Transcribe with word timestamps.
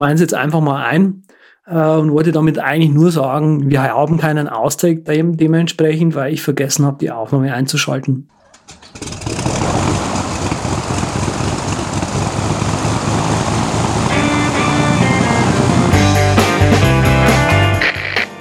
meins 0.00 0.20
jetzt 0.20 0.34
einfach 0.34 0.60
mal 0.60 0.82
ein 0.82 1.22
äh, 1.66 1.74
und 1.74 2.10
wollte 2.12 2.32
damit 2.32 2.58
eigentlich 2.58 2.90
nur 2.90 3.12
sagen, 3.12 3.70
wir 3.70 3.82
haben 3.82 4.16
keinen 4.16 4.48
Austake 4.48 5.00
dem, 5.02 5.36
dementsprechend, 5.36 6.14
weil 6.14 6.32
ich 6.32 6.42
vergessen 6.42 6.86
habe, 6.86 6.96
die 6.98 7.10
Aufnahme 7.10 7.52
einzuschalten. 7.52 8.30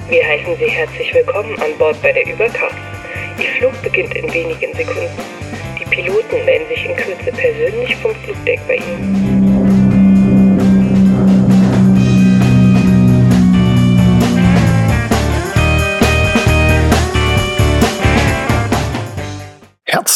Wir 0.07 0.25
heißen 0.25 0.55
Sie 0.57 0.69
herzlich 0.69 1.13
willkommen 1.13 1.55
an 1.59 1.77
Bord 1.77 2.01
bei 2.01 2.13
der 2.13 2.25
Überkraft. 2.25 2.75
Ihr 3.37 3.49
Flug 3.59 3.81
beginnt 3.83 4.15
in 4.15 4.33
wenigen 4.33 4.73
Sekunden. 4.75 5.09
Die 5.77 5.85
Piloten 5.85 6.45
melden 6.45 6.67
sich 6.69 6.85
in 6.85 6.95
Kürze 6.95 7.31
persönlich 7.31 7.95
vom 7.97 8.15
Flugdeck 8.15 8.59
bei 8.65 8.75
Ihnen. 8.77 9.88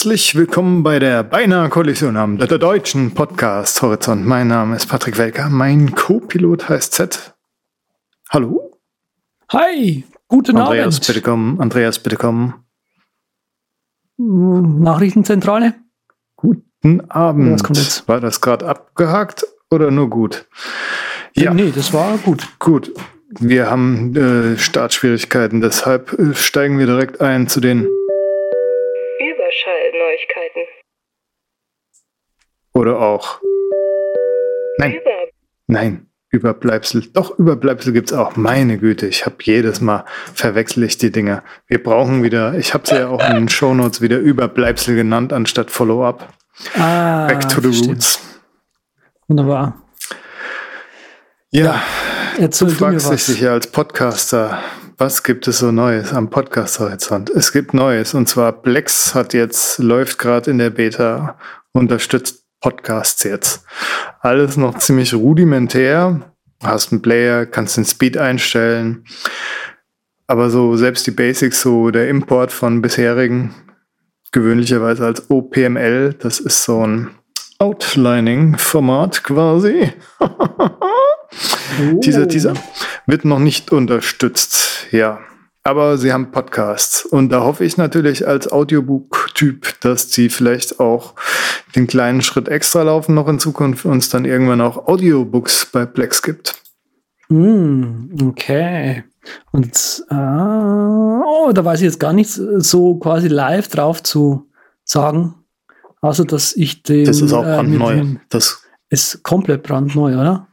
Herzlich 0.03 0.35
willkommen 0.35 0.84
bei 0.84 0.99
der 0.99 1.23
Beinahe 1.23 1.70
Kollision 1.70 2.17
am 2.17 2.38
der 2.38 2.57
deutschen 2.57 3.11
Podcast 3.13 3.81
Horizont. 3.81 4.25
Mein 4.27 4.49
Name 4.49 4.75
ist 4.75 4.88
Patrick 4.88 5.17
Welker, 5.17 5.48
mein 5.48 5.95
Co-Pilot 5.95 6.67
heißt 6.67 6.91
Z. 6.91 7.34
Hallo? 8.30 8.77
Hi, 9.53 10.03
guten 10.27 10.58
Andreas, 10.58 10.97
Abend. 10.97 11.08
bitte 11.08 11.21
kommen. 11.21 11.61
Andreas, 11.61 11.99
bitte 11.99 12.17
kommen. 12.17 12.53
Nachrichtenzentrale? 14.17 15.73
Guten 16.35 17.09
Abend. 17.09 17.53
Was 17.53 17.63
kommt 17.63 17.77
jetzt? 17.77 18.05
War 18.09 18.20
das 18.20 18.41
gerade 18.41 18.67
abgehakt 18.67 19.45
oder 19.72 19.89
nur 19.89 20.09
gut? 20.09 20.49
Ja, 21.33 21.53
Nee, 21.53 21.72
das 21.73 21.94
war 21.94 22.17
gut. 22.17 22.45
gut. 22.59 22.91
Wir 23.39 23.72
haben 23.72 24.13
äh, 24.17 24.58
Startschwierigkeiten, 24.58 25.61
deshalb 25.61 26.11
äh, 26.20 26.36
steigen 26.36 26.77
wir 26.77 26.88
direkt 26.88 27.22
ein 27.22 27.47
zu 27.47 27.61
den 27.61 27.88
oder 32.73 32.99
auch 32.99 33.39
Nein. 34.77 34.95
Nein, 35.67 36.07
Überbleibsel. 36.29 37.07
Doch, 37.13 37.38
Überbleibsel 37.38 37.93
gibt's 37.93 38.11
auch. 38.11 38.35
Meine 38.35 38.80
Güte, 38.80 39.05
ich 39.07 39.25
habe 39.25 39.35
jedes 39.41 39.81
Mal 39.81 40.03
verwechsel 40.33 40.83
ich 40.83 40.97
die 40.97 41.11
Dinger. 41.11 41.43
Wir 41.67 41.81
brauchen 41.81 42.23
wieder, 42.23 42.55
ich 42.55 42.73
habe 42.73 42.88
sie 42.88 42.95
ja 42.95 43.07
auch 43.07 43.23
in 43.30 43.35
den 43.35 43.49
Shownotes 43.49 44.02
wieder 44.02 44.17
Überbleibsel 44.17 44.95
genannt, 44.95 45.31
anstatt 45.31 45.69
Follow-up. 45.69 46.33
Ah, 46.75 47.27
Back 47.27 47.47
to 47.49 47.61
the 47.61 47.67
verstehe. 47.67 47.89
roots. 47.89 48.19
Wunderbar. 49.27 49.81
Ja, 51.52 51.81
Erzähl 52.39 52.69
du 52.69 52.73
fragst 52.73 53.11
dich 53.11 53.23
sicher 53.23 53.52
als 53.52 53.67
Podcaster, 53.67 54.58
was 54.97 55.21
gibt 55.21 55.47
es 55.47 55.59
so 55.59 55.71
Neues 55.71 56.13
am 56.13 56.31
Podcast-Horizont? 56.31 57.30
Es 57.30 57.52
gibt 57.52 57.75
Neues 57.75 58.15
und 58.15 58.27
zwar 58.27 58.52
Plex 58.52 59.13
hat 59.13 59.33
jetzt, 59.35 59.77
läuft 59.77 60.17
gerade 60.17 60.49
in 60.49 60.58
der 60.58 60.71
Beta, 60.71 61.37
unterstützt 61.73 62.42
Podcasts 62.64 63.23
jetzt. 63.23 63.66
Alles 64.22 64.56
noch 64.56 64.80
ziemlich 64.80 65.14
rudimentär. 65.14 66.33
Hast 66.64 66.94
einen 66.94 67.02
Player, 67.02 67.45
kannst 67.45 67.75
den 67.75 67.83
Speed 67.83 68.17
einstellen. 68.17 69.03
Aber 70.28 70.50
so 70.50 70.78
selbst 70.78 71.05
die 71.05 71.11
Basics, 71.11 71.61
so 71.61 71.92
der 71.92 72.08
Import 72.08 72.53
von 72.53 72.81
bisherigen, 72.81 73.53
gewöhnlicherweise 74.31 75.05
als 75.05 75.30
OPML, 75.30 76.14
das 76.14 76.39
ist 76.39 76.64
so 76.64 76.88
ein 76.88 77.09
Outlining-Format 77.59 79.23
quasi. 79.23 79.92
Dieser, 82.03 82.27
dieser 82.27 82.53
wird 83.08 83.25
noch 83.25 83.39
nicht 83.39 83.72
unterstützt, 83.72 84.88
ja. 84.92 85.20
Aber 85.66 85.97
sie 85.97 86.11
haben 86.11 86.31
Podcasts. 86.31 87.06
Und 87.06 87.30
da 87.30 87.42
hoffe 87.42 87.64
ich 87.64 87.78
natürlich 87.78 88.28
als 88.28 88.52
Audiobook-Typ, 88.52 89.80
dass 89.80 90.11
sie 90.11 90.30
vielleicht 90.30 90.80
auch 90.82 91.14
den 91.76 91.87
kleinen 91.87 92.21
Schritt 92.21 92.49
extra 92.49 92.82
laufen 92.83 93.15
noch 93.15 93.27
in 93.30 93.39
Zukunft 93.39 93.86
und 93.86 93.92
uns 93.93 94.10
dann 94.10 94.26
irgendwann 94.26 94.60
auch 94.61 94.87
Audiobooks 94.87 95.67
bei 95.71 95.86
Plex 95.86 96.21
gibt. 96.21 96.55
Hm, 97.30 98.10
okay. 98.27 99.05
Und 99.52 100.04
äh, 100.10 100.14
oh, 100.15 101.52
da 101.54 101.64
weiß 101.64 101.80
ich 101.80 101.86
jetzt 101.86 101.99
gar 101.99 102.11
nichts 102.11 102.36
so 102.36 102.95
quasi 102.95 103.30
live 103.30 103.70
drauf 103.70 104.04
zu 104.04 104.49
sagen. 104.83 105.36
Außer 106.02 106.26
dass 106.26 106.54
ich 106.58 106.83
den. 106.83 107.05
Das 107.05 107.21
ist 107.21 107.32
auch 107.32 107.43
äh, 107.45 107.55
brandneu. 107.55 107.95
dem- 107.95 108.20
Das 108.27 108.61
ist 108.89 109.23
komplett 109.23 109.64
brandneu, 109.64 110.20
oder? 110.20 110.48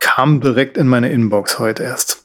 kam 0.00 0.42
direkt 0.42 0.76
in 0.76 0.86
meine 0.86 1.08
Inbox 1.10 1.58
heute 1.58 1.82
erst 1.82 2.23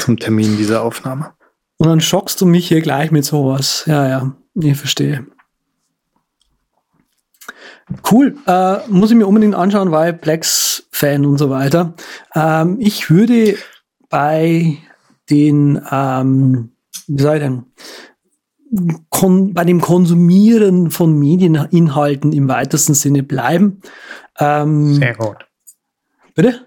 zum 0.00 0.16
Termin 0.18 0.56
dieser 0.56 0.82
Aufnahme. 0.82 1.32
Und 1.78 1.88
dann 1.88 2.00
schockst 2.00 2.40
du 2.40 2.46
mich 2.46 2.68
hier 2.68 2.80
gleich 2.80 3.10
mit 3.10 3.24
sowas. 3.24 3.84
Ja, 3.86 4.08
ja, 4.08 4.36
ich 4.54 4.76
verstehe. 4.76 5.26
Cool, 8.10 8.36
äh, 8.46 8.78
muss 8.88 9.10
ich 9.10 9.16
mir 9.16 9.26
unbedingt 9.26 9.54
anschauen, 9.54 9.92
weil 9.92 10.12
Plex-Fan 10.12 11.24
und 11.24 11.38
so 11.38 11.50
weiter. 11.50 11.94
Ähm, 12.34 12.78
ich 12.80 13.10
würde 13.10 13.56
bei 14.08 14.78
den, 15.30 15.80
ähm, 15.90 16.72
wie 17.06 17.22
soll 17.22 17.36
ich 17.36 17.42
denn, 17.42 17.64
kon 19.10 19.54
bei 19.54 19.64
dem 19.64 19.80
Konsumieren 19.80 20.90
von 20.90 21.16
Medieninhalten 21.16 22.32
im 22.32 22.48
weitesten 22.48 22.94
Sinne 22.94 23.22
bleiben. 23.22 23.80
Ähm, 24.38 25.00
gut. 25.16 25.46
bitte? 26.34 26.65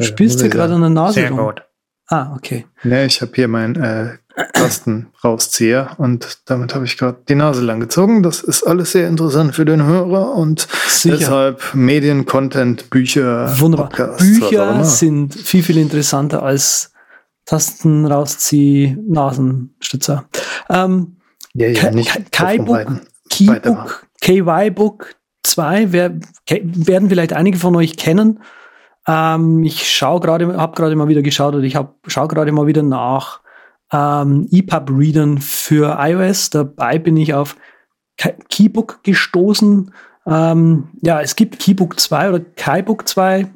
Du 0.00 0.06
spielst 0.06 0.40
dir 0.40 0.48
gerade 0.48 0.74
an 0.74 0.80
der 0.80 0.90
Nase 0.90 1.14
Sehr 1.14 1.30
rum. 1.30 1.38
gut. 1.38 1.62
Ah, 2.06 2.34
okay. 2.34 2.66
Ja, 2.82 3.04
ich 3.04 3.20
habe 3.20 3.32
hier 3.34 3.46
meinen 3.46 3.76
äh, 3.76 4.16
Tastenrauszieher 4.54 5.92
und 5.98 6.40
damit 6.46 6.74
habe 6.74 6.84
ich 6.84 6.98
gerade 6.98 7.18
die 7.28 7.34
Nase 7.34 7.62
lang 7.62 7.78
gezogen. 7.78 8.22
Das 8.22 8.42
ist 8.42 8.64
alles 8.64 8.92
sehr 8.92 9.06
interessant 9.08 9.54
für 9.54 9.64
den 9.64 9.84
Hörer 9.84 10.34
und 10.34 10.66
Sicher. 10.88 11.16
deshalb 11.16 11.74
Medien, 11.74 12.26
Content, 12.26 12.90
Bücher, 12.90 13.58
Wunderbar. 13.60 13.88
Podcasts, 13.88 14.40
Bücher 14.40 14.84
sind 14.84 15.34
viel, 15.34 15.62
viel 15.62 15.78
interessanter 15.78 16.42
als 16.42 16.92
Tasten 17.44 18.06
rauszieh, 18.06 18.96
Nasenstützer. 19.06 20.28
Ähm, 20.68 21.16
ja, 21.54 21.68
ja, 21.68 21.90
nicht 21.90 22.32
Kaibook. 22.32 22.86
Keybook, 23.28 24.06
KY-Book 24.20 25.14
2 25.44 25.92
wer, 25.92 26.18
werden 26.48 27.08
vielleicht 27.08 27.32
einige 27.32 27.58
von 27.58 27.76
euch 27.76 27.96
kennen. 27.96 28.40
Ähm, 29.06 29.62
ich 29.62 29.90
schaue 29.90 30.20
gerade, 30.20 30.56
habe 30.56 30.74
gerade 30.74 30.96
mal 30.96 31.08
wieder 31.08 31.22
geschaut 31.22 31.54
oder 31.54 31.64
ich 31.64 31.78
schaue 32.06 32.28
gerade 32.28 32.52
mal 32.52 32.66
wieder 32.66 32.82
nach 32.82 33.40
ähm, 33.92 34.46
EPUB-Readern 34.50 35.38
für 35.38 35.96
iOS. 36.00 36.50
Dabei 36.50 36.98
bin 36.98 37.16
ich 37.16 37.34
auf 37.34 37.56
Keybook 38.48 39.02
gestoßen. 39.02 39.92
Ähm, 40.26 40.88
ja, 41.02 41.20
es 41.20 41.36
gibt 41.36 41.58
Keybook 41.58 41.98
2 41.98 42.28
oder 42.28 42.40
Kaibook 42.40 43.08
2. 43.08 43.46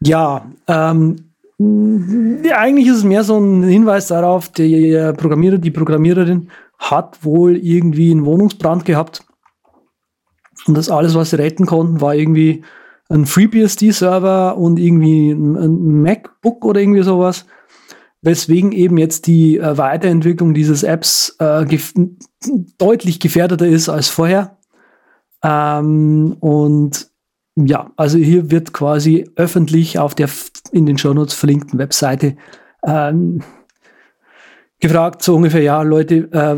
Ja, 0.00 0.46
ähm, 0.68 1.32
eigentlich 1.58 2.88
ist 2.88 2.98
es 2.98 3.04
mehr 3.04 3.24
so 3.24 3.38
ein 3.38 3.62
Hinweis 3.62 4.08
darauf, 4.08 4.48
der 4.48 5.12
Programmierer, 5.12 5.58
die 5.58 5.70
Programmiererin 5.70 6.48
hat 6.78 7.24
wohl 7.24 7.56
irgendwie 7.56 8.10
einen 8.10 8.24
Wohnungsbrand 8.24 8.84
gehabt. 8.84 9.24
Und 10.66 10.76
das 10.76 10.90
alles, 10.90 11.14
was 11.14 11.30
sie 11.30 11.38
retten 11.38 11.66
konnten, 11.66 12.00
war 12.00 12.14
irgendwie 12.14 12.64
ein 13.12 13.26
FreeBSD-Server 13.26 14.56
und 14.56 14.78
irgendwie 14.78 15.32
ein, 15.32 16.02
MacBook 16.02 16.64
oder 16.64 16.80
irgendwie 16.80 17.02
sowas. 17.02 17.46
Weswegen 18.22 18.72
eben 18.72 18.98
jetzt 18.98 19.26
die 19.26 19.58
äh, 19.58 19.76
Weiterentwicklung 19.76 20.54
dieses 20.54 20.82
Apps 20.82 21.36
äh, 21.38 21.64
gef 21.64 21.92
deutlich 22.78 23.20
gefährdeter 23.20 23.66
ist 23.66 23.88
als 23.88 24.08
vorher. 24.08 24.58
Ähm, 25.42 26.36
und 26.40 27.08
ja, 27.56 27.90
also 27.96 28.18
hier 28.18 28.50
wird 28.50 28.72
quasi 28.72 29.28
öffentlich 29.36 29.98
auf 29.98 30.14
der 30.14 30.28
in 30.70 30.86
den 30.86 30.98
Shownotes 30.98 31.34
verlinkten 31.34 31.78
Webseite 31.78 32.36
ähm, 32.86 33.42
gefragt, 34.80 35.22
so 35.22 35.36
ungefähr, 35.36 35.62
ja, 35.62 35.82
Leute, 35.82 36.28
äh, 36.32 36.56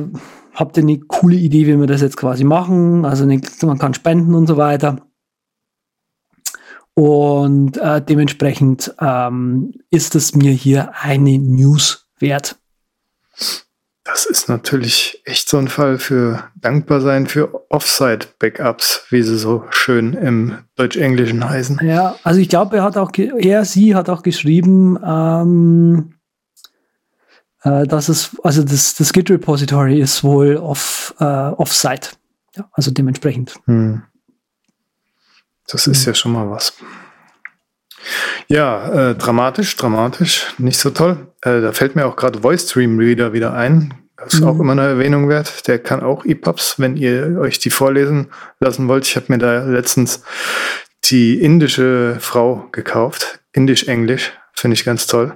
habt 0.55 0.77
ihr 0.77 0.83
eine 0.83 0.99
coole 0.99 1.37
Idee, 1.37 1.67
wie 1.67 1.79
wir 1.79 1.87
das 1.87 2.03
jetzt 2.03 2.17
quasi 2.17 2.45
machen? 2.45 3.05
Also 3.05 3.25
eine, 3.25 3.41
man 3.63 3.79
kann 3.79 3.95
spenden 3.95 4.35
und 4.35 4.47
so 4.47 4.57
weiter. 4.57 4.99
Und 6.95 7.77
äh, 7.77 8.01
dementsprechend 8.01 8.95
ähm, 9.01 9.75
ist 9.91 10.15
es 10.15 10.35
mir 10.35 10.53
hier 10.53 10.93
eine 11.01 11.39
News 11.39 12.07
wert. 12.19 12.57
Das 14.05 14.27
ist 14.27 14.51
natürlich 14.51 15.23
echt 15.25 15.49
so 15.49 15.57
ein 15.57 15.69
Fall 15.69 15.99
für 15.99 16.45
dankbar 16.61 17.01
sein 17.01 17.27
für 17.27 17.71
Offsite-Backups, 17.71 19.07
wie 19.09 19.23
sie 19.23 19.39
so 19.39 19.65
schön 19.71 20.13
im 20.13 20.59
Deutsch-Englischen 20.77 21.49
heißen. 21.49 21.81
Ja, 21.83 22.15
also 22.23 22.39
ich 22.39 22.51
glaube, 22.51 22.77
er 22.77 22.83
hat 22.85 22.99
auch, 22.99 23.11
er, 23.17 23.65
sie 23.65 23.95
hat 23.95 24.11
auch 24.11 24.23
geschrieben, 24.23 24.99
ähm, 25.05 26.15
äh, 27.63 27.87
dass 27.87 28.11
es, 28.11 28.37
also 28.43 28.63
das, 28.63 28.95
das 28.95 29.13
Git 29.15 29.31
Repository 29.31 30.01
ist 30.01 30.23
wohl 30.23 30.59
off, 30.59 31.15
äh, 31.19 31.25
offsite. 31.25 32.11
Ja, 32.57 32.69
also 32.73 32.91
dementsprechend. 32.91 33.57
Hm. 33.65 34.03
Das 35.69 35.87
ist 35.87 36.05
ja 36.05 36.15
schon 36.15 36.33
mal 36.33 36.51
was. 36.51 36.75
Ja, 38.49 39.11
äh, 39.11 39.15
dramatisch, 39.15 39.77
dramatisch, 39.77 40.55
nicht 40.59 40.79
so 40.79 40.91
toll. 40.91 41.29
Äh, 41.41 41.61
da 41.61 41.73
fällt 41.73 41.97
mir 41.97 42.07
auch 42.07 42.17
gerade 42.17 42.41
Voice 42.41 42.69
Stream 42.69 42.99
Reader 42.99 43.33
wieder 43.33 43.55
ein. 43.55 43.95
Das 44.17 44.35
ist 44.35 44.41
mhm. 44.41 44.49
auch 44.49 44.61
immer 44.61 44.73
eine 44.73 44.83
Erwähnung 44.83 45.29
wert. 45.29 45.67
Der 45.67 45.79
kann 45.79 46.03
auch 46.03 46.25
EPUBs, 46.25 46.79
wenn 46.79 46.97
ihr 46.97 47.39
euch 47.41 47.59
die 47.59 47.71
vorlesen 47.71 48.29
lassen 48.61 48.89
wollt. 48.89 49.07
Ich 49.07 49.17
habe 49.17 49.27
mir 49.29 49.39
da 49.39 49.65
letztens 49.65 50.23
die 51.05 51.41
indische 51.41 52.17
Frau 52.21 52.69
gekauft. 52.73 53.41
Indisch-Englisch. 53.53 54.33
Finde 54.53 54.75
ich 54.75 54.85
ganz 54.85 55.07
toll. 55.07 55.35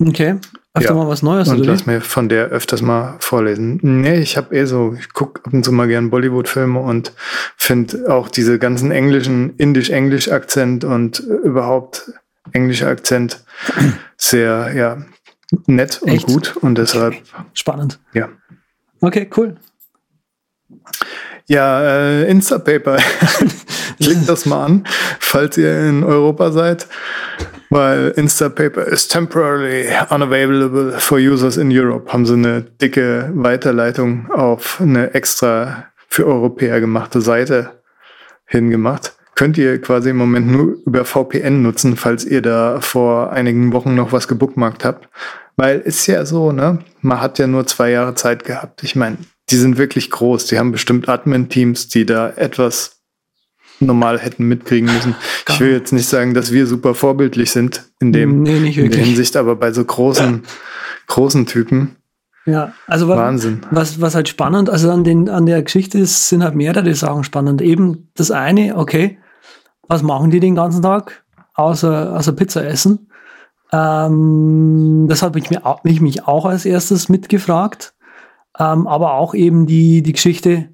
Okay. 0.00 0.36
Öfter 0.72 0.90
ja. 0.90 1.02
mal 1.02 1.08
was 1.08 1.22
Neues, 1.22 1.48
Und 1.48 1.66
lass 1.66 1.86
mir 1.86 2.00
von 2.00 2.28
der 2.28 2.46
öfters 2.46 2.80
mal 2.80 3.16
vorlesen. 3.18 3.80
Nee, 3.82 4.20
ich 4.20 4.36
habe 4.36 4.54
eh 4.54 4.66
so, 4.66 4.94
ich 4.96 5.12
gucke 5.12 5.44
ab 5.44 5.52
und 5.52 5.64
zu 5.64 5.72
mal 5.72 5.88
gern 5.88 6.10
Bollywood-Filme 6.10 6.78
und 6.78 7.12
finde 7.56 8.08
auch 8.08 8.28
diese 8.28 8.60
ganzen 8.60 8.92
englischen, 8.92 9.56
indisch-englisch-Akzent 9.56 10.84
und 10.84 11.18
überhaupt 11.18 12.12
englischer 12.52 12.86
Akzent 12.86 13.42
sehr, 14.16 14.72
ja, 14.74 14.98
nett 15.66 16.02
und 16.02 16.08
Echt? 16.10 16.26
gut. 16.26 16.56
Und 16.58 16.78
deshalb. 16.78 17.16
Spannend. 17.52 17.98
Ja. 18.12 18.28
Okay, 19.00 19.28
cool. 19.36 19.56
Ja, 21.48 21.82
äh, 21.82 22.30
Instapaper. 22.30 22.98
Klickt 24.00 24.28
das 24.28 24.46
mal 24.46 24.64
an, 24.64 24.84
falls 25.18 25.58
ihr 25.58 25.88
in 25.88 26.04
Europa 26.04 26.52
seid, 26.52 26.86
weil 27.70 28.08
Instapaper 28.16 28.86
is 28.86 29.08
temporarily 29.08 29.86
unavailable 30.10 30.98
for 30.98 31.18
users 31.18 31.56
in 31.56 31.70
Europe. 31.70 32.12
Haben 32.12 32.26
sie 32.26 32.34
eine 32.34 32.62
dicke 32.62 33.30
Weiterleitung 33.32 34.30
auf 34.30 34.80
eine 34.80 35.14
extra 35.14 35.86
für 36.08 36.26
Europäer 36.26 36.80
gemachte 36.80 37.20
Seite 37.20 37.80
hingemacht. 38.44 39.14
Könnt 39.36 39.56
ihr 39.56 39.80
quasi 39.80 40.10
im 40.10 40.16
Moment 40.16 40.48
nur 40.48 40.76
über 40.84 41.04
VPN 41.04 41.62
nutzen, 41.62 41.96
falls 41.96 42.24
ihr 42.24 42.42
da 42.42 42.80
vor 42.80 43.32
einigen 43.32 43.72
Wochen 43.72 43.94
noch 43.94 44.12
was 44.12 44.28
gebookmarkt 44.28 44.84
habt. 44.84 45.08
Weil 45.56 45.78
ist 45.80 46.06
ja 46.06 46.26
so, 46.26 46.52
ne? 46.52 46.80
Man 47.00 47.20
hat 47.20 47.38
ja 47.38 47.46
nur 47.46 47.66
zwei 47.66 47.90
Jahre 47.90 48.14
Zeit 48.14 48.44
gehabt. 48.44 48.82
Ich 48.82 48.96
meine, 48.96 49.18
die 49.50 49.56
sind 49.56 49.78
wirklich 49.78 50.10
groß. 50.10 50.46
Die 50.46 50.58
haben 50.58 50.72
bestimmt 50.72 51.08
Admin-Teams, 51.08 51.88
die 51.88 52.04
da 52.04 52.30
etwas 52.30 52.99
normal 53.80 54.18
hätten 54.18 54.44
mitkriegen 54.44 54.92
müssen. 54.92 55.14
Gar 55.44 55.54
ich 55.54 55.60
will 55.60 55.72
jetzt 55.72 55.92
nicht 55.92 56.08
sagen, 56.08 56.34
dass 56.34 56.52
wir 56.52 56.66
super 56.66 56.94
vorbildlich 56.94 57.50
sind 57.50 57.90
in 58.00 58.12
dem 58.12 58.42
nee, 58.42 58.70
in 58.70 58.90
der 58.90 59.04
Hinsicht, 59.04 59.36
aber 59.36 59.56
bei 59.56 59.72
so 59.72 59.84
großen, 59.84 60.42
großen 61.06 61.46
Typen. 61.46 61.96
Ja, 62.46 62.72
also 62.86 63.08
was, 63.08 63.18
Wahnsinn. 63.18 63.60
Was, 63.70 64.00
was 64.00 64.14
halt 64.14 64.28
spannend, 64.28 64.70
also 64.70 64.90
an, 64.90 65.04
den, 65.04 65.28
an 65.28 65.46
der 65.46 65.62
Geschichte 65.62 65.98
ist, 65.98 66.28
sind 66.28 66.42
halt 66.42 66.54
mehrere 66.54 66.94
Sachen 66.94 67.24
spannend. 67.24 67.60
Eben 67.62 68.10
das 68.14 68.30
eine, 68.30 68.76
okay, 68.76 69.18
was 69.88 70.02
machen 70.02 70.30
die 70.30 70.40
den 70.40 70.54
ganzen 70.54 70.82
Tag, 70.82 71.24
außer, 71.54 72.16
außer 72.16 72.32
Pizza 72.32 72.64
essen? 72.64 73.10
Ähm, 73.72 75.06
das 75.08 75.22
habe 75.22 75.38
ich, 75.38 75.50
mir, 75.50 75.62
ich 75.84 76.00
mich 76.00 76.26
auch 76.26 76.44
als 76.46 76.64
erstes 76.64 77.08
mitgefragt. 77.08 77.94
Ähm, 78.58 78.86
aber 78.86 79.14
auch 79.14 79.34
eben 79.34 79.66
die, 79.66 80.02
die 80.02 80.12
Geschichte, 80.12 80.70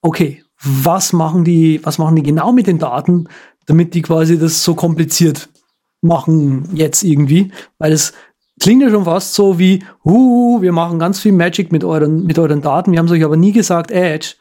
okay, 0.00 0.44
was 0.62 1.12
machen 1.12 1.44
die, 1.44 1.80
was 1.84 1.98
machen 1.98 2.16
die 2.16 2.22
genau 2.22 2.52
mit 2.52 2.66
den 2.66 2.78
Daten, 2.78 3.28
damit 3.66 3.94
die 3.94 4.02
quasi 4.02 4.38
das 4.38 4.64
so 4.64 4.74
kompliziert 4.74 5.48
machen 6.00 6.68
jetzt 6.74 7.02
irgendwie, 7.02 7.52
weil 7.78 7.92
es 7.92 8.12
klingt 8.60 8.82
ja 8.82 8.90
schon 8.90 9.04
fast 9.04 9.34
so 9.34 9.58
wie, 9.58 9.84
uh, 10.04 10.60
wir 10.60 10.72
machen 10.72 10.98
ganz 10.98 11.20
viel 11.20 11.32
Magic 11.32 11.72
mit 11.72 11.84
euren, 11.84 12.24
mit 12.24 12.38
euren 12.38 12.62
Daten, 12.62 12.92
wir 12.92 12.98
haben 12.98 13.06
es 13.06 13.12
euch 13.12 13.24
aber 13.24 13.36
nie 13.36 13.52
gesagt, 13.52 13.90
Edge. 13.90 14.34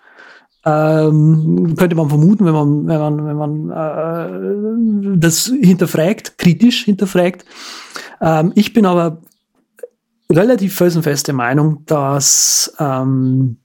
Ähm, 0.65 1.75
könnte 1.77 1.95
man 1.95 2.09
vermuten, 2.09 2.45
wenn 2.45 2.53
man, 2.53 2.87
wenn 2.87 2.99
man, 2.99 3.25
wenn 3.25 3.37
man 3.37 5.13
äh, 5.13 5.17
das 5.17 5.45
hinterfragt, 5.45 6.37
kritisch 6.37 6.83
hinterfragt. 6.83 7.45
Ähm, 8.19 8.51
ich 8.53 8.73
bin 8.73 8.85
aber 8.85 9.21
relativ 10.29 10.75
felsenfeste 10.75 11.31
Meinung, 11.31 11.83
dass 11.85 12.75
ähm, 12.79 13.59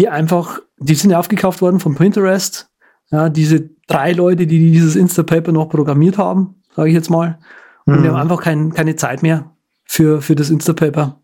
die 0.00 0.08
einfach, 0.08 0.60
die 0.78 0.94
sind 0.94 1.10
ja 1.10 1.18
aufgekauft 1.18 1.60
worden 1.60 1.78
von 1.78 1.94
Pinterest. 1.94 2.70
Ja, 3.10 3.28
diese 3.28 3.68
drei 3.86 4.12
Leute, 4.12 4.46
die 4.46 4.72
dieses 4.72 4.96
Instapaper 4.96 5.52
noch 5.52 5.68
programmiert 5.68 6.16
haben, 6.16 6.54
sage 6.74 6.88
ich 6.88 6.94
jetzt 6.94 7.10
mal. 7.10 7.38
Und 7.84 7.98
mhm. 7.98 8.02
die 8.02 8.08
haben 8.08 8.16
einfach 8.16 8.40
kein, 8.40 8.72
keine 8.72 8.96
Zeit 8.96 9.22
mehr 9.22 9.50
für, 9.84 10.22
für 10.22 10.34
das 10.34 10.48
Instapaper, 10.48 11.20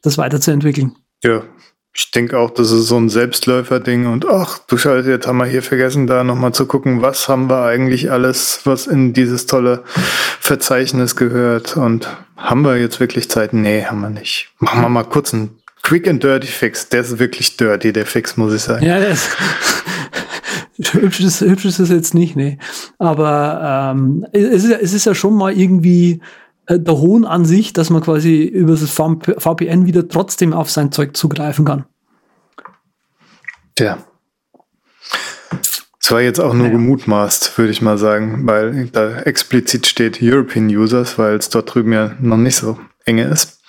das 0.00 0.16
weiterzuentwickeln. 0.16 0.96
Ja, 1.22 1.42
ich 1.92 2.12
denke 2.12 2.38
auch, 2.38 2.48
das 2.50 2.70
ist 2.70 2.86
so 2.86 2.96
ein 2.96 3.10
Selbstläufer-Ding 3.10 4.06
und 4.06 4.26
ach, 4.26 4.58
du 4.68 4.78
Scheiße, 4.78 5.10
jetzt 5.10 5.26
haben 5.26 5.36
wir 5.36 5.44
hier 5.44 5.62
vergessen, 5.62 6.06
da 6.06 6.24
nochmal 6.24 6.54
zu 6.54 6.64
gucken, 6.64 7.02
was 7.02 7.28
haben 7.28 7.50
wir 7.50 7.66
eigentlich 7.66 8.10
alles, 8.10 8.62
was 8.64 8.86
in 8.86 9.12
dieses 9.12 9.44
tolle 9.44 9.84
Verzeichnis 10.40 11.14
gehört 11.14 11.76
und 11.76 12.08
haben 12.38 12.62
wir 12.62 12.78
jetzt 12.78 13.00
wirklich 13.00 13.28
Zeit? 13.28 13.52
Nee, 13.52 13.84
haben 13.84 14.00
wir 14.00 14.08
nicht. 14.08 14.50
Machen 14.60 14.80
wir 14.80 14.88
mal 14.88 15.04
kurz 15.04 15.34
einen 15.34 15.58
Quick 15.84 16.08
and 16.08 16.22
Dirty 16.24 16.48
Fix. 16.48 16.88
Der 16.88 17.02
ist 17.02 17.18
wirklich 17.18 17.56
dirty, 17.56 17.92
der 17.92 18.06
Fix, 18.06 18.36
muss 18.36 18.54
ich 18.54 18.62
sagen. 18.62 18.84
Ja, 18.84 18.96
ist 18.98 19.28
hübsch 20.92 21.20
ist, 21.20 21.40
hübsch 21.42 21.66
ist 21.66 21.78
es 21.78 21.90
jetzt 21.90 22.14
nicht, 22.14 22.36
nee. 22.36 22.58
Aber 22.98 23.92
ähm, 23.94 24.26
es, 24.32 24.64
ist 24.64 24.70
ja, 24.70 24.78
es 24.78 24.92
ist 24.94 25.04
ja 25.04 25.14
schon 25.14 25.34
mal 25.34 25.56
irgendwie 25.56 26.20
äh, 26.66 26.80
der 26.80 26.98
Hohn 26.98 27.26
an 27.26 27.44
sich, 27.44 27.74
dass 27.74 27.90
man 27.90 28.02
quasi 28.02 28.42
über 28.42 28.72
das 28.72 28.90
VPN 28.90 29.86
wieder 29.86 30.08
trotzdem 30.08 30.54
auf 30.54 30.70
sein 30.70 30.90
Zeug 30.90 31.16
zugreifen 31.16 31.66
kann. 31.66 31.84
Tja. 33.76 33.98
Es 36.00 36.10
war 36.10 36.22
jetzt 36.22 36.40
auch 36.40 36.54
nur 36.54 36.66
naja. 36.66 36.78
gemutmaßt, 36.78 37.56
würde 37.58 37.72
ich 37.72 37.82
mal 37.82 37.98
sagen, 37.98 38.46
weil 38.46 38.88
da 38.88 39.20
explizit 39.20 39.86
steht 39.86 40.18
European 40.22 40.68
Users, 40.68 41.18
weil 41.18 41.36
es 41.36 41.50
dort 41.50 41.74
drüben 41.74 41.92
ja 41.92 42.12
noch 42.20 42.36
nicht 42.38 42.56
so 42.56 42.78
enge 43.04 43.24
ist. 43.24 43.60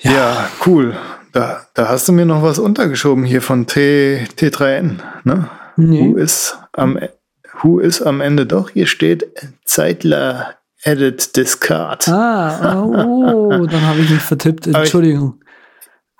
Ja, 0.00 0.12
ja 0.12 0.48
cool. 0.66 0.96
Da, 1.32 1.66
da 1.74 1.88
hast 1.88 2.08
du 2.08 2.12
mir 2.12 2.26
noch 2.26 2.42
was 2.42 2.58
untergeschoben 2.58 3.24
hier 3.24 3.42
von 3.42 3.66
T, 3.66 4.26
T3N. 4.36 4.98
Ne? 5.24 5.48
Nee. 5.76 6.00
Who, 6.00 6.16
ist 6.16 6.58
am, 6.72 6.98
who 7.60 7.78
ist 7.78 8.02
am 8.02 8.20
Ende 8.20 8.46
doch? 8.46 8.70
Hier 8.70 8.86
steht 8.86 9.26
Zeitler 9.64 10.54
Edit 10.82 11.36
Discard. 11.36 12.08
Ah, 12.08 12.82
oh, 12.84 13.66
dann 13.66 13.82
habe 13.82 14.00
ich 14.00 14.10
mich 14.10 14.22
vertippt. 14.22 14.68
Entschuldigung. 14.68 15.40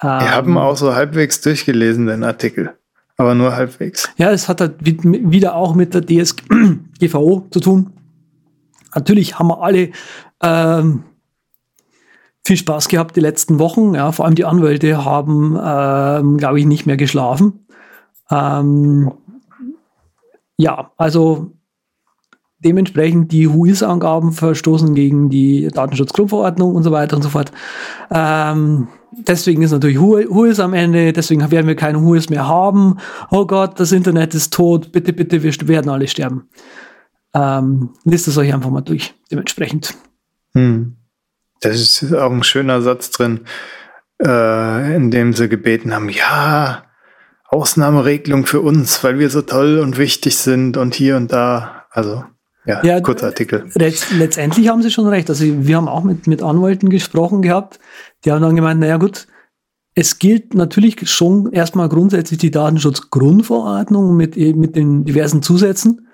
Wir 0.01 0.11
um, 0.11 0.31
haben 0.31 0.51
ähm. 0.51 0.59
auch 0.59 0.77
so 0.77 0.95
halbwegs 0.95 1.41
durchgelesen, 1.41 2.07
den 2.07 2.25
Artikel. 2.25 2.75
Aber 3.17 3.35
nur 3.35 3.57
halbwegs. 3.57 4.11
Ja, 4.19 4.31
es 4.31 4.49
hat 4.49 4.61
halt 4.61 4.75
wieder 4.81 5.55
auch 5.55 5.75
mit 5.75 5.95
der 5.95 6.03
DSGVO 6.05 7.47
zu 7.51 7.61
tun. 7.61 7.93
Natürlich 8.95 9.39
haben 9.39 9.49
wir 9.49 9.63
alle 9.63 9.91
ähm, 10.43 11.05
viel 12.47 12.57
Spaß 12.57 12.89
gehabt 12.89 13.17
die 13.17 13.21
letzten 13.21 13.59
Wochen. 13.59 13.95
Ja, 13.95 14.13
vor 14.13 14.25
allem 14.25 14.37
die 14.37 14.45
Anwälte 14.45 15.05
haben, 15.05 15.59
ähm, 15.63 16.37
glaube 16.37 16.61
ich, 16.61 16.67
nicht 16.67 16.87
mehr 16.87 16.97
geschlafen. 16.97 17.67
Ähm, 18.31 19.13
ja, 20.57 20.93
also 20.97 21.53
dementsprechend 22.61 23.33
die 23.33 23.53
WHOIS-Angaben 23.53 24.33
verstoßen 24.33 24.95
gegen 24.95 25.29
die 25.29 25.69
Datenschutzgrundverordnung 25.69 26.75
und 26.75 26.85
so 26.85 26.93
weiter 26.93 27.17
und 27.17 27.23
so 27.23 27.31
fort. 27.31 27.51
Ähm, 28.11 28.89
deswegen 29.11 29.63
ist 29.63 29.73
natürlich 29.73 30.01
WHOIS 30.01 30.61
am 30.61 30.73
Ende, 30.73 31.13
deswegen 31.13 31.51
werden 31.51 31.67
wir 31.67 31.77
keine 31.77 32.03
WHOIS 32.03 32.31
mehr 32.31 32.47
haben. 32.47 32.99
Oh 33.31 33.47
Gott, 33.47 33.81
das 33.81 33.91
Internet 33.91 34.35
ist 34.35 34.53
tot, 34.55 34.93
bitte, 34.93 35.13
bitte, 35.13 35.43
wir 35.43 35.69
werden 35.69 35.91
alle 35.91 36.07
sterben. 36.07 36.49
Ähm, 37.35 37.91
lest 38.05 38.29
es 38.29 38.39
euch 38.39 38.55
einfach 38.55 38.71
mal 38.71 38.83
durch, 38.83 39.15
dementsprechend. 39.31 39.95
Hm. 40.55 40.97
Das 41.61 41.81
ist 41.81 42.15
auch 42.15 42.31
ein 42.31 42.43
schöner 42.43 42.83
Satz 42.83 43.11
drin, 43.11 43.41
äh, 44.23 44.97
in 44.97 45.11
dem 45.11 45.33
sie 45.33 45.49
gebeten 45.49 45.95
haben, 45.95 46.09
ja, 46.09 46.85
Ausnahmeregelung 47.49 48.45
für 48.47 48.61
uns, 48.61 49.03
weil 49.05 49.19
wir 49.19 49.31
so 49.31 49.43
toll 49.43 49.79
und 49.79 49.99
wichtig 49.99 50.37
sind 50.37 50.77
und 50.77 50.95
hier 50.95 51.17
und 51.17 51.33
da. 51.33 51.87
Also 51.91 52.25
ja, 52.67 52.83
ja 52.83 53.01
Kurzartikel. 53.01 53.71
Letzt, 53.75 54.11
letztendlich 54.13 54.69
haben 54.69 54.83
Sie 54.83 54.91
schon 54.91 55.07
recht. 55.07 55.31
Also 55.31 55.45
wir 55.45 55.77
haben 55.77 55.89
auch 55.89 56.03
mit, 56.03 56.27
mit 56.27 56.43
Anwälten 56.43 56.91
gesprochen 56.91 57.43
gehabt. 57.43 57.79
Die 58.25 58.33
haben 58.33 58.43
dann 58.43 58.57
gemeint, 58.57 58.81
naja 58.81 58.97
gut, 58.97 59.29
es 59.95 60.19
gilt 60.19 60.55
natürlich 60.55 61.09
schon 61.09 61.53
erstmal 61.53 61.89
grundsätzlich 61.89 62.39
die 62.39 62.51
Datenschutzgrundverordnung 62.51 64.17
mit, 64.17 64.37
mit 64.37 64.77
den 64.77 65.05
diversen 65.05 65.43
Zusätzen. 65.43 66.06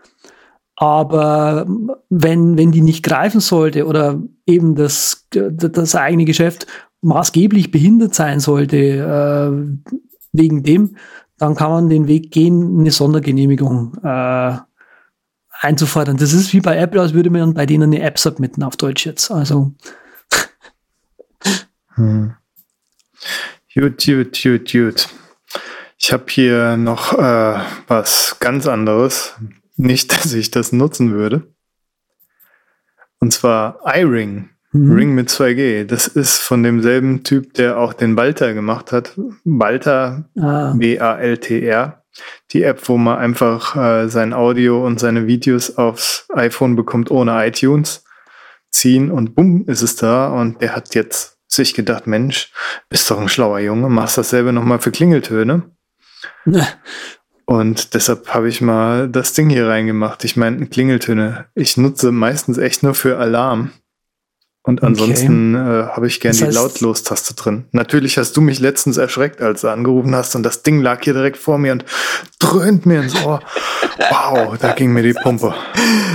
Aber 0.77 1.67
wenn, 2.09 2.57
wenn 2.57 2.73
die 2.73 2.81
nicht 2.81 3.05
greifen 3.05 3.41
sollte 3.41 3.87
oder 3.87 4.21
eben 4.47 4.75
das, 4.75 5.29
das 5.31 5.95
eigene 5.95 6.25
Geschäft 6.25 6.67
maßgeblich 7.03 7.71
behindert 7.71 8.15
sein 8.15 8.41
sollte, 8.41 8.77
äh, 8.77 9.99
wegen 10.33 10.63
dem, 10.63 10.97
dann 11.39 11.55
kann 11.55 11.71
man 11.71 11.89
den 11.89 12.07
Weg 12.07 12.31
gehen, 12.31 12.81
eine 12.81 12.91
Sondergenehmigung 12.91 13.97
äh, 14.03 14.57
einzufordern. 15.61 16.17
Das 16.17 16.33
ist 16.33 16.53
wie 16.53 16.61
bei 16.61 16.77
Apple, 16.77 17.01
als 17.01 17.15
würde 17.15 17.31
man 17.31 17.55
bei 17.55 17.67
denen 17.67 17.93
eine 17.93 18.03
App 18.03 18.19
submitten 18.19 18.63
auf 18.63 18.77
Deutsch 18.77 19.07
jetzt. 19.07 19.31
Also. 19.31 19.73
Hm. 21.95 22.33
Gut, 23.75 24.03
gut, 24.07 24.43
gut, 24.43 24.73
gut. 24.73 25.09
Ich 25.99 26.11
habe 26.11 26.25
hier 26.29 26.79
noch 26.79 27.13
äh, 27.13 27.61
was 27.87 28.37
ganz 28.41 28.67
anderes. 28.67 29.35
Nicht, 29.77 30.13
dass 30.25 30.33
ich 30.33 30.51
das 30.51 30.73
nutzen 30.73 31.13
würde. 31.13 31.53
Und 33.19 33.33
zwar 33.33 33.81
iRing. 33.85 34.51
Mhm. 34.73 34.93
Ring 34.93 35.15
mit 35.15 35.29
2G. 35.29 35.85
Das 35.85 36.07
ist 36.07 36.39
von 36.39 36.63
demselben 36.63 37.25
Typ, 37.25 37.55
der 37.55 37.79
auch 37.79 37.93
den 37.93 38.17
Balter 38.17 38.55
gemacht 38.55 38.91
hat. 38.91 39.19
Balter, 39.45 40.29
ah. 40.39 40.73
B-A-L-T-R. 40.77 42.03
Die 42.51 42.63
App, 42.63 42.89
wo 42.89 42.99
man 42.99 43.19
einfach 43.19 43.77
äh, 43.77 44.09
sein 44.09 44.33
Audio 44.33 44.85
und 44.85 44.99
seine 44.99 45.27
Videos 45.27 45.77
aufs 45.77 46.27
iPhone 46.35 46.77
bekommt 46.77 47.11
ohne 47.11 47.47
iTunes. 47.47 48.05
Ziehen 48.71 49.11
und 49.11 49.35
bumm, 49.35 49.65
ist 49.67 49.83
es 49.83 49.97
da. 49.97 50.29
Und 50.29 50.61
der 50.63 50.75
hat 50.75 50.95
jetzt 50.95 51.39
sich 51.47 51.75
gedacht, 51.75 52.07
Mensch, 52.07 52.51
bist 52.89 53.11
doch 53.11 53.21
ein 53.21 53.29
schlauer 53.29 53.61
Junge, 53.61 53.89
machst 53.89 54.19
dasselbe 54.19 54.53
nochmal 54.53 54.79
für 54.79 54.91
Klingeltöne. 54.91 55.71
Und 57.53 57.93
deshalb 57.93 58.33
habe 58.33 58.49
ich 58.49 58.63
mal 58.63 59.11
das 59.11 59.35
Ding 59.35 59.51
hier 59.51 59.69
reingemacht. 59.69 60.25
Ich 60.25 60.39
meine, 60.39 60.65
Klingeltöne. 60.65 61.45
Ich 61.55 61.77
nutze 61.77 62.11
meistens 62.11 62.57
echt 62.57 62.83
nur 62.83 62.95
für 62.95 63.19
Alarm. 63.19 63.73
Und 64.63 64.83
ansonsten 64.83 65.55
okay. 65.55 65.81
äh, 65.81 65.87
habe 65.89 66.07
ich 66.07 66.21
gern 66.21 66.33
das 66.33 66.41
heißt, 66.41 66.51
die 66.51 66.57
Lautlos-Taste 66.57 67.35
drin. 67.35 67.67
Natürlich 67.73 68.17
hast 68.17 68.35
du 68.39 68.41
mich 68.41 68.59
letztens 68.59 68.97
erschreckt, 68.97 69.43
als 69.43 69.61
du 69.61 69.69
angerufen 69.69 70.15
hast 70.15 70.35
und 70.35 70.45
das 70.45 70.63
Ding 70.63 70.81
lag 70.81 71.03
hier 71.03 71.13
direkt 71.13 71.37
vor 71.37 71.59
mir 71.59 71.73
und 71.73 71.85
dröhnt 72.39 72.87
mir 72.87 73.03
ins 73.03 73.23
Ohr. 73.23 73.41
wow, 73.99 74.57
da 74.59 74.73
ging 74.73 74.95
mir 74.95 75.03
die 75.03 75.13
Pumpe. 75.13 75.55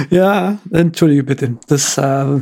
Ja, 0.09 0.57
entschuldige 0.71 1.23
bitte. 1.23 1.55
Das 1.67 1.99
äh, 1.99 2.39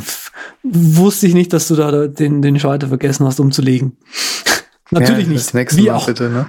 wusste 0.64 1.28
ich 1.28 1.34
nicht, 1.34 1.52
dass 1.52 1.68
du 1.68 1.76
da 1.76 2.08
den, 2.08 2.42
den 2.42 2.58
Schalter 2.62 2.88
vergessen 2.88 3.28
hast, 3.28 3.42
umzulegen. 3.42 3.98
Natürlich 4.90 5.26
ja, 5.26 5.34
nicht. 5.34 5.46
Das 5.48 5.54
nächste 5.54 5.82
Wie 5.82 5.88
Mal 5.88 5.96
auch. 5.96 6.06
bitte, 6.06 6.30
ne? 6.30 6.46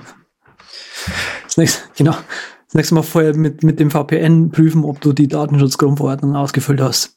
Das 1.57 1.59
nächste, 1.59 1.83
genau. 1.97 2.17
Das 2.67 2.75
nächste 2.75 2.95
Mal 2.95 3.03
vorher 3.03 3.37
mit, 3.37 3.63
mit 3.63 3.81
dem 3.81 3.91
VPN 3.91 4.51
prüfen, 4.51 4.85
ob 4.85 5.01
du 5.01 5.13
die 5.13 5.29
Datenschutzgrundverordnung 5.29 6.35
ausgefüllt 6.37 6.81
hast. 6.81 7.17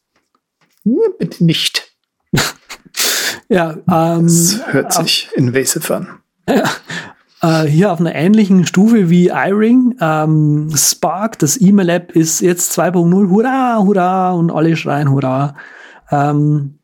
bitte 1.18 1.44
nicht. 1.44 1.92
ja, 3.50 3.72
ähm, 3.92 4.24
das 4.24 4.62
hört 4.68 4.94
sich 4.94 5.30
äh, 5.34 5.40
invasive 5.40 5.96
an. 5.96 6.08
Ja, 6.50 7.64
äh, 7.64 7.68
hier 7.68 7.92
auf 7.92 8.00
einer 8.00 8.16
ähnlichen 8.16 8.66
Stufe 8.66 9.12
wie 9.12 9.28
iRing. 9.28 9.96
Ähm, 10.02 10.72
Spark, 10.76 11.38
das 11.38 11.62
E-Mail-App, 11.62 12.16
ist 12.16 12.42
jetzt 12.42 12.78
2.0. 12.80 13.30
Hurra, 13.30 13.84
hurra! 13.84 14.32
Und 14.32 14.50
alle 14.50 14.76
schreien 14.76 15.12
Hurra. 15.12 15.56
Ähm, 16.10 16.80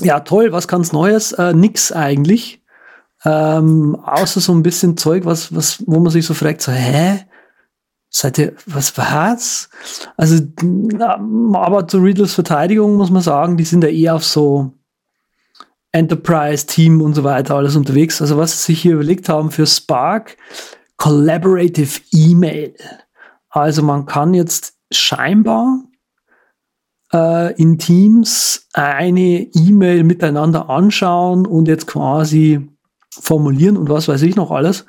ja, 0.00 0.20
toll, 0.20 0.52
was 0.52 0.68
kann's 0.68 0.92
Neues? 0.92 1.32
Äh, 1.32 1.54
nix 1.54 1.92
eigentlich. 1.92 2.61
Ähm, 3.24 3.96
außer 4.02 4.40
so 4.40 4.52
ein 4.52 4.62
bisschen 4.62 4.96
Zeug, 4.96 5.24
was, 5.24 5.54
was, 5.54 5.82
wo 5.86 6.00
man 6.00 6.10
sich 6.10 6.26
so 6.26 6.34
fragt, 6.34 6.62
so, 6.62 6.72
hä? 6.72 7.24
Seid 8.14 8.36
ihr, 8.38 8.52
was 8.66 8.96
war's? 8.98 9.70
Also, 10.16 10.44
aber 11.54 11.88
zu 11.88 11.98
Riddles 11.98 12.34
Verteidigung 12.34 12.96
muss 12.96 13.10
man 13.10 13.22
sagen, 13.22 13.56
die 13.56 13.64
sind 13.64 13.84
ja 13.84 13.90
eher 13.90 14.16
auf 14.16 14.24
so 14.24 14.72
Enterprise, 15.92 16.66
Team 16.66 17.00
und 17.00 17.14
so 17.14 17.24
weiter 17.24 17.54
alles 17.54 17.74
unterwegs. 17.74 18.20
Also, 18.20 18.36
was 18.36 18.52
sie 18.52 18.72
sich 18.72 18.82
hier 18.82 18.94
überlegt 18.94 19.28
haben 19.30 19.50
für 19.50 19.66
Spark, 19.66 20.36
Collaborative 20.96 22.00
E-Mail. 22.12 22.74
Also, 23.48 23.82
man 23.82 24.04
kann 24.04 24.34
jetzt 24.34 24.74
scheinbar 24.92 25.82
äh, 27.14 27.54
in 27.54 27.78
Teams 27.78 28.68
eine 28.74 29.48
E-Mail 29.54 30.04
miteinander 30.04 30.68
anschauen 30.68 31.46
und 31.46 31.66
jetzt 31.66 31.86
quasi 31.86 32.68
formulieren 33.20 33.76
und 33.76 33.88
was 33.88 34.08
weiß 34.08 34.22
ich 34.22 34.36
noch 34.36 34.50
alles. 34.50 34.86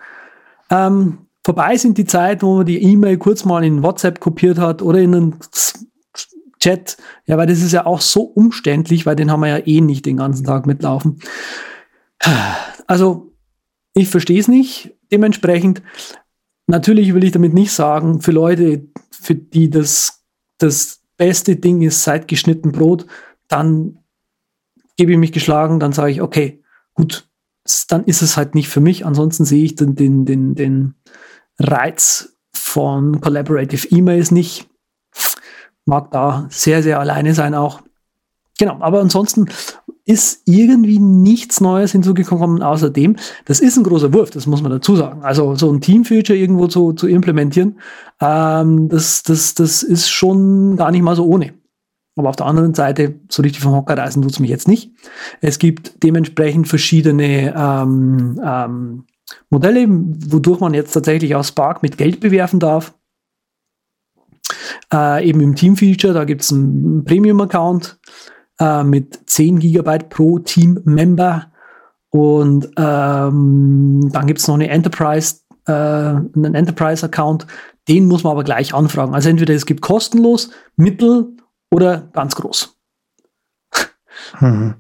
Ähm, 0.70 1.28
vorbei 1.44 1.76
sind 1.78 1.98
die 1.98 2.06
Zeiten, 2.06 2.44
wo 2.44 2.58
man 2.58 2.66
die 2.66 2.82
E-Mail 2.82 3.18
kurz 3.18 3.46
mal 3.46 3.64
in 3.64 3.84
WhatsApp 3.84 4.20
kopiert 4.20 4.58
hat 4.58 4.82
oder 4.82 5.00
in 5.00 5.14
einen 5.14 5.36
Chat. 6.60 6.98
Ja, 7.26 7.38
weil 7.38 7.48
das 7.48 7.62
ist 7.62 7.74
ja 7.74 7.86
auch 7.86 8.02
so 8.02 8.22
umständlich, 8.24 9.06
weil 9.06 9.18
den 9.18 9.30
haben 9.30 9.42
wir 9.42 9.50
ja 9.50 9.68
eh 9.68 9.82
nicht 9.82 10.06
den 10.06 10.18
ganzen 10.18 10.46
Tag 10.46 10.66
mitlaufen. 10.66 11.20
Also, 12.88 13.34
ich 13.94 14.10
verstehe 14.10 14.40
es 14.40 14.48
nicht. 14.48 14.96
Dementsprechend, 15.12 15.82
natürlich 16.68 17.14
will 17.14 17.24
ich 17.24 17.32
damit 17.32 17.54
nicht 17.54 17.72
sagen, 17.72 18.22
für 18.22 18.32
Leute, 18.32 18.88
für 19.12 19.36
die 19.36 19.70
das, 19.70 20.24
das 20.58 21.02
beste 21.18 21.58
Ding 21.58 21.82
ist 21.82 22.04
seit 22.04 22.28
geschnitten 22.28 22.72
Brot, 22.72 23.06
dann 23.48 24.00
gebe 24.98 25.12
ich 25.12 25.18
mich 25.18 25.32
geschlagen, 25.32 25.80
dann 25.80 25.94
sage 25.94 26.12
ich, 26.12 26.22
okay, 26.22 26.64
gut, 26.94 27.28
dann 27.88 28.04
ist 28.06 28.22
es 28.22 28.38
halt 28.38 28.56
nicht 28.56 28.70
für 28.70 28.82
mich. 28.82 29.06
Ansonsten 29.06 29.46
sehe 29.46 29.64
ich 29.64 29.76
den, 29.76 29.96
den, 29.96 30.26
den, 30.26 30.56
den 30.56 30.96
Reiz 31.60 32.36
von 32.54 33.22
Collaborative 33.22 33.88
E-Mails 33.90 34.32
nicht. 34.32 34.68
Mag 35.86 36.12
da 36.12 36.48
sehr, 36.50 36.84
sehr 36.84 37.00
alleine 37.00 37.34
sein 37.34 37.56
auch. 37.56 37.82
Genau, 38.58 38.78
aber 38.80 39.02
ansonsten 39.02 39.48
ist 40.06 40.42
irgendwie 40.46 41.00
nichts 41.00 41.62
Neues 41.62 41.94
hinzugekommen, 41.94 42.62
außerdem, 42.62 43.16
das 43.46 43.62
ist 43.62 43.78
ein 43.78 43.84
großer 43.84 44.14
Wurf, 44.14 44.32
das 44.32 44.48
muss 44.48 44.62
man 44.62 44.72
dazu 44.72 44.96
sagen. 44.96 45.24
Also 45.24 45.56
so 45.56 45.72
ein 45.72 45.82
Team-Feature 45.82 46.38
irgendwo 46.38 46.68
zu, 46.68 46.94
zu 46.94 47.08
implementieren, 47.08 47.80
ähm, 48.20 48.90
das, 48.90 49.24
das, 49.24 49.56
das 49.56 49.82
ist 49.82 50.10
schon 50.10 50.76
gar 50.76 50.92
nicht 50.92 51.02
mal 51.04 51.16
so 51.16 51.26
ohne. 51.26 51.54
Aber 52.16 52.30
auf 52.30 52.36
der 52.36 52.46
anderen 52.46 52.74
Seite, 52.74 53.20
so 53.30 53.42
richtig 53.42 53.64
vom 53.64 53.74
Hocker 53.74 53.98
reißen 53.98 54.22
tut 54.22 54.32
es 54.32 54.40
mich 54.40 54.50
jetzt 54.50 54.68
nicht. 54.68 54.92
Es 55.42 55.58
gibt 55.58 56.04
dementsprechend 56.04 56.68
verschiedene 56.68 57.54
ähm, 57.56 58.40
ähm, 58.44 59.06
Modelle, 59.50 59.88
wodurch 59.90 60.60
man 60.60 60.74
jetzt 60.74 60.94
tatsächlich 60.94 61.36
auch 61.36 61.44
Spark 61.44 61.82
mit 61.82 61.98
Geld 61.98 62.20
bewerfen 62.20 62.60
darf. 62.60 62.94
Äh, 64.94 65.28
eben 65.28 65.42
im 65.42 65.56
Team-Feature, 65.56 66.14
da 66.14 66.26
gibt 66.26 66.42
es 66.42 66.52
einen 66.52 67.04
Premium-Account 67.04 68.00
äh, 68.60 68.84
mit 68.84 69.30
10 69.30 69.60
GB 69.60 70.00
pro 70.10 70.40
Team-Member. 70.40 71.52
Und 72.10 72.66
ähm, 72.78 74.10
dann 74.12 74.28
gibt 74.28 74.40
es 74.40 74.48
noch 74.48 74.56
eine 74.56 74.70
Enterprise, 74.70 75.38
äh, 75.66 75.72
einen 75.72 76.54
Enterprise-Account. 76.54 77.48
Den 77.88 78.06
muss 78.06 78.24
man 78.24 78.32
aber 78.32 78.44
gleich 78.44 78.74
anfragen. 78.74 79.16
Also 79.16 79.30
entweder 79.30 79.56
es 79.56 79.66
gibt 79.66 79.82
kostenlos, 79.82 80.52
mittel 80.76 81.36
oder 81.74 82.10
ganz 82.14 82.36
groß. 82.36 82.78
Hm. 84.34 84.76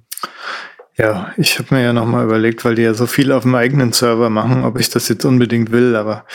Ja, 0.95 1.33
ich 1.37 1.57
habe 1.57 1.73
mir 1.73 1.83
ja 1.83 1.91
nochmal 1.91 2.23
überlegt, 2.23 2.63
weil 2.65 2.75
die 2.75 2.83
ja 2.83 2.93
so 2.93 3.07
viel 3.07 3.31
auf 3.31 3.43
dem 3.43 3.55
eigenen 3.55 3.93
Server 3.93 4.29
machen, 4.29 4.63
ob 4.63 4.79
ich 4.79 4.89
das 4.91 5.09
jetzt 5.09 5.25
unbedingt 5.25 5.71
will, 5.71 5.95
aber 5.95 6.25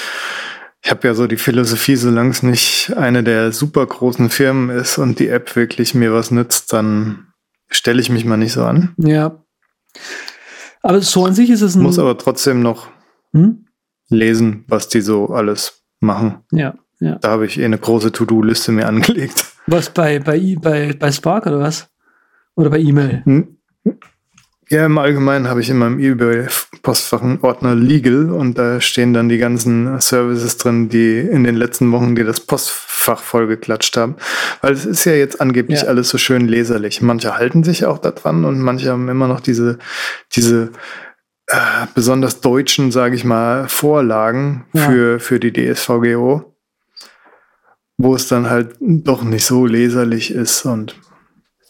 ich 0.82 0.90
habe 0.90 1.06
ja 1.06 1.14
so 1.14 1.28
die 1.28 1.36
Philosophie, 1.36 1.94
solange 1.94 2.30
es 2.30 2.42
nicht 2.42 2.92
eine 2.96 3.22
der 3.22 3.52
super 3.52 3.86
großen 3.86 4.30
Firmen 4.30 4.70
ist 4.70 4.98
und 4.98 5.20
die 5.20 5.28
App 5.28 5.54
wirklich 5.54 5.94
mir 5.94 6.12
was 6.12 6.32
nützt, 6.32 6.72
dann 6.72 7.28
stelle 7.68 8.00
ich 8.00 8.10
mich 8.10 8.24
mal 8.24 8.36
nicht 8.36 8.52
so 8.52 8.64
an. 8.64 8.94
Ja. 8.96 9.44
Aber 10.82 11.00
so 11.02 11.24
an 11.24 11.34
sich 11.34 11.50
ist 11.50 11.62
es 11.62 11.76
ein. 11.76 11.82
Muss 11.82 11.98
aber 11.98 12.18
trotzdem 12.18 12.62
noch 12.62 12.88
hm? 13.32 13.66
lesen, 14.08 14.64
was 14.66 14.88
die 14.88 15.02
so 15.02 15.28
alles 15.28 15.84
machen. 16.00 16.44
Ja, 16.50 16.74
ja. 17.00 17.16
Da 17.16 17.30
habe 17.30 17.46
ich 17.46 17.58
eh 17.58 17.64
eine 17.64 17.78
große 17.78 18.12
To-Do-Liste 18.12 18.72
mir 18.72 18.86
angelegt. 18.86 19.44
Was 19.66 19.90
bei, 19.90 20.18
bei, 20.18 20.56
bei, 20.60 20.94
bei 20.98 21.12
Spark 21.12 21.46
oder 21.46 21.60
was? 21.60 21.88
Oder 22.54 22.70
bei 22.70 22.78
E-Mail? 22.78 23.22
Hm? 23.24 23.58
Ja, 24.70 24.84
im 24.84 24.98
Allgemeinen 24.98 25.48
habe 25.48 25.62
ich 25.62 25.70
in 25.70 25.78
meinem 25.78 25.98
eBay-Postfach 25.98 27.22
einen 27.22 27.40
Ordner 27.40 27.74
Legal 27.74 28.30
und 28.30 28.58
da 28.58 28.82
stehen 28.82 29.14
dann 29.14 29.30
die 29.30 29.38
ganzen 29.38 29.98
Services 30.00 30.58
drin, 30.58 30.90
die 30.90 31.20
in 31.20 31.44
den 31.44 31.54
letzten 31.54 31.90
Wochen 31.90 32.14
dir 32.14 32.26
das 32.26 32.40
Postfach 32.40 33.20
vollgeklatscht 33.20 33.96
haben. 33.96 34.16
Weil 34.60 34.74
es 34.74 34.84
ist 34.84 35.06
ja 35.06 35.14
jetzt 35.14 35.40
angeblich 35.40 35.82
ja. 35.82 35.88
alles 35.88 36.10
so 36.10 36.18
schön 36.18 36.48
leserlich. 36.48 37.00
Manche 37.00 37.38
halten 37.38 37.64
sich 37.64 37.86
auch 37.86 37.96
daran 37.96 38.44
und 38.44 38.60
manche 38.60 38.90
haben 38.90 39.08
immer 39.08 39.26
noch 39.26 39.40
diese, 39.40 39.78
diese 40.36 40.70
äh, 41.46 41.86
besonders 41.94 42.42
deutschen, 42.42 42.90
sage 42.90 43.14
ich 43.14 43.24
mal, 43.24 43.68
Vorlagen 43.68 44.66
ja. 44.74 44.82
für, 44.82 45.20
für 45.20 45.40
die 45.40 45.52
DSVGO, 45.52 46.57
wo 47.98 48.14
es 48.14 48.28
dann 48.28 48.48
halt 48.48 48.76
doch 48.80 49.22
nicht 49.22 49.44
so 49.44 49.66
leserlich 49.66 50.30
ist 50.30 50.64
und 50.64 50.94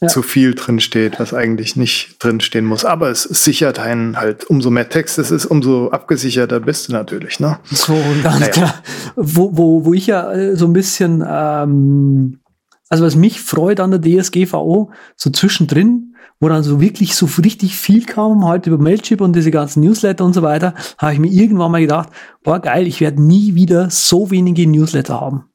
ja. 0.00 0.08
zu 0.08 0.22
viel 0.22 0.54
drin 0.54 0.78
steht, 0.78 1.18
was 1.18 1.34
eigentlich 1.34 1.74
nicht 1.74 2.22
drin 2.22 2.40
stehen 2.40 2.64
muss. 2.64 2.84
Aber 2.84 3.10
es 3.10 3.22
sichert 3.22 3.78
einen 3.78 4.16
halt, 4.16 4.44
umso 4.44 4.70
mehr 4.70 4.88
Text 4.88 5.18
es 5.18 5.30
ist, 5.30 5.46
umso 5.46 5.90
abgesicherter 5.90 6.60
bist 6.60 6.88
du 6.88 6.92
natürlich. 6.92 7.40
Ne? 7.40 7.58
So, 7.70 7.94
ganz 8.22 8.40
naja. 8.40 8.52
klar. 8.52 8.74
Wo, 9.16 9.56
wo, 9.56 9.84
wo 9.84 9.94
ich 9.94 10.06
ja 10.06 10.30
äh, 10.32 10.54
so 10.54 10.66
ein 10.66 10.72
bisschen, 10.72 11.24
ähm, 11.26 12.40
also 12.88 13.04
was 13.04 13.16
mich 13.16 13.40
freut 13.40 13.80
an 13.80 13.90
der 13.90 14.00
DSGVO, 14.00 14.90
so 15.16 15.30
zwischendrin, 15.30 16.14
wo 16.40 16.48
dann 16.48 16.62
so 16.62 16.80
wirklich 16.80 17.16
so 17.16 17.26
richtig 17.42 17.76
viel 17.76 18.04
kam, 18.04 18.44
halt 18.44 18.66
über 18.66 18.78
Mailchimp 18.78 19.20
und 19.20 19.34
diese 19.34 19.50
ganzen 19.50 19.82
Newsletter 19.82 20.24
und 20.24 20.34
so 20.34 20.42
weiter, 20.42 20.74
habe 20.98 21.14
ich 21.14 21.18
mir 21.18 21.32
irgendwann 21.32 21.72
mal 21.72 21.80
gedacht, 21.80 22.10
boah 22.44 22.60
geil, 22.60 22.86
ich 22.86 23.00
werde 23.00 23.20
nie 23.20 23.56
wieder 23.56 23.90
so 23.90 24.30
wenige 24.30 24.68
Newsletter 24.68 25.20
haben. 25.20 25.46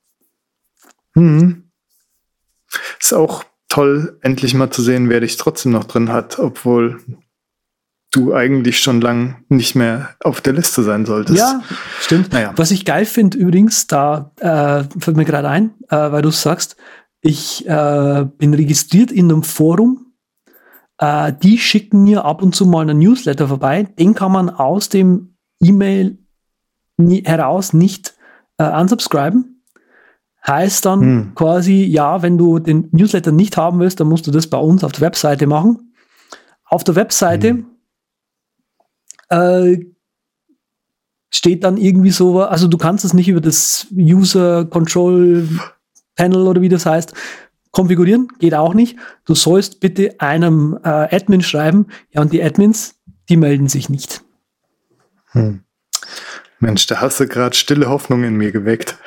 Mhm. 1.15 1.69
Ist 2.99 3.13
auch 3.13 3.43
toll, 3.69 4.17
endlich 4.21 4.53
mal 4.53 4.71
zu 4.71 4.81
sehen, 4.81 5.09
wer 5.09 5.19
dich 5.19 5.37
trotzdem 5.37 5.71
noch 5.71 5.85
drin 5.85 6.11
hat, 6.11 6.39
obwohl 6.39 6.99
du 8.11 8.33
eigentlich 8.33 8.79
schon 8.79 9.01
lang 9.01 9.43
nicht 9.49 9.75
mehr 9.75 10.15
auf 10.19 10.41
der 10.41 10.53
Liste 10.53 10.83
sein 10.83 11.05
solltest. 11.05 11.39
Ja, 11.39 11.63
stimmt. 11.99 12.31
Naja. 12.31 12.53
Was 12.55 12.71
ich 12.71 12.85
geil 12.85 13.05
finde 13.05 13.37
übrigens, 13.37 13.87
da 13.87 14.31
äh, 14.37 14.83
fällt 14.99 15.17
mir 15.17 15.25
gerade 15.25 15.49
ein, 15.49 15.73
äh, 15.89 16.11
weil 16.11 16.21
du 16.21 16.29
sagst, 16.29 16.75
ich 17.21 17.67
äh, 17.67 18.25
bin 18.37 18.53
registriert 18.53 19.11
in 19.11 19.31
einem 19.31 19.43
Forum. 19.43 20.13
Äh, 20.99 21.33
die 21.41 21.57
schicken 21.57 22.03
mir 22.03 22.25
ab 22.25 22.43
und 22.43 22.53
zu 22.53 22.65
mal 22.65 22.81
einen 22.81 22.99
Newsletter 22.99 23.47
vorbei. 23.47 23.83
Den 23.83 24.13
kann 24.13 24.31
man 24.31 24.49
aus 24.49 24.89
dem 24.89 25.37
E-Mail 25.59 26.19
heraus 26.97 27.73
nicht 27.73 28.13
äh, 28.57 28.69
unsubscriben. 28.69 29.52
Heißt 30.45 30.85
dann 30.85 31.01
hm. 31.01 31.35
quasi, 31.35 31.83
ja, 31.83 32.21
wenn 32.21 32.37
du 32.37 32.59
den 32.59 32.89
Newsletter 32.91 33.31
nicht 33.31 33.55
haben 33.57 33.79
willst, 33.79 33.99
dann 33.99 34.07
musst 34.07 34.27
du 34.27 34.31
das 34.31 34.47
bei 34.47 34.57
uns 34.57 34.83
auf 34.83 34.91
der 34.91 35.01
Webseite 35.01 35.47
machen. 35.47 35.93
Auf 36.65 36.83
der 36.83 36.95
Webseite 36.95 37.49
hm 37.49 37.65
äh, 39.33 39.85
steht 41.29 41.63
dann 41.63 41.77
irgendwie 41.77 42.11
so, 42.11 42.41
also 42.41 42.67
du 42.67 42.77
kannst 42.77 43.05
es 43.05 43.13
nicht 43.13 43.27
über 43.27 43.41
das 43.41 43.87
User 43.91 44.65
Control 44.65 45.47
Panel 46.15 46.47
oder 46.47 46.61
wie 46.61 46.69
das 46.69 46.85
heißt, 46.85 47.13
konfigurieren, 47.71 48.27
geht 48.37 48.53
auch 48.53 48.75
nicht. 48.75 48.97
Du 49.25 49.33
sollst 49.33 49.79
bitte 49.79 50.19
einem 50.19 50.77
äh, 50.83 51.15
Admin 51.15 51.41
schreiben, 51.41 51.87
ja, 52.11 52.21
und 52.21 52.31
die 52.31 52.43
Admins, 52.43 52.95
die 53.29 53.37
melden 53.37 53.67
sich 53.67 53.89
nicht. 53.89 54.23
Hm. 55.31 55.63
Mensch, 56.59 56.85
da 56.85 57.01
hast 57.01 57.19
du 57.19 57.27
gerade 57.27 57.55
stille 57.55 57.89
Hoffnung 57.89 58.23
in 58.23 58.35
mir 58.35 58.51
geweckt. 58.51 58.97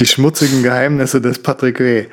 Die 0.00 0.06
schmutzigen 0.06 0.62
Geheimnisse 0.62 1.20
des 1.20 1.42
Patrick 1.42 1.78
W. 1.78 2.06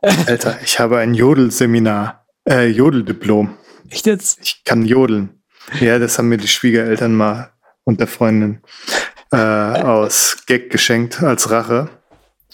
Alter, 0.00 0.58
ich 0.64 0.80
habe 0.80 0.96
ein 0.96 1.12
Jodelseminar, 1.12 2.26
äh, 2.48 2.66
Jodeldiplom. 2.68 3.54
Echt 3.90 4.06
jetzt? 4.06 4.38
Ich 4.42 4.64
kann 4.64 4.86
jodeln. 4.86 5.42
Ja, 5.80 5.98
das 5.98 6.16
haben 6.16 6.30
mir 6.30 6.38
die 6.38 6.48
Schwiegereltern 6.48 7.14
mal 7.14 7.50
und 7.84 8.00
der 8.00 8.06
Freundin 8.06 8.62
äh, 9.32 9.36
aus 9.36 10.38
Gag 10.46 10.70
geschenkt 10.70 11.22
als 11.22 11.50
Rache. 11.50 11.90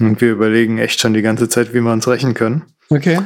Und 0.00 0.20
wir 0.20 0.32
überlegen 0.32 0.78
echt 0.78 1.00
schon 1.00 1.14
die 1.14 1.22
ganze 1.22 1.48
Zeit, 1.48 1.74
wie 1.74 1.80
wir 1.80 1.92
uns 1.92 2.08
rächen 2.08 2.34
können. 2.34 2.64
Okay. 2.88 3.20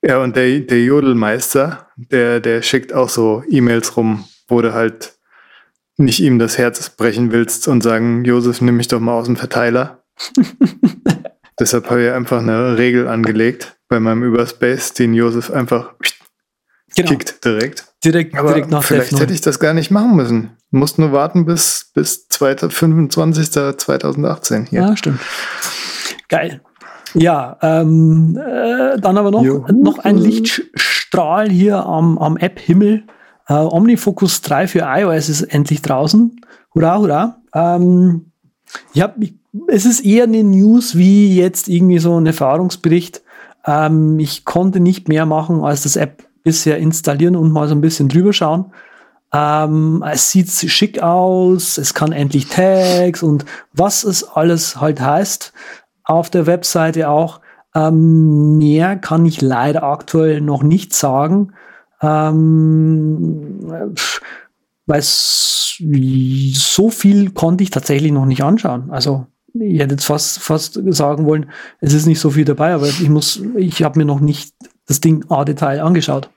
Ja, 0.00 0.18
und 0.22 0.34
der, 0.34 0.60
der 0.60 0.82
Jodelmeister, 0.82 1.88
der, 1.96 2.40
der 2.40 2.62
schickt 2.62 2.94
auch 2.94 3.10
so 3.10 3.42
E-Mails 3.50 3.98
rum, 3.98 4.24
wo 4.48 4.62
du 4.62 4.72
halt 4.72 5.18
nicht 5.98 6.20
ihm 6.20 6.38
das 6.38 6.56
Herz 6.56 6.88
brechen 6.88 7.32
willst 7.32 7.68
und 7.68 7.82
sagen, 7.82 8.24
Josef, 8.24 8.62
nimm 8.62 8.78
mich 8.78 8.88
doch 8.88 9.00
mal 9.00 9.14
aus 9.14 9.26
dem 9.26 9.36
Verteiler. 9.36 10.02
Deshalb 11.58 11.88
habe 11.90 12.04
ich 12.04 12.12
einfach 12.12 12.40
eine 12.40 12.76
Regel 12.76 13.08
angelegt 13.08 13.76
bei 13.88 13.98
meinem 14.00 14.22
Überspace, 14.22 14.92
den 14.92 15.14
Josef 15.14 15.50
einfach 15.50 15.94
genau. 16.94 17.10
kickt 17.10 17.44
direkt. 17.44 17.84
Direkt, 18.04 18.36
Aber 18.36 18.48
direkt 18.48 18.70
nach 18.70 18.84
vielleicht 18.84 19.18
hätte 19.18 19.32
ich 19.32 19.40
das 19.40 19.58
gar 19.58 19.72
nicht 19.74 19.90
machen 19.90 20.16
müssen. 20.16 20.56
Du 20.70 20.78
musst 20.78 20.98
nur 20.98 21.12
warten 21.12 21.46
bis, 21.46 21.90
bis 21.94 22.26
25. 22.30 23.50
2018 23.50 24.66
hier. 24.66 24.80
Ja, 24.80 24.96
stimmt. 24.96 25.20
Geil. 26.28 26.60
Ja, 27.14 27.56
ähm, 27.62 28.36
äh, 28.36 29.00
dann 29.00 29.16
aber 29.16 29.30
noch, 29.30 29.68
noch 29.72 29.98
ein 29.98 30.18
Lichtstrahl 30.18 31.48
hier 31.48 31.86
am, 31.86 32.18
am 32.18 32.36
App-Himmel. 32.36 33.04
Äh, 33.48 33.54
OmniFocus 33.54 34.42
3 34.42 34.66
für 34.66 34.80
iOS 34.80 35.28
ist 35.28 35.42
endlich 35.42 35.80
draußen. 35.80 36.40
Hurra, 36.74 36.98
hurra. 36.98 37.42
Ähm, 37.54 38.32
ich 38.92 39.00
hab, 39.00 39.16
ich, 39.22 39.34
es 39.68 39.86
ist 39.86 40.00
eher 40.00 40.24
eine 40.24 40.42
News 40.44 40.96
wie 40.96 41.36
jetzt 41.36 41.68
irgendwie 41.68 41.98
so 41.98 42.18
ein 42.18 42.26
Erfahrungsbericht. 42.26 43.22
Ähm, 43.66 44.18
ich 44.18 44.44
konnte 44.44 44.80
nicht 44.80 45.08
mehr 45.08 45.26
machen, 45.26 45.64
als 45.64 45.82
das 45.82 45.96
App 45.96 46.24
bisher 46.42 46.78
installieren 46.78 47.36
und 47.36 47.52
mal 47.52 47.68
so 47.68 47.74
ein 47.74 47.80
bisschen 47.80 48.08
drüber 48.08 48.32
schauen. 48.32 48.72
Ähm, 49.32 50.04
es 50.08 50.30
sieht 50.30 50.48
schick 50.48 51.02
aus, 51.02 51.76
es 51.78 51.92
kann 51.92 52.12
endlich 52.12 52.46
Tags 52.48 53.22
und 53.22 53.44
was 53.72 54.04
es 54.04 54.24
alles 54.24 54.80
halt 54.80 55.00
heißt 55.00 55.52
auf 56.04 56.30
der 56.30 56.46
Webseite 56.46 57.08
auch. 57.10 57.40
Ähm, 57.74 58.56
mehr 58.58 58.96
kann 58.96 59.26
ich 59.26 59.42
leider 59.42 59.82
aktuell 59.82 60.40
noch 60.40 60.62
nicht 60.62 60.94
sagen, 60.94 61.52
ähm, 62.00 63.94
weil 64.86 65.02
so 65.02 66.90
viel 66.90 67.32
konnte 67.32 67.64
ich 67.64 67.70
tatsächlich 67.70 68.12
noch 68.12 68.24
nicht 68.24 68.42
anschauen. 68.42 68.90
Also 68.90 69.26
ich 69.60 69.80
hätte 69.80 69.94
jetzt 69.94 70.04
fast, 70.04 70.38
fast 70.38 70.80
sagen 70.88 71.26
wollen, 71.26 71.50
es 71.80 71.92
ist 71.92 72.06
nicht 72.06 72.20
so 72.20 72.30
viel 72.30 72.44
dabei, 72.44 72.74
aber 72.74 72.86
ich 72.86 73.08
muss, 73.08 73.42
ich 73.56 73.82
habe 73.82 73.98
mir 73.98 74.04
noch 74.04 74.20
nicht 74.20 74.54
das 74.86 75.00
Ding 75.00 75.24
a 75.28 75.44
Detail 75.44 75.82
angeschaut. 75.82 76.30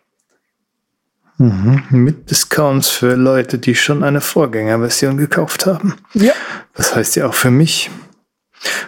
Mhm. 1.37 1.83
Mit 1.89 2.29
Discounts 2.29 2.89
für 2.89 3.15
Leute, 3.15 3.59
die 3.59 3.73
schon 3.73 4.03
eine 4.03 4.19
Vorgängerversion 4.19 5.17
gekauft 5.17 5.65
haben. 5.65 5.95
Ja. 6.13 6.33
Das 6.75 6.95
heißt 6.95 7.15
ja 7.15 7.27
auch 7.27 7.33
für 7.33 7.51
mich. 7.51 7.89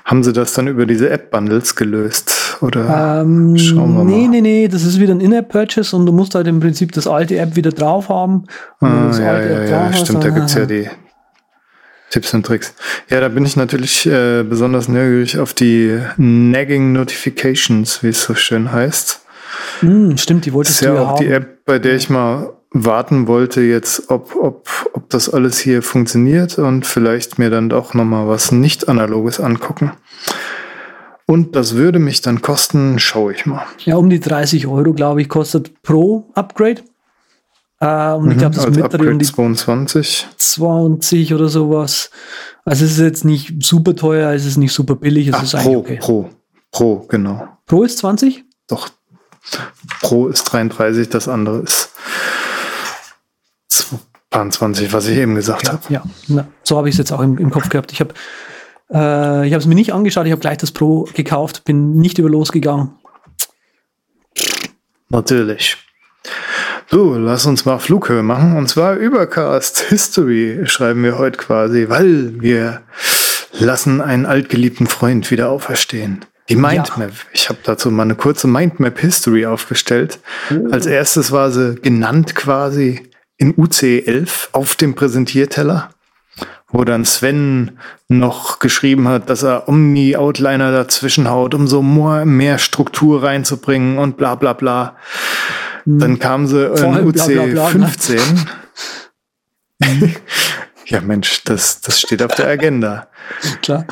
Haben 0.03 0.21
sie 0.21 0.33
das 0.33 0.53
dann 0.53 0.67
über 0.67 0.85
diese 0.85 1.09
App-Bundles 1.09 1.77
gelöst? 1.77 2.57
Oder 2.61 3.21
ähm, 3.21 3.57
schauen 3.57 3.93
wir 3.93 4.03
nee, 4.03 4.23
mal. 4.23 4.27
Nee, 4.27 4.41
nee, 4.41 4.67
das 4.67 4.83
ist 4.83 4.99
wieder 4.99 5.13
ein 5.13 5.21
In-App-Purchase 5.21 5.95
und 5.95 6.05
du 6.05 6.11
musst 6.11 6.35
halt 6.35 6.47
im 6.47 6.59
Prinzip 6.59 6.91
das 6.91 7.07
alte 7.07 7.37
App 7.37 7.55
wieder 7.55 7.71
drauf 7.71 8.09
haben. 8.09 8.43
Ah, 8.81 9.09
ja, 9.17 9.41
ja, 9.41 9.63
ja, 9.63 9.93
stimmt, 9.93 10.25
da 10.25 10.29
gibt 10.29 10.47
es 10.47 10.55
ja 10.55 10.65
die 10.65 10.89
Tipps 12.11 12.33
und 12.33 12.45
Tricks. 12.45 12.75
Ja, 13.09 13.19
da 13.21 13.29
bin 13.29 13.45
ich 13.45 13.55
natürlich 13.55 14.05
äh, 14.05 14.43
besonders 14.43 14.87
neugierig 14.87 15.39
auf 15.39 15.53
die 15.53 15.99
Nagging 16.17 16.91
Notifications, 16.91 18.03
wie 18.03 18.09
es 18.09 18.21
so 18.21 18.35
schön 18.35 18.71
heißt. 18.71 19.21
Hm, 19.79 20.17
stimmt, 20.17 20.45
die 20.45 20.53
wolltest 20.53 20.81
das 20.81 20.87
ist 20.89 20.93
ja 20.93 21.01
auch 21.01 21.07
haben. 21.09 21.25
die 21.25 21.31
App, 21.31 21.65
bei 21.65 21.79
der 21.79 21.95
ich 21.95 22.09
mal 22.09 22.53
warten 22.71 23.27
wollte 23.27 23.61
jetzt, 23.61 24.09
ob, 24.09 24.35
ob, 24.35 24.67
ob 24.93 25.09
das 25.09 25.29
alles 25.29 25.59
hier 25.59 25.81
funktioniert 25.81 26.57
und 26.57 26.85
vielleicht 26.85 27.39
mir 27.39 27.49
dann 27.49 27.69
doch 27.69 27.93
nochmal 27.93 28.27
was 28.27 28.51
nicht 28.51 28.87
analoges 28.87 29.39
angucken. 29.39 29.91
Und 31.25 31.55
das 31.55 31.75
würde 31.75 31.99
mich 31.99 32.21
dann 32.21 32.41
kosten, 32.41 32.99
schaue 32.99 33.33
ich 33.33 33.45
mal. 33.45 33.63
Ja, 33.79 33.95
um 33.95 34.09
die 34.09 34.19
30 34.19 34.67
Euro, 34.67 34.93
glaube 34.93 35.21
ich, 35.21 35.29
kostet 35.29 35.81
pro 35.81 36.29
Upgrade. 36.33 36.81
Äh, 37.81 38.13
und 38.13 38.25
mhm, 38.25 38.31
ich 38.31 38.37
glaube, 38.37 38.55
das 38.55 38.65
also 38.65 38.79
mittlere 38.79 39.11
um 39.11 39.19
die 39.19 39.25
22. 39.25 40.27
20 40.37 41.33
oder 41.33 41.49
sowas. 41.49 42.11
Also 42.63 42.85
es 42.85 42.91
ist 42.91 42.99
jetzt 42.99 43.25
nicht 43.25 43.63
super 43.63 43.95
teuer, 43.95 44.31
es 44.31 44.45
ist 44.45 44.57
nicht 44.57 44.71
super 44.71 44.95
billig, 44.95 45.27
es 45.27 45.33
Ach, 45.33 45.43
ist 45.43 45.55
pro, 45.55 45.77
okay. 45.77 45.97
Pro, 45.99 46.29
Pro, 46.71 47.05
genau. 47.09 47.47
Pro 47.65 47.83
ist 47.83 47.97
20? 47.97 48.45
Doch, 48.67 48.89
Pro 50.01 50.27
ist 50.27 50.43
33, 50.43 51.09
das 51.09 51.27
andere 51.27 51.61
ist 51.61 51.91
22, 53.67 54.93
was 54.93 55.07
ich 55.07 55.17
eben 55.17 55.33
gesagt 55.33 55.63
ja, 55.65 55.73
habe. 55.73 55.83
Ja, 55.89 56.03
Na, 56.27 56.47
so 56.63 56.77
habe 56.77 56.87
ich 56.87 56.93
es 56.93 56.99
jetzt 56.99 57.11
auch 57.11 57.21
im, 57.21 57.39
im, 57.39 57.49
Kopf 57.49 57.69
gehabt. 57.69 57.91
Ich 57.91 57.99
habe 57.99 58.13
äh, 58.93 59.47
ich 59.47 59.53
es 59.53 59.65
mir 59.65 59.73
nicht 59.75 59.91
angeschaut, 59.91 60.27
ich 60.27 60.31
habe 60.31 60.41
gleich 60.41 60.59
das 60.59 60.71
Pro 60.71 61.09
gekauft, 61.15 61.63
bin 61.65 61.97
nicht 61.97 62.19
über 62.19 62.29
losgegangen. 62.29 62.91
Natürlich. 65.09 65.77
So, 66.93 67.15
lass 67.15 67.45
uns 67.45 67.63
mal 67.63 67.79
Flughöhe 67.79 68.21
machen. 68.21 68.57
Und 68.57 68.67
zwar 68.67 68.95
Übercast 68.95 69.79
History 69.79 70.63
schreiben 70.65 71.03
wir 71.05 71.17
heute 71.17 71.37
quasi, 71.37 71.87
weil 71.87 72.41
wir 72.41 72.81
lassen 73.57 74.01
einen 74.01 74.25
altgeliebten 74.25 74.87
Freund 74.87 75.31
wieder 75.31 75.49
auferstehen. 75.49 76.25
Die 76.49 76.57
Mindmap. 76.57 76.99
Ja. 76.99 77.29
Ich 77.31 77.47
habe 77.47 77.59
dazu 77.63 77.91
mal 77.91 78.03
eine 78.03 78.15
kurze 78.15 78.47
Mindmap 78.47 78.99
History 78.99 79.45
aufgestellt. 79.45 80.19
Oh. 80.51 80.69
Als 80.71 80.85
erstes 80.85 81.31
war 81.31 81.51
sie 81.51 81.75
genannt 81.75 82.35
quasi 82.35 83.09
in 83.37 83.53
UC 83.55 84.05
11 84.05 84.49
auf 84.51 84.75
dem 84.75 84.93
Präsentierteller, 84.93 85.91
wo 86.67 86.83
dann 86.83 87.05
Sven 87.05 87.79
noch 88.09 88.59
geschrieben 88.59 89.07
hat, 89.07 89.29
dass 89.29 89.43
er 89.43 89.69
Omni-Outliner 89.69 90.73
dazwischen 90.73 91.29
haut, 91.29 91.53
um 91.53 91.67
so 91.67 91.81
mehr 91.81 92.57
Struktur 92.57 93.23
reinzubringen 93.23 93.97
und 93.97 94.17
bla 94.17 94.35
bla 94.35 94.51
bla. 94.51 94.97
Hm. 95.85 95.99
Dann 95.99 96.19
kam 96.19 96.47
sie 96.47 96.65
in 96.65 97.05
UC 97.05 97.13
bla, 97.13 97.25
bla, 97.25 97.45
bla, 97.45 97.67
15. 97.67 98.19
Ne? 99.79 100.13
ja, 100.85 101.01
Mensch, 101.01 101.43
das, 101.43 101.81
das 101.81 101.99
steht 101.99 102.21
auf 102.21 102.35
der 102.35 102.47
Agenda. 102.47 103.07
Klar. 103.61 103.85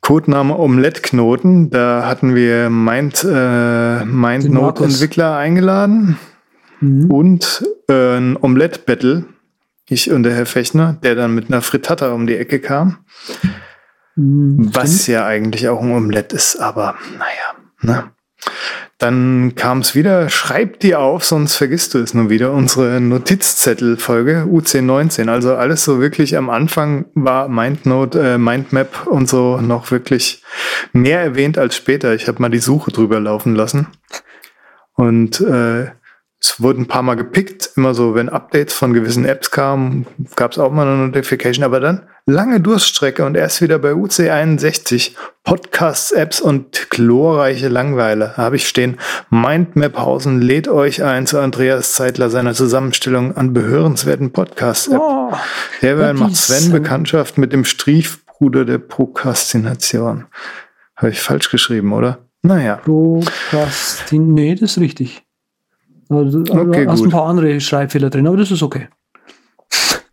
Codename 0.00 0.58
Omelette-Knoten. 0.58 1.70
Da 1.70 2.06
hatten 2.06 2.34
wir 2.34 2.70
Mind, 2.70 3.24
äh, 3.24 4.04
MindNote-Entwickler 4.04 5.36
eingeladen 5.36 6.18
mhm. 6.80 7.10
und 7.10 7.64
äh, 7.88 8.16
ein 8.16 8.36
Omelette-Battle. 8.40 9.24
Ich 9.88 10.10
und 10.10 10.22
der 10.22 10.34
Herr 10.34 10.46
Fechner, 10.46 10.94
der 11.02 11.16
dann 11.16 11.34
mit 11.34 11.48
einer 11.48 11.62
Frittata 11.62 12.12
um 12.12 12.26
die 12.26 12.36
Ecke 12.36 12.60
kam. 12.60 12.98
Mhm, 14.14 14.70
was 14.72 15.06
ja 15.06 15.26
eigentlich 15.26 15.68
auch 15.68 15.80
ein 15.82 15.90
Omelette 15.90 16.36
ist, 16.36 16.56
aber 16.56 16.94
naja. 17.18 17.54
Ne? 17.82 18.10
Dann 19.00 19.54
kam 19.54 19.78
es 19.78 19.94
wieder, 19.94 20.28
schreib 20.28 20.78
die 20.80 20.94
auf, 20.94 21.24
sonst 21.24 21.56
vergisst 21.56 21.94
du 21.94 21.98
es 22.00 22.12
nur 22.12 22.28
wieder. 22.28 22.52
Unsere 22.52 23.00
Notizzettel-Folge 23.00 24.46
UC19. 24.46 25.30
Also 25.30 25.54
alles 25.54 25.84
so 25.84 26.00
wirklich 26.00 26.36
am 26.36 26.50
Anfang 26.50 27.06
war 27.14 27.48
MindNote, 27.48 28.20
äh, 28.34 28.36
Mindmap 28.36 29.06
und 29.06 29.26
so 29.26 29.58
noch 29.62 29.90
wirklich 29.90 30.42
mehr 30.92 31.22
erwähnt 31.22 31.56
als 31.56 31.76
später. 31.76 32.14
Ich 32.14 32.28
habe 32.28 32.42
mal 32.42 32.50
die 32.50 32.58
Suche 32.58 32.90
drüber 32.92 33.20
laufen 33.20 33.54
lassen. 33.54 33.86
Und 34.92 35.40
äh, 35.40 35.86
es 36.42 36.58
wurde 36.58 36.80
ein 36.80 36.88
paar 36.88 37.02
Mal 37.02 37.16
gepickt, 37.16 37.70
immer 37.76 37.92
so, 37.92 38.14
wenn 38.14 38.30
Updates 38.30 38.72
von 38.72 38.94
gewissen 38.94 39.26
Apps 39.26 39.50
kamen, 39.50 40.06
gab 40.36 40.52
es 40.52 40.58
auch 40.58 40.72
mal 40.72 40.86
eine 40.86 41.06
Notification, 41.06 41.64
aber 41.64 41.80
dann 41.80 42.08
lange 42.24 42.60
Durststrecke 42.60 43.26
und 43.26 43.36
erst 43.36 43.60
wieder 43.60 43.78
bei 43.78 43.92
UC61 43.92 45.12
Podcasts, 45.44 46.12
Apps 46.12 46.40
und 46.40 46.88
chlorreiche 46.88 47.68
Langweile. 47.68 48.38
Habe 48.38 48.56
ich 48.56 48.66
stehen, 48.66 48.98
Mindmaphausen 49.28 50.40
lädt 50.40 50.68
euch 50.68 51.02
ein 51.02 51.26
zu 51.26 51.38
Andreas 51.38 51.92
Zeitler 51.92 52.30
seiner 52.30 52.54
Zusammenstellung 52.54 53.36
an 53.36 53.52
behörenswerten 53.52 54.32
Podcast-App. 54.32 54.98
Oh, 54.98 55.32
Derweil 55.82 56.14
macht 56.14 56.36
Sven 56.36 56.72
Bekanntschaft 56.72 57.36
mit 57.36 57.52
dem 57.52 57.66
Striefbruder 57.66 58.64
der 58.64 58.78
Prokrastination. 58.78 60.24
Habe 60.96 61.10
ich 61.10 61.20
falsch 61.20 61.50
geschrieben, 61.50 61.92
oder? 61.92 62.26
Naja. 62.40 62.76
Prokrastin, 62.76 64.32
nee, 64.32 64.54
das 64.54 64.72
ist 64.72 64.78
richtig. 64.78 65.22
Also, 66.10 66.40
also 66.40 66.54
okay, 66.54 66.86
hast 66.86 66.98
gut. 66.98 67.08
ein 67.08 67.10
paar 67.12 67.26
andere 67.26 67.60
Schreibfehler 67.60 68.10
drin, 68.10 68.26
aber 68.26 68.36
das 68.36 68.50
ist 68.50 68.62
okay. 68.62 68.88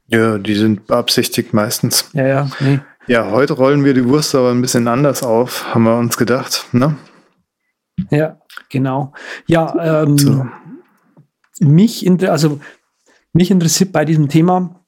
Ja, 0.09 0.37
die 0.37 0.55
sind 0.55 0.87
beabsichtigt 0.87 1.53
meistens. 1.53 2.09
Ja, 2.13 2.25
ja, 2.25 2.49
nee. 2.61 2.79
Ja, 3.07 3.29
heute 3.29 3.51
rollen 3.51 3.83
wir 3.83 3.93
die 3.93 4.07
Wurst 4.07 4.33
aber 4.35 4.51
ein 4.51 4.61
bisschen 4.61 4.87
anders 4.87 5.21
auf, 5.21 5.73
haben 5.73 5.83
wir 5.83 5.97
uns 5.97 6.15
gedacht, 6.15 6.65
ne? 6.71 6.95
Ja, 8.09 8.37
genau. 8.69 9.11
Ja, 9.47 10.03
ähm, 10.03 10.17
so. 10.17 10.45
mich, 11.59 12.05
inter 12.05 12.31
also, 12.31 12.61
mich 13.33 13.51
interessiert 13.51 13.91
bei 13.91 14.05
diesem 14.05 14.29
Thema 14.29 14.85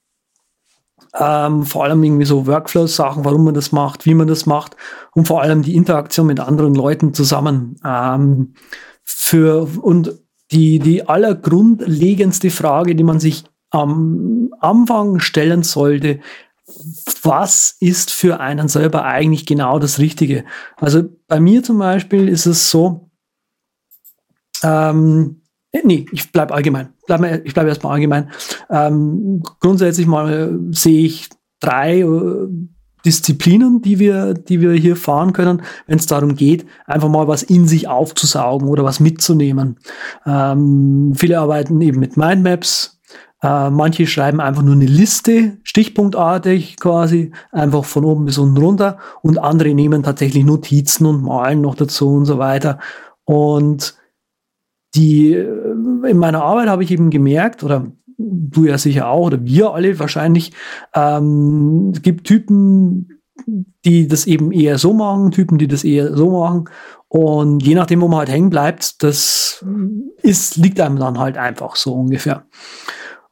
ähm, 1.18 1.64
vor 1.64 1.84
allem 1.84 2.02
irgendwie 2.02 2.24
so 2.24 2.46
Workflow-Sachen, 2.46 3.24
warum 3.24 3.44
man 3.44 3.54
das 3.54 3.72
macht, 3.72 4.06
wie 4.06 4.14
man 4.14 4.28
das 4.28 4.46
macht 4.46 4.76
und 5.12 5.26
vor 5.26 5.42
allem 5.42 5.62
die 5.62 5.74
Interaktion 5.74 6.26
mit 6.26 6.40
anderen 6.40 6.74
Leuten 6.74 7.14
zusammen. 7.14 7.76
Ähm, 7.84 8.54
für, 9.02 9.68
und 9.82 10.14
die, 10.52 10.78
die 10.78 11.08
allergrundlegendste 11.08 12.50
Frage, 12.50 12.94
die 12.94 13.04
man 13.04 13.20
sich 13.20 13.44
am 13.70 14.52
Anfang 14.60 15.20
stellen 15.20 15.62
sollte, 15.62 16.20
was 17.22 17.76
ist 17.80 18.10
für 18.10 18.40
einen 18.40 18.68
selber 18.68 19.04
eigentlich 19.04 19.46
genau 19.46 19.78
das 19.78 19.98
Richtige? 19.98 20.44
Also 20.76 21.02
bei 21.26 21.40
mir 21.40 21.62
zum 21.62 21.78
Beispiel 21.78 22.28
ist 22.28 22.46
es 22.46 22.70
so, 22.70 23.10
ähm, 24.62 25.42
nee, 25.84 26.06
ich 26.12 26.32
bleibe 26.32 26.54
allgemein. 26.54 26.92
Bleib, 27.06 27.44
ich 27.44 27.54
bleibe 27.54 27.68
erstmal 27.68 27.94
allgemein. 27.94 28.30
Ähm, 28.70 29.42
grundsätzlich 29.60 30.06
mal 30.06 30.58
sehe 30.70 31.06
ich 31.06 31.28
drei 31.60 32.00
äh, 32.00 32.48
Disziplinen, 33.04 33.82
die 33.82 33.98
wir, 33.98 34.34
die 34.34 34.60
wir 34.60 34.72
hier 34.72 34.96
fahren 34.96 35.32
können, 35.32 35.62
wenn 35.86 35.98
es 35.98 36.06
darum 36.06 36.34
geht, 36.34 36.66
einfach 36.86 37.08
mal 37.08 37.28
was 37.28 37.42
in 37.42 37.66
sich 37.66 37.88
aufzusaugen 37.88 38.68
oder 38.68 38.84
was 38.84 39.00
mitzunehmen. 39.00 39.76
Ähm, 40.26 41.12
viele 41.16 41.38
arbeiten 41.38 41.80
eben 41.80 42.00
mit 42.00 42.16
Mindmaps. 42.16 43.00
Äh, 43.42 43.70
manche 43.70 44.06
schreiben 44.06 44.40
einfach 44.40 44.62
nur 44.62 44.74
eine 44.74 44.86
Liste, 44.86 45.58
stichpunktartig 45.62 46.76
quasi, 46.76 47.32
einfach 47.52 47.84
von 47.84 48.04
oben 48.04 48.26
bis 48.26 48.38
unten 48.38 48.58
runter. 48.58 48.98
Und 49.22 49.38
andere 49.38 49.74
nehmen 49.74 50.02
tatsächlich 50.02 50.44
Notizen 50.44 51.06
und 51.06 51.22
malen 51.22 51.62
noch 51.62 51.74
dazu 51.74 52.08
und 52.10 52.26
so 52.26 52.38
weiter. 52.38 52.78
Und 53.24 53.94
die, 54.94 55.32
äh, 55.32 55.46
in 56.08 56.18
meiner 56.18 56.42
Arbeit 56.42 56.68
habe 56.68 56.82
ich 56.82 56.90
eben 56.90 57.10
gemerkt, 57.10 57.62
oder 57.62 57.86
du 58.20 58.66
ja 58.66 58.78
sicher 58.78 59.08
auch, 59.08 59.26
oder 59.26 59.44
wir 59.44 59.72
alle 59.72 59.98
wahrscheinlich, 59.98 60.52
ähm, 60.94 61.92
es 61.94 62.02
gibt 62.02 62.26
Typen, 62.26 63.20
die 63.84 64.06
das 64.06 64.26
eben 64.26 64.52
eher 64.52 64.78
so 64.78 64.92
machen, 64.92 65.30
Typen, 65.30 65.58
die 65.58 65.68
das 65.68 65.84
eher 65.84 66.14
so 66.16 66.30
machen. 66.30 66.68
Und 67.08 67.62
je 67.64 67.74
nachdem, 67.74 68.02
wo 68.02 68.08
man 68.08 68.20
halt 68.20 68.30
hängen 68.30 68.50
bleibt, 68.50 69.02
das 69.02 69.64
ist, 70.22 70.56
liegt 70.56 70.80
einem 70.80 70.98
dann 70.98 71.18
halt 71.18 71.36
einfach 71.36 71.76
so 71.76 71.94
ungefähr. 71.94 72.44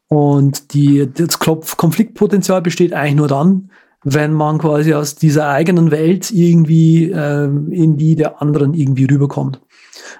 Und 0.09 0.73
die, 0.73 1.09
das 1.13 1.39
Konfliktpotenzial 1.39 2.63
besteht 2.63 2.95
eigentlich 2.95 3.17
nur 3.17 3.29
dann, 3.29 3.71
wenn 4.03 4.33
man 4.33 4.59
quasi 4.59 4.95
aus 4.95 5.17
dieser 5.17 5.49
eigenen 5.49 5.91
Welt 5.91 6.31
irgendwie 6.31 7.11
äh, 7.11 7.45
in 7.45 7.97
die 7.97 8.17
der 8.17 8.41
anderen 8.41 8.75
irgendwie 8.75 9.05
rüberkommt. 9.05 9.61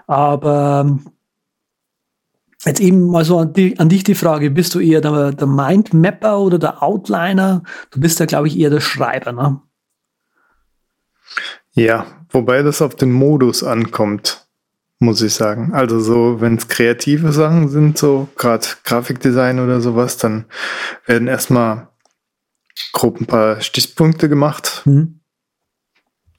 Aber 0.07 0.99
Jetzt 2.69 2.81
eben 2.81 3.07
mal 3.07 3.25
so 3.25 3.39
an, 3.39 3.55
die, 3.55 3.79
an 3.79 3.89
dich 3.89 4.05
die 4.05 4.15
Frage, 4.15 4.51
bist 4.51 4.75
du 4.75 4.81
eher 4.81 5.01
der, 5.01 5.33
der 5.33 5.47
Mindmapper 5.47 6.39
oder 6.39 6.59
der 6.59 6.83
Outliner? 6.83 7.63
Du 7.91 7.99
bist 7.99 8.21
ja, 8.21 8.27
glaube 8.27 8.47
ich, 8.47 8.59
eher 8.59 8.69
der 8.69 8.81
Schreiber, 8.81 9.33
ne? 9.33 9.63
Ja, 11.73 12.05
wobei 12.29 12.63
das 12.63 12.83
auf 12.83 12.95
den 12.95 13.11
Modus 13.11 13.65
ankommt, 13.65 14.47
muss 14.99 15.23
ich 15.23 15.33
sagen. 15.33 15.73
Also 15.73 15.99
so, 15.99 16.43
wenn 16.43 16.57
es 16.57 16.69
kreative 16.69 17.33
Sachen 17.33 17.71
sind, 17.71 17.97
so 17.97 18.29
gerade 18.37 18.67
Grafikdesign 18.85 19.61
oder 19.61 19.81
sowas, 19.81 20.19
dann 20.19 20.45
werden 21.07 21.27
erstmal 21.27 21.89
grob 22.93 23.19
ein 23.19 23.27
paar 23.27 23.63
Stichpunkte 23.63 24.29
gemacht. 24.29 24.83
Mhm 24.85 25.18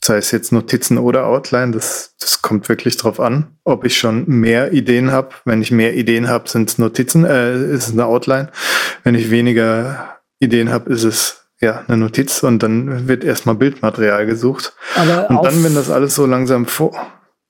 sei 0.10 0.18
es 0.18 0.32
jetzt 0.32 0.52
Notizen 0.52 0.98
oder 0.98 1.28
Outline, 1.28 1.72
das, 1.72 2.16
das 2.20 2.42
kommt 2.42 2.68
wirklich 2.68 2.98
drauf 2.98 3.20
an, 3.20 3.56
ob 3.64 3.86
ich 3.86 3.96
schon 3.96 4.28
mehr 4.28 4.74
Ideen 4.74 5.12
habe. 5.12 5.30
Wenn 5.46 5.62
ich 5.62 5.70
mehr 5.70 5.96
Ideen 5.96 6.28
habe, 6.28 6.50
sind 6.50 6.68
es 6.68 6.80
Notizen, 6.80 7.26
äh, 7.26 7.54
ist 7.54 7.90
es 7.90 7.94
eine 7.94 8.08
Outline. 8.08 8.50
Wenn 9.04 9.14
ich 9.14 9.30
weniger 9.30 10.18
Ideen 10.40 10.72
habe, 10.72 10.92
ist 10.92 11.04
es 11.04 11.46
ja 11.62 11.84
eine 11.88 11.98
Notiz 11.98 12.42
und 12.42 12.64
dann 12.64 13.08
wird 13.08 13.24
erstmal 13.24 13.54
Bildmaterial 13.54 14.26
gesucht. 14.26 14.74
Aber 14.96 15.30
und 15.30 15.46
dann, 15.46 15.64
wenn 15.64 15.76
das 15.76 15.92
alles 15.92 16.16
so 16.16 16.26
langsam 16.26 16.66
vor. 16.66 17.00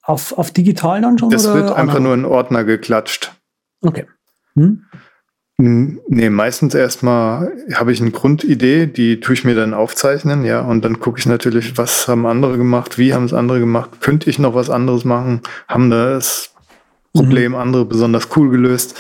Auf, 0.03 0.37
auf 0.37 0.51
digital 0.51 0.99
dann 0.99 1.17
schon? 1.17 1.29
Das 1.29 1.53
wird 1.53 1.71
einfach 1.71 1.99
nur 1.99 2.13
in 2.13 2.25
Ordner 2.25 2.65
geklatscht. 2.65 3.31
Okay. 3.81 4.05
Hm? 4.55 4.83
Nee, 5.61 6.29
meistens 6.29 6.73
erstmal 6.73 7.51
habe 7.73 7.91
ich 7.91 7.99
eine 7.99 8.11
Grundidee, 8.11 8.85
die 8.87 9.19
tue 9.19 9.33
ich 9.33 9.43
mir 9.43 9.55
dann 9.55 9.73
aufzeichnen, 9.73 10.45
ja, 10.45 10.61
und 10.61 10.85
dann 10.85 11.01
gucke 11.01 11.19
ich 11.19 11.25
natürlich, 11.25 11.77
was 11.77 12.07
haben 12.07 12.25
andere 12.25 12.57
gemacht, 12.57 12.97
wie 12.97 13.13
haben 13.13 13.25
es 13.25 13.33
andere 13.33 13.59
gemacht, 13.59 13.99
könnte 13.99 14.29
ich 14.29 14.39
noch 14.39 14.55
was 14.55 14.69
anderes 14.69 15.03
machen, 15.03 15.41
haben 15.67 15.89
das 15.89 16.51
Problem 17.13 17.51
mhm. 17.51 17.57
andere 17.57 17.83
besonders 17.83 18.29
cool 18.37 18.49
gelöst. 18.49 18.97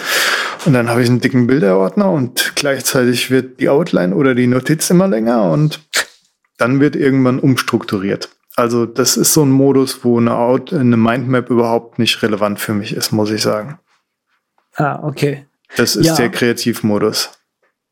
Und 0.65 0.73
dann 0.73 0.89
habe 0.89 1.01
ich 1.01 1.09
einen 1.09 1.21
dicken 1.21 1.47
Bilderordner 1.47 2.11
und 2.11 2.51
gleichzeitig 2.55 3.31
wird 3.31 3.61
die 3.61 3.69
Outline 3.69 4.13
oder 4.13 4.35
die 4.35 4.47
Notiz 4.47 4.89
immer 4.89 5.07
länger 5.07 5.49
und 5.49 5.79
dann 6.57 6.81
wird 6.81 6.97
irgendwann 6.97 7.39
umstrukturiert. 7.39 8.27
Also 8.57 8.85
das 8.85 9.15
ist 9.15 9.33
so 9.33 9.43
ein 9.43 9.51
Modus, 9.51 10.03
wo 10.03 10.19
eine, 10.19 10.35
Out 10.35 10.73
eine 10.73 10.97
Mindmap 10.97 11.49
überhaupt 11.49 11.99
nicht 11.99 12.21
relevant 12.21 12.59
für 12.59 12.73
mich 12.73 12.93
ist, 12.93 13.13
muss 13.13 13.31
ich 13.31 13.41
sagen. 13.41 13.79
Ah, 14.75 14.99
okay. 15.01 15.45
Das 15.75 15.95
ist 15.95 16.05
ja, 16.05 16.15
der 16.15 16.29
Kreativmodus. 16.29 17.31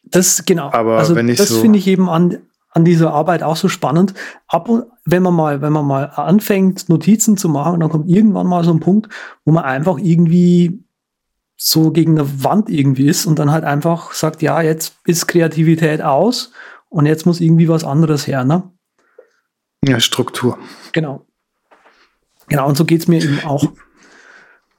Das, 0.03 0.45
genau. 0.45 0.71
Aber 0.71 0.97
also 0.97 1.15
wenn 1.15 1.29
ich 1.29 1.37
das 1.37 1.49
so 1.49 1.61
finde 1.61 1.79
ich 1.79 1.87
eben 1.87 2.09
an, 2.09 2.39
an 2.71 2.85
dieser 2.85 3.13
Arbeit 3.13 3.43
auch 3.43 3.55
so 3.55 3.67
spannend. 3.67 4.13
Ab 4.47 4.69
und 4.69 4.85
wenn 5.05 5.23
man 5.23 5.33
mal, 5.33 5.61
wenn 5.61 5.73
man 5.73 5.85
mal 5.85 6.05
anfängt, 6.05 6.89
Notizen 6.89 7.37
zu 7.37 7.49
machen, 7.49 7.79
dann 7.79 7.89
kommt 7.89 8.09
irgendwann 8.09 8.47
mal 8.47 8.63
so 8.63 8.71
ein 8.71 8.79
Punkt, 8.79 9.11
wo 9.45 9.51
man 9.51 9.63
einfach 9.63 9.97
irgendwie 9.97 10.83
so 11.55 11.91
gegen 11.91 12.19
eine 12.19 12.43
Wand 12.43 12.69
irgendwie 12.69 13.07
ist 13.07 13.25
und 13.25 13.39
dann 13.39 13.51
halt 13.51 13.63
einfach 13.63 14.13
sagt, 14.13 14.43
ja, 14.43 14.61
jetzt 14.61 14.95
ist 15.05 15.27
Kreativität 15.27 16.03
aus 16.03 16.51
und 16.89 17.07
jetzt 17.07 17.25
muss 17.25 17.41
irgendwie 17.41 17.67
was 17.67 17.83
anderes 17.83 18.27
her, 18.27 18.43
ne? 18.43 18.71
Ja, 19.83 19.99
Struktur. 19.99 20.57
Genau. 20.91 21.25
Genau, 22.47 22.67
und 22.67 22.77
so 22.77 22.85
geht 22.85 23.01
es 23.01 23.07
mir 23.07 23.23
eben 23.23 23.43
auch. 23.43 23.63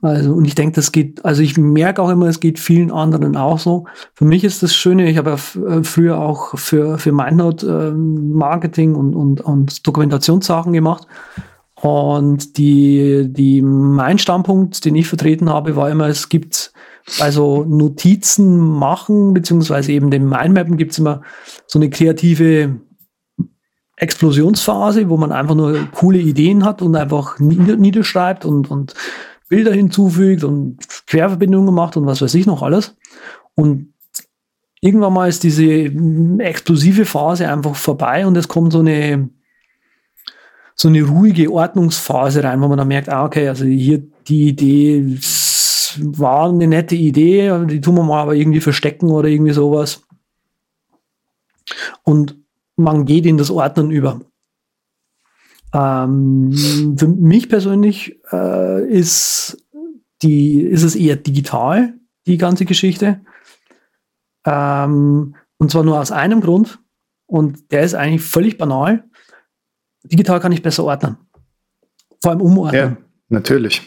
Also, 0.00 0.32
und 0.32 0.44
ich 0.44 0.54
denke, 0.54 0.76
das 0.76 0.92
geht, 0.92 1.24
also 1.24 1.42
ich 1.42 1.56
merke 1.56 2.00
auch 2.00 2.08
immer, 2.08 2.26
es 2.26 2.38
geht 2.38 2.60
vielen 2.60 2.92
anderen 2.92 3.36
auch 3.36 3.58
so. 3.58 3.86
Für 4.14 4.24
mich 4.24 4.44
ist 4.44 4.62
das 4.62 4.74
Schöne, 4.74 5.10
ich 5.10 5.18
habe 5.18 5.30
ja 5.30 5.62
äh, 5.66 5.82
früher 5.82 6.20
auch 6.20 6.56
für, 6.56 6.98
für 6.98 7.10
MindNote 7.10 7.66
äh, 7.66 7.96
Marketing 7.96 8.94
und, 8.94 9.14
und, 9.14 9.40
und 9.40 9.86
Dokumentationssachen 9.86 10.72
gemacht. 10.72 11.08
Und 11.74 12.58
die, 12.58 13.26
die, 13.28 13.60
mein 13.62 14.18
Standpunkt, 14.18 14.84
den 14.84 14.94
ich 14.94 15.08
vertreten 15.08 15.48
habe, 15.48 15.74
war 15.74 15.90
immer, 15.90 16.06
es 16.06 16.28
gibt 16.28 16.72
also 17.20 17.64
Notizen 17.64 18.58
machen, 18.58 19.34
beziehungsweise 19.34 19.92
eben 19.92 20.10
den 20.10 20.28
Mindmappen 20.28 20.76
gibt 20.76 20.92
es 20.92 20.98
immer 20.98 21.22
so 21.66 21.78
eine 21.78 21.90
kreative 21.90 22.80
Explosionsphase, 23.96 25.08
wo 25.08 25.16
man 25.16 25.32
einfach 25.32 25.54
nur 25.54 25.88
coole 25.92 26.18
Ideen 26.18 26.64
hat 26.64 26.82
und 26.82 26.94
einfach 26.94 27.38
niederschreibt 27.40 28.44
und, 28.44 28.70
und 28.70 28.94
Bilder 29.48 29.72
hinzufügt 29.72 30.44
und 30.44 30.78
Querverbindungen 31.06 31.74
macht 31.74 31.96
und 31.96 32.06
was 32.06 32.20
weiß 32.20 32.34
ich 32.34 32.46
noch 32.46 32.62
alles. 32.62 32.96
Und 33.54 33.92
irgendwann 34.80 35.12
mal 35.12 35.28
ist 35.28 35.42
diese 35.42 35.90
explosive 36.38 37.04
Phase 37.04 37.48
einfach 37.48 37.74
vorbei 37.74 38.26
und 38.26 38.36
es 38.36 38.48
kommt 38.48 38.72
so 38.72 38.80
eine, 38.80 39.30
so 40.74 40.88
eine 40.88 41.02
ruhige 41.02 41.50
Ordnungsphase 41.52 42.44
rein, 42.44 42.60
wo 42.60 42.68
man 42.68 42.78
dann 42.78 42.88
merkt, 42.88 43.08
ah, 43.08 43.24
okay, 43.24 43.48
also 43.48 43.64
hier 43.64 44.02
die 44.28 44.48
Idee 44.48 45.18
war 45.96 46.48
eine 46.48 46.66
nette 46.66 46.94
Idee, 46.94 47.66
die 47.66 47.80
tun 47.80 47.96
wir 47.96 48.02
mal 48.02 48.22
aber 48.22 48.34
irgendwie 48.34 48.60
verstecken 48.60 49.10
oder 49.10 49.28
irgendwie 49.28 49.52
sowas. 49.52 50.02
Und 52.02 52.36
man 52.76 53.04
geht 53.04 53.26
in 53.26 53.38
das 53.38 53.50
Ordnen 53.50 53.90
über. 53.90 54.20
Ähm, 55.72 56.96
für 56.98 57.08
mich 57.08 57.48
persönlich 57.48 58.18
äh, 58.32 58.88
ist, 58.88 59.64
die, 60.22 60.62
ist 60.62 60.82
es 60.82 60.96
eher 60.96 61.16
digital, 61.16 61.94
die 62.26 62.38
ganze 62.38 62.64
Geschichte. 62.64 63.20
Ähm, 64.46 65.34
und 65.58 65.70
zwar 65.70 65.84
nur 65.84 66.00
aus 66.00 66.12
einem 66.12 66.40
Grund. 66.40 66.80
Und 67.26 67.70
der 67.72 67.82
ist 67.82 67.94
eigentlich 67.94 68.22
völlig 68.22 68.56
banal. 68.56 69.04
Digital 70.04 70.40
kann 70.40 70.52
ich 70.52 70.62
besser 70.62 70.84
ordnen. 70.84 71.18
Vor 72.22 72.32
allem 72.32 72.40
umordnen. 72.40 72.80
Ja, 72.80 72.96
natürlich. 73.28 73.82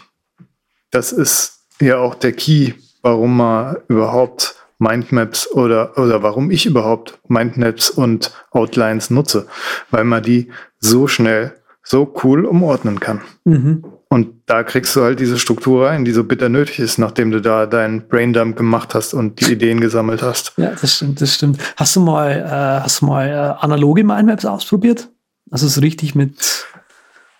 Das 0.91 1.12
ist 1.12 1.65
ja 1.80 1.98
auch 1.98 2.15
der 2.15 2.34
Key, 2.34 2.74
warum 3.02 3.38
man 3.38 3.78
überhaupt 3.88 4.56
Mindmaps 4.78 5.50
oder, 5.52 5.98
oder 5.98 6.24
warum 6.24 6.52
ich 6.52 6.65
überhaupt 6.65 7.20
Mindmaps 7.28 7.89
und 7.89 8.34
Outlines 8.52 9.10
nutze, 9.10 9.48
weil 9.91 10.04
man 10.04 10.24
die 10.24 10.52
so 10.80 11.08
schnell, 11.08 11.56
so 11.91 12.12
cool 12.23 12.45
umordnen 12.45 12.99
kann. 12.99 13.21
Mhm. 13.43 13.84
Und 14.10 14.41
da 14.45 14.63
kriegst 14.63 14.95
du 14.95 15.04
halt 15.04 15.19
diese 15.19 15.38
Struktur 15.38 15.88
rein, 15.88 16.04
die 16.04 16.12
so 16.12 16.23
bitter 16.23 16.49
nötig 16.49 16.80
ist, 16.80 16.97
nachdem 16.97 17.32
du 17.32 17.39
da 17.39 17.65
deinen 17.65 18.08
Braindump 18.08 18.58
gemacht 18.58 18.95
hast 18.95 19.13
und 19.13 19.39
die 19.39 19.54
Ideen 19.54 19.80
gesammelt 19.80 20.21
hast. 20.21 20.54
Ja, 20.58 20.71
das 20.71 20.95
stimmt, 20.95 21.21
das 21.21 21.36
stimmt. 21.36 21.60
Hast 21.77 21.95
du 21.95 22.01
mal, 22.01 22.32
äh, 22.32 22.84
hast 22.84 23.01
du 23.01 23.06
mal 23.06 23.27
äh, 23.27 23.63
analoge 23.63 24.04
Mindmaps 24.04 24.45
ausprobiert? 24.45 25.10
Also 25.49 25.67
so 25.67 25.82
richtig 25.82 26.15
mit 26.15 26.65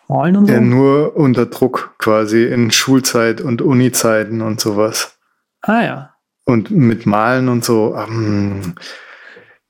Malen 0.08 0.38
und 0.38 0.46
so? 0.48 0.54
Ja, 0.54 0.62
nur 0.62 1.16
unter 1.16 1.46
Druck 1.46 1.96
quasi 1.98 2.46
in 2.46 2.72
Schulzeit 2.72 3.42
und 3.42 3.62
Uni-Zeiten 3.62 4.42
und 4.42 4.62
sowas. 4.62 5.18
Ah 5.62 5.82
ja. 5.82 6.10
Und 6.46 6.72
mit 6.72 7.06
Malen 7.06 7.50
und 7.50 7.66
so. 7.66 7.96
Ähm, 7.96 8.76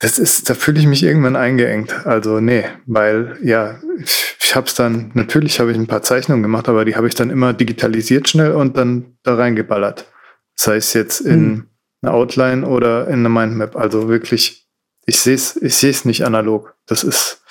das 0.01 0.17
ist, 0.17 0.49
da 0.49 0.55
fühle 0.55 0.79
ich 0.79 0.87
mich 0.87 1.03
irgendwann 1.03 1.35
eingeengt. 1.35 2.07
Also 2.07 2.39
nee, 2.39 2.65
weil 2.87 3.37
ja, 3.43 3.79
ich, 3.99 4.35
ich 4.39 4.55
habe 4.55 4.65
es 4.65 4.73
dann, 4.73 5.11
natürlich 5.13 5.59
habe 5.59 5.71
ich 5.71 5.77
ein 5.77 5.85
paar 5.85 6.01
Zeichnungen 6.01 6.41
gemacht, 6.41 6.67
aber 6.67 6.85
die 6.85 6.95
habe 6.95 7.07
ich 7.07 7.13
dann 7.13 7.29
immer 7.29 7.53
digitalisiert 7.53 8.27
schnell 8.27 8.53
und 8.53 8.77
dann 8.77 9.15
da 9.21 9.35
reingeballert. 9.35 10.11
Sei 10.55 10.77
es 10.77 10.93
jetzt 10.93 11.21
in 11.21 11.33
hm. 11.33 11.67
eine 12.01 12.13
Outline 12.13 12.65
oder 12.65 13.07
in 13.07 13.19
eine 13.19 13.29
Mindmap. 13.29 13.75
Also 13.75 14.09
wirklich, 14.09 14.67
ich 15.05 15.19
sehe 15.19 15.35
es 15.35 15.55
ich 15.55 15.75
sehe 15.75 15.91
es 15.91 16.03
nicht 16.03 16.25
analog. 16.25 16.75
Das 16.87 17.03
ist, 17.03 17.43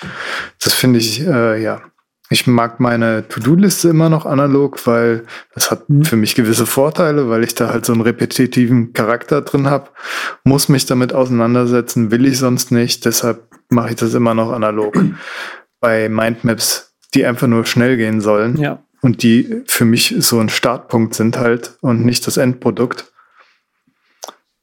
das 0.61 0.75
finde 0.75 0.99
ich, 0.99 1.21
äh, 1.21 1.63
ja, 1.63 1.83
ich 2.33 2.47
mag 2.47 2.79
meine 2.79 3.27
To-Do-Liste 3.27 3.89
immer 3.89 4.09
noch 4.09 4.25
analog, 4.25 4.87
weil 4.87 5.25
das 5.53 5.73
hat 5.73 5.91
mhm. 5.91 6.05
für 6.05 6.15
mich 6.15 6.37
gewisse 6.37 6.65
Vorteile, 6.65 7.29
weil 7.29 7.43
ich 7.43 7.57
da 7.57 7.71
halt 7.71 7.85
so 7.85 7.93
einen 7.93 8.03
repetitiven 8.03 8.93
Charakter 8.93 9.43
drin 9.43 9.69
habe. 9.69 9.91
Muss 10.45 10.69
mich 10.69 10.87
damit 10.87 11.13
auseinandersetzen, 11.13 12.13
will 12.13 12.25
ich 12.25 12.39
sonst 12.39 12.71
nicht. 12.71 13.05
Deshalb 13.05 13.49
mache 13.69 13.91
ich 13.91 13.97
das 13.97 14.15
immer 14.15 14.35
noch 14.35 14.53
analog. 14.53 14.97
Bei 15.81 16.09
Mindmaps, 16.09 16.95
die 17.15 17.27
einfach 17.27 17.49
nur 17.49 17.67
schnell 17.67 17.97
gehen 17.97 18.21
sollen 18.21 18.59
ja. 18.59 18.81
und 19.03 19.25
die 19.25 19.63
für 19.67 19.85
mich 19.85 20.15
so 20.19 20.39
ein 20.39 20.51
Startpunkt 20.51 21.15
sind 21.15 21.37
halt 21.37 21.79
und 21.81 22.05
nicht 22.05 22.27
das 22.29 22.37
Endprodukt. 22.37 23.13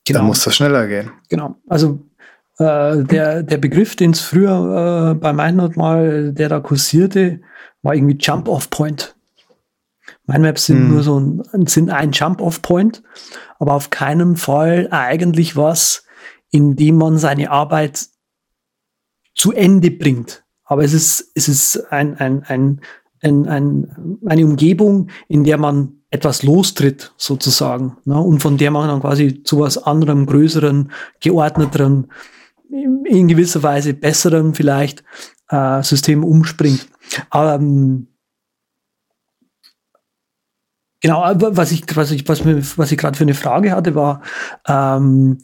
Genau. 0.06 0.20
Da 0.20 0.26
muss 0.26 0.44
das 0.46 0.56
schneller 0.56 0.88
gehen. 0.88 1.12
Genau. 1.28 1.58
Also 1.68 2.00
äh, 2.60 3.04
der, 3.04 3.44
der 3.44 3.58
Begriff, 3.58 3.96
den 3.96 4.12
es 4.12 4.22
früher 4.22 5.12
äh, 5.12 5.16
bei 5.16 5.34
MindNote 5.34 5.78
mal, 5.78 6.34
der 6.34 6.50
da 6.50 6.60
kursierte, 6.60 7.42
war 7.82 7.96
irgendwie 7.96 8.18
Jump-Off-Point. 8.20 9.16
Mindmaps 10.26 10.66
sind 10.66 10.80
hm. 10.80 10.94
nur 10.94 11.04
so 11.04 11.20
ein, 11.20 11.68
sind 11.68 11.90
ein 11.90 12.12
Jump-Off-Point, 12.12 13.04
aber 13.60 13.74
auf 13.74 13.90
keinen 13.90 14.36
Fall 14.36 14.88
eigentlich 14.92 15.56
was, 15.56 16.06
in 16.52 16.76
dem 16.76 16.98
man 16.98 17.18
seine 17.18 17.52
Arbeit 17.52 18.08
zu 19.36 19.52
Ende 19.52 19.92
bringt. 19.92 20.44
Aber 20.64 20.84
es 20.84 20.94
ist, 20.94 21.32
es 21.36 21.48
ist 21.48 21.92
ein, 21.92 22.16
ein, 22.16 22.44
ein, 22.44 22.82
ein, 23.22 23.48
ein, 23.48 24.20
eine 24.26 24.46
Umgebung, 24.46 25.10
in 25.28 25.44
der 25.44 25.58
man 25.58 25.94
etwas 26.10 26.44
lostritt, 26.44 27.14
sozusagen, 27.18 27.98
ne? 28.06 28.20
und 28.20 28.42
von 28.42 28.58
der 28.58 28.72
man 28.72 28.88
dann 28.88 29.02
quasi 29.02 29.44
zu 29.44 29.60
was 29.60 29.78
anderem, 29.78 30.26
größeren, 30.26 30.92
geordneteren, 31.20 32.08
in 32.70 33.28
gewisser 33.28 33.64
Weise 33.64 33.94
besseren 33.94 34.54
vielleicht 34.54 35.04
äh, 35.50 35.82
System 35.84 36.24
umspringt. 36.24 36.88
Ähm, 37.34 38.08
genau, 41.02 41.24
was 41.36 41.72
ich, 41.72 41.84
was 41.96 42.12
ich, 42.12 42.28
was, 42.28 42.44
mir, 42.44 42.62
was 42.78 42.92
ich 42.92 42.98
gerade 42.98 43.18
für 43.18 43.24
eine 43.24 43.34
Frage 43.34 43.72
hatte, 43.72 43.96
war, 43.96 44.22
ähm, 44.68 45.40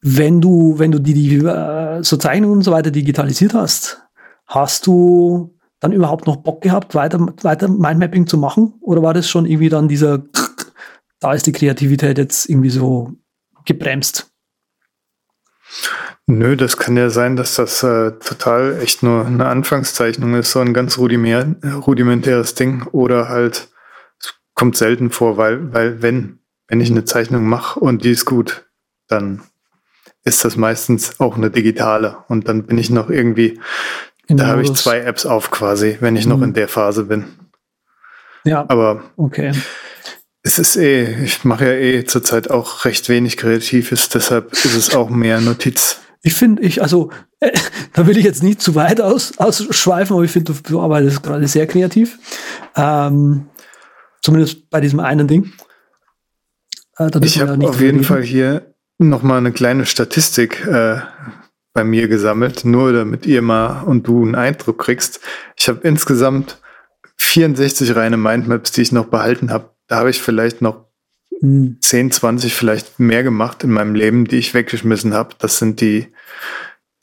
wenn 0.00 0.40
du, 0.40 0.78
wenn 0.78 0.92
du 0.92 0.98
die, 0.98 1.14
die 1.14 1.36
äh, 1.36 2.02
so 2.02 2.16
Zeichnungen 2.16 2.58
und 2.58 2.62
so 2.62 2.72
weiter 2.72 2.90
digitalisiert 2.90 3.54
hast, 3.54 4.02
hast 4.46 4.86
du 4.86 5.54
dann 5.80 5.92
überhaupt 5.92 6.26
noch 6.26 6.36
Bock 6.36 6.60
gehabt, 6.62 6.94
weiter, 6.94 7.18
weiter 7.42 7.68
Mindmapping 7.68 8.26
zu 8.26 8.38
machen? 8.38 8.74
Oder 8.80 9.02
war 9.02 9.14
das 9.14 9.28
schon 9.28 9.46
irgendwie 9.46 9.70
dann 9.70 9.88
dieser, 9.88 10.22
da 11.20 11.32
ist 11.32 11.46
die 11.46 11.52
Kreativität 11.52 12.18
jetzt 12.18 12.48
irgendwie 12.48 12.70
so 12.70 13.12
gebremst? 13.64 14.33
Nö, 16.26 16.56
das 16.56 16.76
kann 16.76 16.96
ja 16.96 17.10
sein, 17.10 17.36
dass 17.36 17.56
das 17.56 17.82
äh, 17.82 18.12
total 18.12 18.80
echt 18.80 19.02
nur 19.02 19.26
eine 19.26 19.46
Anfangszeichnung 19.46 20.34
ist, 20.34 20.52
so 20.52 20.60
ein 20.60 20.72
ganz 20.72 20.96
rudimentär, 20.96 21.74
rudimentäres 21.74 22.54
Ding. 22.54 22.86
Oder 22.92 23.28
halt, 23.28 23.68
es 24.20 24.34
kommt 24.54 24.76
selten 24.76 25.10
vor, 25.10 25.36
weil, 25.36 25.72
weil 25.74 26.00
wenn, 26.00 26.38
wenn 26.68 26.80
ich 26.80 26.90
eine 26.90 27.04
Zeichnung 27.04 27.44
mache 27.44 27.78
und 27.78 28.04
die 28.04 28.10
ist 28.10 28.24
gut, 28.24 28.66
dann 29.06 29.42
ist 30.24 30.44
das 30.44 30.56
meistens 30.56 31.20
auch 31.20 31.36
eine 31.36 31.50
digitale. 31.50 32.16
Und 32.28 32.48
dann 32.48 32.64
bin 32.64 32.78
ich 32.78 32.88
noch 32.88 33.10
irgendwie, 33.10 33.60
in 34.26 34.38
da 34.38 34.46
habe 34.46 34.62
ich 34.62 34.72
zwei 34.72 35.00
Apps 35.00 35.26
auf 35.26 35.50
quasi, 35.50 35.98
wenn 36.00 36.16
ich 36.16 36.24
mhm. 36.24 36.32
noch 36.32 36.42
in 36.42 36.54
der 36.54 36.68
Phase 36.68 37.04
bin. 37.04 37.26
Ja. 38.44 38.64
Aber 38.68 39.02
okay. 39.16 39.52
Es 40.46 40.58
ist 40.58 40.76
eh, 40.76 41.24
ich 41.24 41.42
mache 41.44 41.64
ja 41.64 41.72
eh 41.72 42.04
zurzeit 42.04 42.50
auch 42.50 42.84
recht 42.84 43.08
wenig 43.08 43.38
Kreatives, 43.38 44.10
deshalb 44.10 44.52
ist 44.52 44.76
es 44.76 44.94
auch 44.94 45.08
mehr 45.08 45.40
Notiz. 45.40 46.00
Ich 46.22 46.34
finde, 46.34 46.62
ich, 46.62 46.82
also, 46.82 47.10
äh, 47.40 47.50
da 47.94 48.06
will 48.06 48.16
ich 48.18 48.24
jetzt 48.24 48.42
nicht 48.42 48.60
zu 48.60 48.74
weit 48.74 49.00
aus, 49.00 49.38
ausschweifen, 49.38 50.14
aber 50.14 50.24
ich 50.24 50.30
finde, 50.30 50.52
du, 50.52 50.80
arbeitest 50.80 51.22
gerade 51.22 51.48
sehr 51.48 51.66
kreativ. 51.66 52.18
Ähm, 52.76 53.46
zumindest 54.20 54.70
bei 54.70 54.80
diesem 54.80 55.00
einen 55.00 55.28
Ding. 55.28 55.52
Äh, 56.98 57.10
ich 57.22 57.40
habe 57.40 57.52
auf 57.66 57.80
jeden 57.80 57.96
reden. 57.96 58.04
Fall 58.04 58.22
hier 58.22 58.74
nochmal 58.98 59.38
eine 59.38 59.52
kleine 59.52 59.86
Statistik 59.86 60.66
äh, 60.66 61.00
bei 61.72 61.84
mir 61.84 62.06
gesammelt, 62.08 62.64
nur 62.64 62.92
damit 62.92 63.26
ihr 63.26 63.42
mal 63.42 63.82
und 63.82 64.06
du 64.06 64.22
einen 64.22 64.34
Eindruck 64.34 64.78
kriegst. 64.78 65.20
Ich 65.56 65.68
habe 65.68 65.80
insgesamt 65.82 66.60
64 67.16 67.96
reine 67.96 68.16
Mindmaps, 68.16 68.72
die 68.72 68.82
ich 68.82 68.92
noch 68.92 69.06
behalten 69.06 69.50
habe. 69.50 69.73
Da 69.86 69.96
habe 69.96 70.10
ich 70.10 70.22
vielleicht 70.22 70.62
noch 70.62 70.86
10, 71.40 72.10
20 72.10 72.54
vielleicht 72.54 72.98
mehr 72.98 73.22
gemacht 73.22 73.64
in 73.64 73.70
meinem 73.70 73.94
Leben, 73.94 74.26
die 74.26 74.36
ich 74.36 74.54
weggeschmissen 74.54 75.14
habe. 75.14 75.34
Das 75.38 75.58
sind 75.58 75.80
die, 75.80 76.08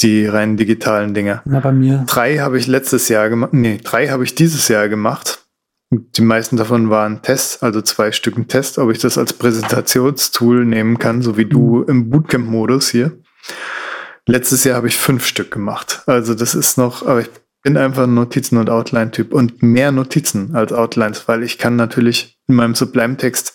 die 0.02 0.26
rein 0.26 0.58
digitalen 0.58 1.14
Dinge. 1.14 1.42
Na, 1.46 1.60
bei 1.60 1.72
mir. 1.72 2.06
Drei 2.08 2.38
habe 2.40 2.58
ich 2.58 2.68
letztes 2.68 3.10
Jahr 3.10 3.30
gemacht. 3.30 3.54
Nee, 3.54 3.80
drei 3.84 4.10
habe 4.10 4.24
ich 4.24 4.36
dieses 4.36 4.68
Jahr 4.68 4.90
gemacht. 4.90 5.46
Die 5.92 6.22
meisten 6.22 6.56
davon 6.56 6.90
waren 6.90 7.22
Tests, 7.22 7.62
also 7.62 7.82
zwei 7.82 8.14
Stücken 8.14 8.48
Test, 8.48 8.78
ob 8.78 8.92
ich 8.92 9.00
das 9.00 9.18
als 9.18 9.34
Präsentationstool 9.34 10.66
nehmen 10.66 10.98
kann, 10.98 11.22
so 11.22 11.36
wie 11.36 11.46
du 11.46 11.80
mhm. 11.80 11.90
im 11.90 12.10
Bootcamp-Modus 12.10 12.90
hier. 12.90 13.12
Letztes 14.26 14.64
Jahr 14.64 14.78
habe 14.78 14.88
ich 14.88 14.96
fünf 14.96 15.26
Stück 15.26 15.52
gemacht. 15.52 16.04
Also 16.06 16.34
das 16.34 16.56
ist 16.56 16.78
noch, 16.78 17.06
aber 17.06 17.22
ich 17.22 17.30
bin 17.64 17.78
einfach 17.78 18.04
ein 18.04 18.14
Notizen- 18.14 18.58
und 18.58 18.70
Outline-Typ 18.70 19.34
und 19.34 19.62
mehr 19.62 19.92
Notizen 19.92 20.56
als 20.56 20.74
Outlines, 20.74 21.28
weil 21.28 21.44
ich 21.44 21.58
kann 21.58 21.76
natürlich 21.76 22.40
in 22.48 22.56
meinem 22.56 22.76
Sublime-Text 22.76 23.54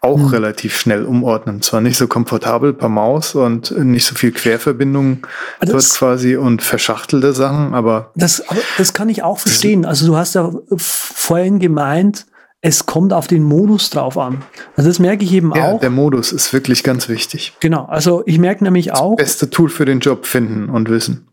auch 0.00 0.18
mhm. 0.18 0.26
relativ 0.26 0.78
schnell 0.78 1.04
umordnen. 1.04 1.60
Zwar 1.60 1.80
nicht 1.80 1.96
so 1.96 2.06
komfortabel 2.06 2.72
per 2.72 2.88
Maus 2.88 3.34
und 3.34 3.70
nicht 3.76 4.06
so 4.06 4.14
viel 4.14 4.32
Querverbindungen 4.32 5.22
das, 5.60 5.70
dort 5.70 5.84
quasi 5.98 6.36
und 6.36 6.62
verschachtelte 6.62 7.32
Sachen, 7.32 7.74
aber 7.74 8.12
das, 8.14 8.48
aber 8.48 8.60
das 8.78 8.92
kann 8.92 9.08
ich 9.08 9.22
auch 9.22 9.38
verstehen. 9.38 9.84
Also 9.84 10.06
du 10.06 10.16
hast 10.16 10.34
ja 10.34 10.52
vorhin 10.76 11.58
gemeint, 11.58 12.26
es 12.60 12.86
kommt 12.86 13.12
auf 13.12 13.26
den 13.26 13.42
Modus 13.42 13.90
drauf 13.90 14.18
an. 14.18 14.42
Also 14.76 14.90
das 14.90 14.98
merke 14.98 15.24
ich 15.24 15.32
eben 15.32 15.52
ja, 15.54 15.72
auch. 15.72 15.80
Der 15.80 15.90
Modus 15.90 16.32
ist 16.32 16.52
wirklich 16.52 16.82
ganz 16.82 17.08
wichtig. 17.08 17.54
Genau. 17.60 17.84
Also 17.84 18.22
ich 18.26 18.38
merke 18.38 18.64
nämlich 18.64 18.86
das 18.86 19.00
auch. 19.00 19.16
Beste 19.16 19.50
Tool 19.50 19.68
für 19.68 19.84
den 19.84 20.00
Job 20.00 20.26
finden 20.26 20.68
und 20.68 20.88
wissen. 20.88 21.28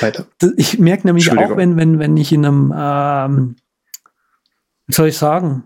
Weiter. 0.00 0.26
Ich 0.56 0.78
merke 0.78 1.06
nämlich 1.06 1.30
auch, 1.30 1.56
wenn, 1.56 1.76
wenn, 1.76 1.98
wenn 1.98 2.16
ich 2.16 2.32
in 2.32 2.44
einem, 2.44 2.74
ähm, 2.76 3.56
wie 4.86 4.94
soll 4.94 5.08
ich 5.08 5.18
sagen, 5.18 5.64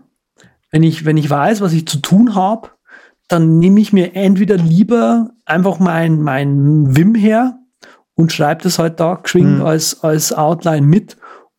wenn 0.71 0.83
ich, 0.83 1.05
wenn 1.05 1.17
ich 1.17 1.29
weiß, 1.29 1.61
was 1.61 1.73
ich 1.73 1.87
zu 1.87 1.99
tun 1.99 2.35
habe, 2.35 2.69
dann 3.27 3.59
nehme 3.59 3.79
ich 3.79 3.93
mir 3.93 4.15
entweder 4.15 4.57
lieber 4.57 5.31
einfach 5.45 5.79
mein, 5.79 6.21
mein 6.21 6.95
Wim 6.95 7.15
her 7.15 7.59
und 8.15 8.31
schreibe 8.31 8.63
das 8.63 8.79
halt 8.79 8.99
da 8.99 9.15
geschwind 9.15 9.59
mhm. 9.59 9.65
als, 9.65 10.03
als 10.03 10.33
Outline 10.33 10.85
mit 10.85 11.17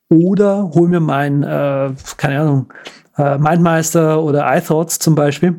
oder 0.09 0.71
hol 0.75 0.89
mir 0.89 1.01
mein, 1.01 1.43
äh, 1.43 1.91
keine 2.17 2.41
Ahnung, 2.41 2.73
äh, 3.17 3.39
Mindmeister 3.39 4.23
oder 4.23 4.55
iThoughts 4.55 4.99
zum 4.99 5.15
Beispiel, 5.15 5.59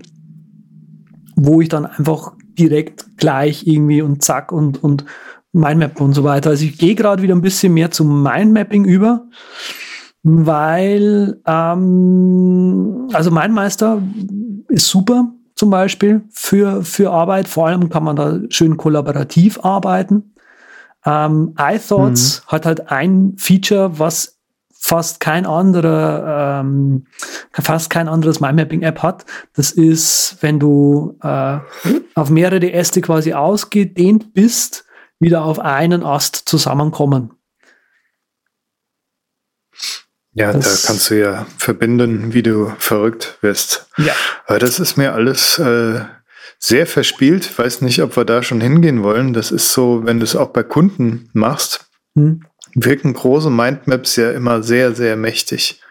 wo 1.36 1.62
ich 1.62 1.70
dann 1.70 1.86
einfach 1.86 2.34
direkt 2.60 3.18
gleich 3.18 3.66
irgendwie 3.66 4.02
und 4.02 4.24
zack 4.24 4.52
und, 4.52 4.84
und 4.84 5.06
Mindmap 5.54 6.02
und 6.02 6.14
so 6.14 6.24
weiter. 6.24 6.50
Also 6.50 6.66
ich 6.66 6.78
gehe 6.78 6.96
gerade 6.96 7.22
wieder 7.22 7.36
ein 7.36 7.42
bisschen 7.42 7.74
mehr 7.74 7.92
zum 7.92 8.24
Mindmapping 8.24 8.86
über, 8.86 9.28
weil 10.24 11.40
ähm, 11.46 13.08
also 13.14 13.32
Mindmeister 13.32 14.02
ist 14.68 14.90
super 14.90 15.30
zum 15.56 15.70
Beispiel 15.70 16.24
für, 16.32 16.84
für 16.84 17.12
Arbeit. 17.12 17.48
Vor 17.48 17.68
allem 17.68 17.90
kann 17.90 18.04
man 18.04 18.16
da 18.16 18.40
schön 18.50 18.78
kollaborativ 18.78 19.60
arbeiten. 19.64 20.34
Ähm, 21.06 21.54
iThoughts 21.60 22.42
mhm. 22.42 22.52
hat 22.52 22.66
halt 22.66 22.92
ein 22.92 23.34
Feature, 23.38 24.00
was 24.00 24.40
fast 24.72 25.20
kein 25.20 25.46
anderer, 25.46 26.62
ähm, 26.62 27.06
fast 27.54 27.90
kein 27.90 28.10
anderes 28.10 28.40
MindMapping-App 28.42 29.02
hat. 29.02 29.26
Das 29.56 29.72
ist, 29.72 30.38
wenn 30.42 30.60
du 30.60 31.18
äh, 31.22 31.60
auf 32.16 32.30
mehrere 32.30 32.72
Äste 32.72 33.00
quasi 33.02 33.34
ausgedehnt 33.34 34.34
bist, 34.34 34.86
wieder 35.24 35.44
auf 35.44 35.60
einen 35.60 36.04
Ast 36.04 36.36
zusammenkommen. 36.36 37.32
Ja, 40.34 40.52
das 40.52 40.82
da 40.82 40.88
kannst 40.88 41.10
du 41.10 41.20
ja 41.20 41.46
verbinden, 41.58 42.34
wie 42.34 42.44
du 42.44 42.72
verrückt 42.78 43.38
wirst. 43.42 43.88
Ja. 43.98 44.14
Aber 44.48 44.60
das 44.60 44.80
ist 44.80 44.98
mir 44.98 45.14
alles 45.14 45.60
äh, 45.60 46.02
sehr 46.58 46.88
verspielt. 46.88 47.58
Weiß 47.58 47.82
nicht, 47.82 48.02
ob 48.02 48.18
wir 48.18 48.26
da 48.26 48.42
schon 48.42 48.60
hingehen 48.60 49.04
wollen. 49.04 49.34
Das 49.34 49.52
ist 49.52 49.74
so, 49.74 50.06
wenn 50.06 50.20
du 50.20 50.24
es 50.24 50.36
auch 50.36 50.50
bei 50.50 50.64
Kunden 50.64 51.30
machst, 51.34 51.90
hm. 52.16 52.46
wirken 52.74 53.14
große 53.14 53.52
Mindmaps 53.52 54.16
ja 54.16 54.32
immer 54.32 54.64
sehr, 54.64 54.96
sehr 54.96 55.16
mächtig. 55.16 55.82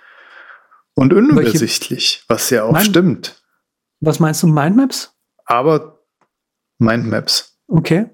Und 0.94 1.12
unübersichtlich, 1.14 2.24
Welche? 2.26 2.28
was 2.28 2.50
ja 2.50 2.64
auch 2.64 2.72
Mind 2.72 2.86
stimmt. 2.86 3.42
Was 4.00 4.18
meinst 4.18 4.42
du, 4.42 4.48
Mindmaps? 4.48 5.14
Aber 5.44 6.04
Mindmaps. 6.78 7.56
Okay. 7.68 8.10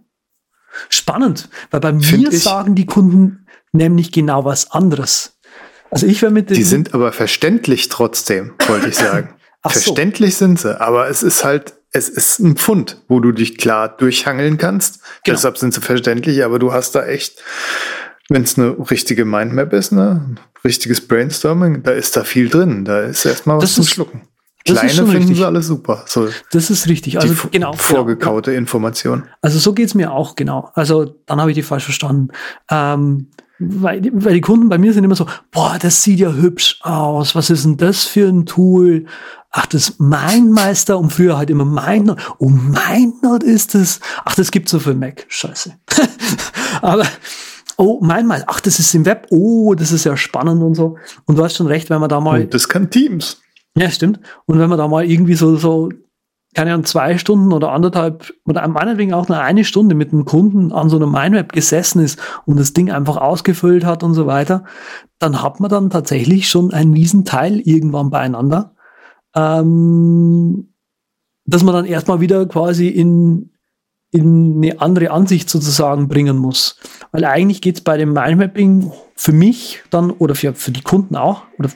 Spannend, 0.89 1.49
weil 1.71 1.81
bei 1.81 1.99
Find 1.99 2.31
mir 2.31 2.39
sagen 2.39 2.75
die 2.75 2.87
Kunden 2.87 3.47
nämlich 3.73 4.13
genau 4.13 4.45
was 4.45 4.71
anderes. 4.71 5.39
Also 5.91 6.07
ich 6.07 6.21
wäre 6.23 6.33
mit 6.33 6.51
Die 6.51 6.63
sind 6.63 6.95
aber 6.95 7.13
verständlich 7.13 7.89
trotzdem, 7.89 8.55
wollte 8.67 8.89
ich 8.89 8.95
sagen. 8.97 9.35
verständlich 9.67 10.35
so. 10.37 10.47
sind 10.47 10.61
sie, 10.61 10.81
aber 10.81 11.09
es 11.09 11.23
ist 11.23 11.45
halt, 11.45 11.75
es 11.93 12.09
ist 12.09 12.39
ein 12.39 12.57
Pfund, 12.57 13.03
wo 13.09 13.21
du 13.21 13.33
dich 13.33 13.57
klar 13.57 13.89
durchhangeln 13.89 14.59
kannst. 14.59 15.01
Genau. 15.25 15.37
Deshalb 15.37 15.59
sind 15.59 15.73
sie 15.75 15.81
verständlich, 15.81 16.45
aber 16.45 16.59
du 16.59 16.73
hast 16.73 16.95
da 16.95 17.07
echt, 17.07 17.43
wenn 18.29 18.43
es 18.43 18.59
eine 18.59 18.77
richtige 18.91 19.25
Mindmap 19.25 19.73
ist, 19.73 19.93
ne, 19.93 20.37
richtiges 20.65 21.07
Brainstorming, 21.07 21.83
da 21.83 21.93
ist 21.93 22.17
da 22.17 22.25
viel 22.25 22.49
drin. 22.49 22.85
Da 22.85 23.01
ist 23.01 23.25
erstmal 23.25 23.57
was 23.57 23.65
das 23.65 23.75
zum 23.75 23.85
ist, 23.85 23.91
Schlucken. 23.91 24.23
Kleine 24.65 24.89
finden 24.89 25.11
richtig. 25.11 25.37
sie 25.39 25.45
alle 25.45 25.63
super. 25.63 26.03
So 26.07 26.29
das 26.53 26.71
ist 26.71 26.89
richtig. 26.89 27.19
Also 27.19 27.33
die 27.33 27.51
genau. 27.51 27.73
Vorgekaute 27.73 28.51
genau. 28.51 28.61
Information. 28.61 29.25
Also 29.41 29.59
so 29.59 29.73
geht's 29.73 29.95
mir 29.95 30.13
auch, 30.13 30.37
genau. 30.37 30.71
Also 30.75 31.17
dann 31.27 31.41
habe 31.41 31.51
ich 31.51 31.55
die 31.55 31.63
falsch 31.63 31.85
verstanden. 31.85 32.29
Ähm, 32.71 33.29
weil, 33.59 34.01
die, 34.01 34.11
weil 34.13 34.35
die 34.35 34.41
Kunden 34.41 34.69
bei 34.69 34.79
mir 34.79 34.93
sind 34.93 35.05
immer 35.05 35.17
so, 35.17 35.27
boah, 35.51 35.79
das 35.81 36.03
sieht 36.03 36.21
ja 36.21 36.33
hübsch 36.33 36.79
aus. 36.83 37.35
Was 37.35 37.51
ist 37.51 37.65
denn 37.65 37.77
das 37.77 38.05
für 38.05 38.29
ein 38.29 38.47
Tool? 38.47 39.07
Ach, 39.51 39.67
das 39.67 39.99
Mindmeister 39.99 40.99
und 40.99 41.13
früher 41.13 41.37
halt 41.37 41.51
immer 41.51 41.65
MindNote. 41.65 42.23
Oh, 42.39 42.49
MindNote 42.49 43.45
ist 43.45 43.75
das. 43.75 44.01
Ach, 44.25 44.35
das 44.35 44.51
gibt's 44.51 44.71
so 44.71 44.79
für 44.79 44.95
Mac. 44.95 45.25
Scheiße. 45.29 45.75
Aber 46.83 47.05
oh, 47.77 48.01
MindMeister. 48.01 48.47
Ach, 48.49 48.61
das 48.61 48.79
ist 48.79 48.95
im 48.95 49.05
Web. 49.07 49.27
Oh, 49.31 49.75
das 49.75 49.91
ist 49.91 50.05
ja 50.05 50.17
spannend 50.17 50.63
und 50.63 50.75
so. 50.75 50.97
Und 51.25 51.37
du 51.37 51.43
hast 51.43 51.57
schon 51.57 51.67
recht, 51.67 51.91
wenn 51.91 52.01
man 52.01 52.09
da 52.09 52.21
mal. 52.21 52.43
Und 52.43 52.55
das 52.55 52.69
kann 52.69 52.91
Teams. 52.91 53.41
Ja, 53.79 53.91
stimmt. 53.91 54.21
Und 54.47 54.59
wenn 54.59 54.69
man 54.69 54.79
da 54.79 54.89
mal 54.89 55.09
irgendwie 55.09 55.35
so, 55.35 55.57
so 55.57 55.91
keine 56.55 56.73
Ahnung, 56.73 56.87
zwei 56.87 57.19
Stunden 57.19 57.53
oder 57.53 57.73
anderthalb 57.73 58.33
oder 58.47 58.67
meinetwegen 58.67 59.13
auch 59.13 59.29
nur 59.29 59.39
eine 59.39 59.65
Stunde 59.65 59.95
mit 59.95 60.13
einem 60.13 60.25
Kunden 60.25 60.73
an 60.73 60.89
so 60.89 60.97
einer 60.97 61.07
Mindmap 61.07 61.53
gesessen 61.53 62.03
ist 62.03 62.19
und 62.47 62.59
das 62.59 62.73
Ding 62.73 62.91
einfach 62.91 63.17
ausgefüllt 63.19 63.85
hat 63.85 64.03
und 64.03 64.15
so 64.15 64.27
weiter, 64.27 64.65
dann 65.19 65.43
hat 65.43 65.61
man 65.61 65.71
dann 65.71 65.91
tatsächlich 65.91 66.49
schon 66.49 66.73
einen 66.73 66.95
riesen 66.95 67.25
Teil 67.25 67.61
irgendwann 67.61 68.11
beieinander, 68.11 68.75
ähm, 69.37 70.73
dass 71.45 71.63
man 71.63 71.75
dann 71.75 71.85
erstmal 71.85 72.21
wieder 72.21 72.47
quasi 72.47 72.89
in, 72.89 73.53
in 74.11 74.57
eine 74.57 74.81
andere 74.81 75.11
Ansicht 75.11 75.51
sozusagen 75.51 76.09
bringen 76.09 76.39
muss. 76.39 76.81
Weil 77.13 77.25
eigentlich 77.25 77.61
geht 77.61 77.77
es 77.77 77.81
bei 77.83 77.97
dem 77.99 78.15
Mindmapping 78.15 78.91
für 79.15 79.33
mich 79.33 79.83
dann 79.91 80.11
oder 80.11 80.35
für, 80.35 80.55
für 80.55 80.73
die 80.73 80.83
Kunden 80.83 81.15
auch 81.15 81.43
oder 81.59 81.71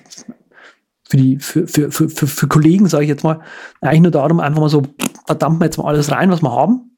für 1.13 1.19
die, 1.19 1.39
für, 1.39 1.69
für, 1.69 1.93
für, 1.93 2.09
für, 2.09 2.27
für 2.27 2.49
Kollegen, 2.49 2.87
sage 2.87 3.05
ich 3.05 3.11
jetzt 3.11 3.23
mal, 3.23 3.41
eigentlich 3.83 4.01
nur 4.01 4.11
darum, 4.13 4.41
einfach 4.41 4.63
mal 4.63 4.71
so, 4.71 4.81
verdammt 5.27 5.59
mal 5.59 5.67
jetzt 5.67 5.77
mal 5.77 5.85
alles 5.85 6.11
rein, 6.11 6.31
was 6.31 6.41
wir 6.41 6.51
haben. 6.51 6.97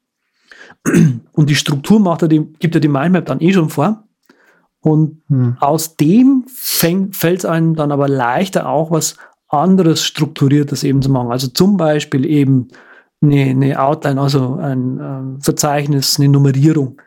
Und 1.33 1.49
die 1.49 1.55
Struktur 1.55 1.99
macht 1.99 2.21
er 2.21 2.29
die, 2.29 2.39
gibt 2.59 2.75
er 2.75 2.79
die 2.79 2.87
Mindmap 2.87 3.25
dann 3.25 3.41
eh 3.41 3.51
schon 3.51 3.69
vor. 3.69 4.05
Und 4.79 5.21
hm. 5.27 5.57
aus 5.59 5.97
dem 5.97 6.45
fällt 6.47 7.39
es 7.39 7.45
einem 7.45 7.75
dann 7.75 7.91
aber 7.91 8.07
leichter 8.07 8.69
auch 8.69 8.89
was 8.89 9.17
anderes 9.49 10.05
Strukturiertes 10.05 10.85
eben 10.85 11.01
zu 11.01 11.09
machen. 11.09 11.33
Also 11.33 11.49
zum 11.49 11.75
Beispiel 11.75 12.25
eben 12.25 12.69
eine, 13.21 13.41
eine 13.41 13.81
Outline, 13.81 14.21
also 14.21 14.55
ein 14.55 14.99
äh, 14.99 15.43
Verzeichnis, 15.43 16.17
eine 16.19 16.29
Nummerierung. 16.29 17.01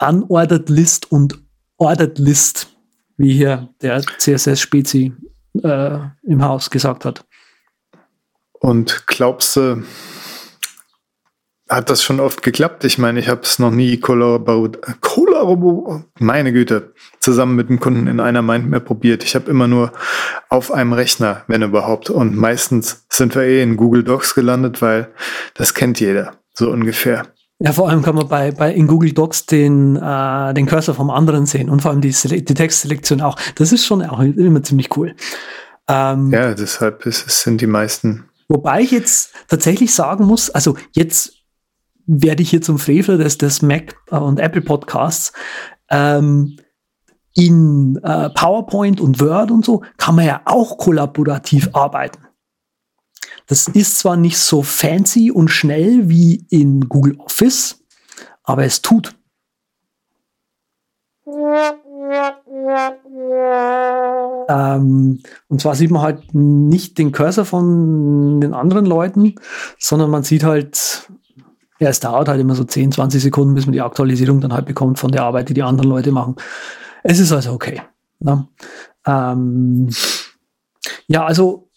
Unordered 0.00 0.68
List 0.68 1.10
und 1.10 1.42
Ordered 1.78 2.20
List, 2.20 2.76
wie 3.16 3.32
hier 3.32 3.70
der 3.80 4.02
CSS-Spezi 4.02 5.14
äh, 5.62 5.98
im 6.22 6.42
Haus 6.42 6.70
gesagt 6.70 7.04
hat. 7.04 7.24
Und 8.52 9.06
glaubst 9.06 9.56
du, 9.56 9.82
hat 11.68 11.90
das 11.90 12.02
schon 12.02 12.20
oft 12.20 12.42
geklappt? 12.42 12.84
Ich 12.84 12.98
meine, 12.98 13.18
ich 13.18 13.28
habe 13.28 13.40
es 13.42 13.58
noch 13.58 13.70
nie 13.70 13.98
kollaboriert, 13.98 14.78
meine 16.18 16.52
Güte, 16.52 16.92
zusammen 17.18 17.56
mit 17.56 17.70
dem 17.70 17.80
Kunden 17.80 18.06
in 18.06 18.20
einer 18.20 18.42
Mindmap 18.42 18.84
probiert. 18.84 19.24
Ich 19.24 19.34
habe 19.34 19.50
immer 19.50 19.66
nur 19.66 19.92
auf 20.48 20.70
einem 20.70 20.92
Rechner, 20.92 21.44
wenn 21.48 21.62
überhaupt. 21.62 22.10
Und 22.10 22.36
meistens 22.36 23.06
sind 23.08 23.34
wir 23.34 23.42
eh 23.42 23.62
in 23.62 23.76
Google 23.76 24.04
Docs 24.04 24.34
gelandet, 24.34 24.82
weil 24.82 25.08
das 25.54 25.74
kennt 25.74 25.98
jeder, 25.98 26.34
so 26.52 26.70
ungefähr. 26.70 27.26
Ja, 27.58 27.72
vor 27.72 27.88
allem 27.88 28.02
kann 28.02 28.16
man 28.16 28.28
bei, 28.28 28.50
bei 28.50 28.72
in 28.72 28.88
Google 28.88 29.12
Docs 29.12 29.46
den, 29.46 29.96
äh, 29.96 30.54
den 30.54 30.66
Cursor 30.66 30.94
vom 30.94 31.10
anderen 31.10 31.46
sehen 31.46 31.70
und 31.70 31.80
vor 31.80 31.92
allem 31.92 32.00
die, 32.00 32.10
die 32.10 32.54
Textselektion 32.54 33.20
auch. 33.20 33.36
Das 33.54 33.72
ist 33.72 33.84
schon 33.84 34.02
auch 34.02 34.20
immer 34.20 34.62
ziemlich 34.62 34.96
cool. 34.96 35.14
Ähm, 35.88 36.32
ja, 36.32 36.54
deshalb 36.54 37.06
ist, 37.06 37.26
es 37.26 37.42
sind 37.42 37.60
die 37.60 37.66
meisten. 37.66 38.24
Wobei 38.48 38.82
ich 38.82 38.90
jetzt 38.90 39.32
tatsächlich 39.48 39.94
sagen 39.94 40.26
muss, 40.26 40.50
also 40.50 40.76
jetzt 40.92 41.34
werde 42.06 42.42
ich 42.42 42.50
hier 42.50 42.62
zum 42.62 42.78
Frevler 42.78 43.16
des, 43.16 43.38
des 43.38 43.62
Mac 43.62 43.94
und 44.10 44.40
Apple 44.40 44.62
Podcasts. 44.62 45.32
Ähm, 45.88 46.56
in 47.34 47.98
äh, 48.02 48.28
PowerPoint 48.30 49.00
und 49.00 49.20
Word 49.20 49.50
und 49.50 49.64
so 49.64 49.82
kann 49.96 50.16
man 50.16 50.26
ja 50.26 50.42
auch 50.44 50.76
kollaborativ 50.76 51.70
arbeiten. 51.72 52.18
Das 53.46 53.68
ist 53.68 53.98
zwar 53.98 54.16
nicht 54.16 54.38
so 54.38 54.62
fancy 54.62 55.30
und 55.30 55.48
schnell 55.48 56.08
wie 56.08 56.46
in 56.50 56.88
Google 56.88 57.16
Office, 57.18 57.82
aber 58.44 58.64
es 58.64 58.82
tut. 58.82 59.14
Ähm, 64.48 65.22
und 65.48 65.60
zwar 65.60 65.74
sieht 65.74 65.90
man 65.90 66.02
halt 66.02 66.34
nicht 66.34 66.98
den 66.98 67.12
Cursor 67.12 67.44
von 67.44 68.40
den 68.40 68.54
anderen 68.54 68.86
Leuten, 68.86 69.34
sondern 69.78 70.10
man 70.10 70.22
sieht 70.22 70.44
halt, 70.44 71.08
ja, 71.78 71.88
es 71.88 72.00
dauert 72.00 72.28
halt 72.28 72.40
immer 72.40 72.54
so 72.54 72.64
10, 72.64 72.92
20 72.92 73.22
Sekunden, 73.22 73.54
bis 73.54 73.66
man 73.66 73.72
die 73.72 73.80
Aktualisierung 73.80 74.40
dann 74.40 74.52
halt 74.52 74.66
bekommt 74.66 74.98
von 74.98 75.12
der 75.12 75.24
Arbeit, 75.24 75.48
die 75.48 75.54
die 75.54 75.62
anderen 75.62 75.90
Leute 75.90 76.12
machen. 76.12 76.36
Es 77.02 77.18
ist 77.18 77.32
also 77.32 77.52
okay. 77.52 77.82
Ne? 78.20 78.46
Ähm, 79.06 79.88
ja, 81.06 81.24
also 81.24 81.68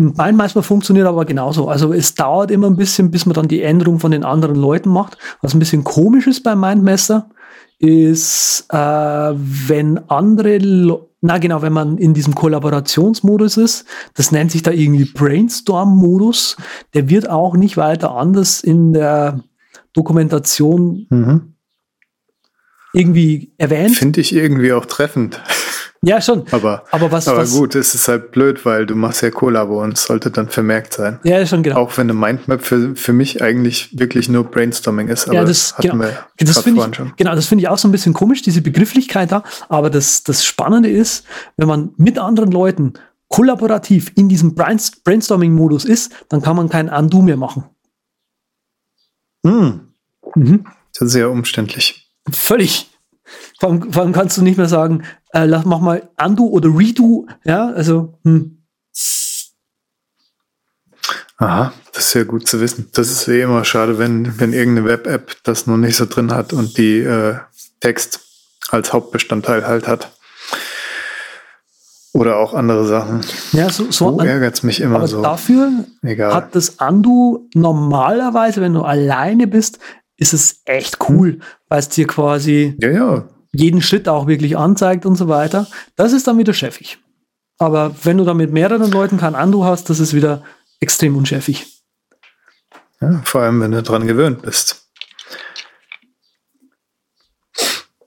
mein 0.00 0.36
Manchmal 0.36 0.64
funktioniert 0.64 1.06
aber 1.06 1.24
genauso. 1.24 1.68
Also 1.68 1.92
es 1.92 2.14
dauert 2.14 2.50
immer 2.50 2.68
ein 2.68 2.76
bisschen, 2.76 3.10
bis 3.10 3.26
man 3.26 3.34
dann 3.34 3.48
die 3.48 3.62
Änderung 3.62 4.00
von 4.00 4.10
den 4.10 4.24
anderen 4.24 4.56
Leuten 4.56 4.90
macht. 4.90 5.18
Was 5.42 5.54
ein 5.54 5.58
bisschen 5.58 5.84
komisch 5.84 6.26
ist 6.26 6.42
beim 6.42 6.60
Mindmesser, 6.60 7.30
ist, 7.78 8.66
äh, 8.70 8.76
wenn 8.76 9.98
andere, 10.08 10.58
Lo 10.58 11.06
na 11.22 11.36
genau, 11.36 11.60
wenn 11.60 11.74
man 11.74 11.98
in 11.98 12.14
diesem 12.14 12.34
Kollaborationsmodus 12.34 13.58
ist, 13.58 13.84
das 14.14 14.32
nennt 14.32 14.50
sich 14.52 14.62
da 14.62 14.70
irgendwie 14.70 15.04
Brainstorm-Modus, 15.04 16.56
der 16.94 17.10
wird 17.10 17.28
auch 17.28 17.56
nicht 17.56 17.76
weiter 17.76 18.12
anders 18.12 18.62
in 18.62 18.94
der 18.94 19.44
Dokumentation 19.92 21.06
mhm. 21.10 21.54
irgendwie 22.94 23.52
erwähnt. 23.58 23.96
Finde 23.96 24.22
ich 24.22 24.34
irgendwie 24.34 24.72
auch 24.72 24.86
treffend. 24.86 25.42
Ja, 26.02 26.18
schon. 26.22 26.46
Aber, 26.50 26.84
aber, 26.90 27.12
was, 27.12 27.28
aber 27.28 27.42
was, 27.42 27.52
gut, 27.52 27.74
es 27.74 27.94
ist 27.94 28.08
halt 28.08 28.30
blöd, 28.32 28.64
weil 28.64 28.86
du 28.86 28.94
machst 28.94 29.20
ja 29.22 29.30
Kollabo 29.30 29.82
und 29.82 29.98
es 29.98 30.04
sollte 30.04 30.30
dann 30.30 30.48
vermerkt 30.48 30.94
sein. 30.94 31.20
Ja, 31.24 31.44
schon 31.44 31.62
genau. 31.62 31.76
Auch 31.76 31.98
wenn 31.98 32.08
eine 32.08 32.14
Mindmap 32.14 32.62
für, 32.62 32.96
für 32.96 33.12
mich 33.12 33.42
eigentlich 33.42 33.98
wirklich 33.98 34.30
nur 34.30 34.44
Brainstorming 34.44 35.08
ist. 35.08 35.26
Aber 35.26 35.34
ja, 35.34 35.44
das, 35.44 35.76
hatten 35.76 35.90
genau. 35.90 36.04
wir 36.04 36.26
das 36.38 36.58
finde 36.60 36.86
ich, 36.88 36.96
schon. 36.96 37.12
Genau, 37.16 37.34
das 37.34 37.46
finde 37.46 37.62
ich 37.62 37.68
auch 37.68 37.76
so 37.76 37.86
ein 37.86 37.92
bisschen 37.92 38.14
komisch, 38.14 38.40
diese 38.40 38.62
Begrifflichkeit 38.62 39.30
da. 39.30 39.44
Aber 39.68 39.90
das, 39.90 40.22
das 40.22 40.42
Spannende 40.42 40.88
ist, 40.88 41.26
wenn 41.58 41.68
man 41.68 41.90
mit 41.98 42.18
anderen 42.18 42.50
Leuten 42.50 42.94
kollaborativ 43.28 44.10
in 44.16 44.30
diesem 44.30 44.54
Brainstorming-Modus 44.54 45.84
ist, 45.84 46.12
dann 46.30 46.40
kann 46.40 46.56
man 46.56 46.70
kein 46.70 46.88
Undo 46.88 47.20
mehr 47.20 47.36
machen. 47.36 47.64
Hm. 49.46 49.88
Mhm. 50.34 50.64
Das 50.94 51.08
ist 51.08 51.12
sehr 51.12 51.30
umständlich. 51.30 52.10
Völlig. 52.30 52.90
Vor 53.58 53.68
allem, 53.68 53.92
vor 53.92 54.02
allem 54.02 54.12
kannst 54.12 54.36
du 54.36 54.42
nicht 54.42 54.56
mehr 54.56 54.68
sagen, 54.68 55.04
äh, 55.32 55.44
lass, 55.44 55.64
mach 55.64 55.80
mal 55.80 56.08
Undo 56.22 56.44
oder 56.44 56.68
Redo. 56.68 57.26
Ja, 57.44 57.68
also, 57.70 58.18
hm. 58.24 58.58
Aha, 61.38 61.72
das 61.92 62.06
ist 62.08 62.14
ja 62.14 62.24
gut 62.24 62.46
zu 62.46 62.60
wissen. 62.60 62.90
Das 62.92 63.10
ist 63.10 63.26
eh 63.26 63.42
immer 63.42 63.64
schade, 63.64 63.98
wenn, 63.98 64.38
wenn 64.38 64.52
irgendeine 64.52 64.86
Web-App 64.86 65.36
das 65.42 65.66
noch 65.66 65.78
nicht 65.78 65.96
so 65.96 66.04
drin 66.04 66.32
hat 66.32 66.52
und 66.52 66.76
die 66.76 66.98
äh, 66.98 67.36
Text 67.80 68.20
als 68.68 68.92
Hauptbestandteil 68.92 69.66
halt 69.66 69.88
hat. 69.88 70.12
Oder 72.12 72.36
auch 72.38 72.54
andere 72.54 72.86
Sachen. 72.86 73.20
Ja, 73.52 73.70
so, 73.70 73.90
so 73.90 74.16
oh, 74.16 74.20
ärgert 74.20 74.56
es 74.56 74.62
mich 74.64 74.80
immer 74.80 74.96
aber 74.96 75.08
so. 75.08 75.22
Dafür 75.22 75.70
Egal. 76.02 76.34
hat 76.34 76.54
das 76.54 76.80
Andu 76.80 77.48
normalerweise, 77.54 78.60
wenn 78.60 78.74
du 78.74 78.82
alleine 78.82 79.46
bist, 79.46 79.78
ist 80.16 80.34
es 80.34 80.60
echt 80.64 80.98
cool, 81.08 81.38
weil 81.68 81.78
es 81.78 81.88
dir 81.88 82.06
quasi 82.06 82.76
ja, 82.80 82.90
ja. 82.90 83.28
Jeden 83.52 83.82
Schritt 83.82 84.08
auch 84.08 84.26
wirklich 84.26 84.56
anzeigt 84.56 85.06
und 85.06 85.16
so 85.16 85.28
weiter. 85.28 85.66
Das 85.96 86.12
ist 86.12 86.26
dann 86.26 86.38
wieder 86.38 86.54
chefig. 86.54 86.98
Aber 87.58 87.94
wenn 88.04 88.18
du 88.18 88.24
da 88.24 88.34
mit 88.34 88.52
mehreren 88.52 88.90
Leuten 88.90 89.18
kein 89.18 89.34
Andu 89.34 89.64
hast, 89.64 89.90
das 89.90 90.00
ist 90.00 90.14
wieder 90.14 90.42
extrem 90.80 91.16
unchefig. 91.16 91.66
Ja, 93.00 93.20
vor 93.24 93.42
allem, 93.42 93.60
wenn 93.60 93.72
du 93.72 93.82
dran 93.82 94.06
gewöhnt 94.06 94.42
bist. 94.42 94.86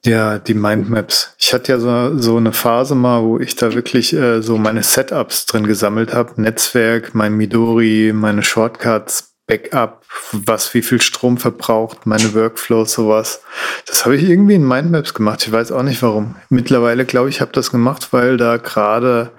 Ja, 0.06 0.38
die 0.38 0.54
Mindmaps. 0.54 1.34
Ich 1.40 1.54
hatte 1.54 1.72
ja 1.72 1.80
so, 1.80 2.18
so 2.18 2.36
eine 2.36 2.52
Phase 2.52 2.94
mal, 2.94 3.24
wo 3.24 3.40
ich 3.40 3.56
da 3.56 3.74
wirklich 3.74 4.12
äh, 4.12 4.42
so 4.42 4.58
meine 4.58 4.84
Setups 4.84 5.46
drin 5.46 5.66
gesammelt 5.66 6.14
habe. 6.14 6.42
Netzwerk, 6.42 7.16
mein 7.16 7.36
Midori, 7.38 8.12
meine 8.14 8.44
Shortcuts, 8.44 9.33
Backup, 9.54 10.04
was 10.32 10.74
wie 10.74 10.82
viel 10.82 11.02
Strom 11.02 11.38
verbraucht, 11.38 12.06
meine 12.06 12.34
Workflows, 12.34 12.94
sowas. 12.94 13.42
Das 13.86 14.06
habe 14.06 14.16
ich 14.16 14.24
irgendwie 14.28 14.56
in 14.56 14.68
Mindmaps 14.68 15.14
gemacht. 15.14 15.46
Ich 15.46 15.52
weiß 15.52 15.72
auch 15.72 15.84
nicht 15.84 16.02
warum. 16.02 16.36
Mittlerweile 16.50 17.06
glaube 17.06 17.30
ich, 17.30 17.40
habe 17.40 17.52
das 17.52 17.72
gemacht, 17.72 18.10
weil 18.12 18.38
da 18.38 18.58
gerade 18.58 19.32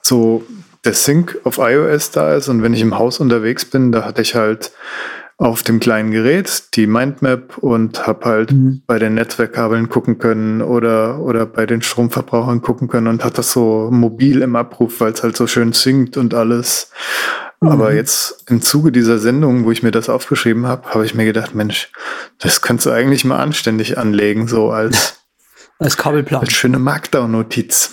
so 0.00 0.44
der 0.84 0.94
Sync 0.94 1.38
auf 1.42 1.58
iOS 1.58 2.12
da 2.12 2.34
ist 2.34 2.48
und 2.48 2.62
wenn 2.62 2.72
ich 2.72 2.80
im 2.80 2.98
Haus 2.98 3.18
unterwegs 3.18 3.64
bin, 3.64 3.90
da 3.90 4.04
hatte 4.04 4.22
ich 4.22 4.36
halt 4.36 4.70
auf 5.38 5.62
dem 5.62 5.80
kleinen 5.80 6.10
Gerät 6.10 6.74
die 6.74 6.86
Mindmap 6.86 7.58
und 7.58 8.06
habe 8.06 8.26
halt 8.26 8.52
mhm. 8.52 8.82
bei 8.86 8.98
den 8.98 9.14
Netzwerkkabeln 9.14 9.88
gucken 9.88 10.18
können 10.18 10.62
oder, 10.62 11.20
oder 11.20 11.46
bei 11.46 11.66
den 11.66 11.82
Stromverbrauchern 11.82 12.60
gucken 12.60 12.88
können 12.88 13.06
und 13.06 13.24
hat 13.24 13.38
das 13.38 13.52
so 13.52 13.88
mobil 13.90 14.42
im 14.42 14.56
Abruf, 14.56 15.00
weil 15.00 15.12
es 15.12 15.22
halt 15.22 15.36
so 15.36 15.46
schön 15.46 15.72
singt 15.72 16.16
und 16.16 16.34
alles. 16.34 16.90
Mhm. 17.60 17.68
Aber 17.68 17.94
jetzt 17.94 18.44
im 18.48 18.62
Zuge 18.62 18.92
dieser 18.92 19.18
Sendung, 19.18 19.64
wo 19.64 19.70
ich 19.70 19.82
mir 19.82 19.90
das 19.90 20.08
aufgeschrieben 20.08 20.66
habe, 20.66 20.88
habe 20.94 21.04
ich 21.04 21.14
mir 21.14 21.24
gedacht, 21.24 21.54
Mensch, 21.54 21.90
das 22.38 22.60
könntest 22.60 22.86
du 22.86 22.90
eigentlich 22.90 23.24
mal 23.24 23.38
anständig 23.38 23.98
anlegen, 23.98 24.48
so 24.48 24.70
als, 24.70 25.20
als 25.78 25.96
Kabelplan. 25.96 26.40
Als 26.42 26.52
schöne 26.52 26.78
Markdown-Notiz. 26.78 27.90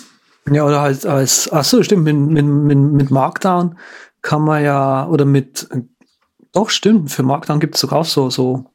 Ja, 0.50 0.64
oder 0.64 0.80
halt 0.80 1.04
als, 1.06 1.50
ach 1.52 1.64
so, 1.64 1.82
stimmt, 1.82 2.04
mit, 2.04 2.16
mit, 2.16 2.46
mit, 2.46 2.78
mit 2.78 3.10
Markdown 3.10 3.78
kann 4.22 4.42
man 4.42 4.62
ja, 4.62 5.06
oder 5.06 5.24
mit 5.24 5.68
doch, 6.56 6.70
stimmt. 6.70 7.12
Für 7.12 7.22
Markdown 7.22 7.60
gibt 7.60 7.74
es 7.74 7.82
sogar 7.82 7.98
auch 7.98 8.06
so, 8.06 8.30
so, 8.30 8.72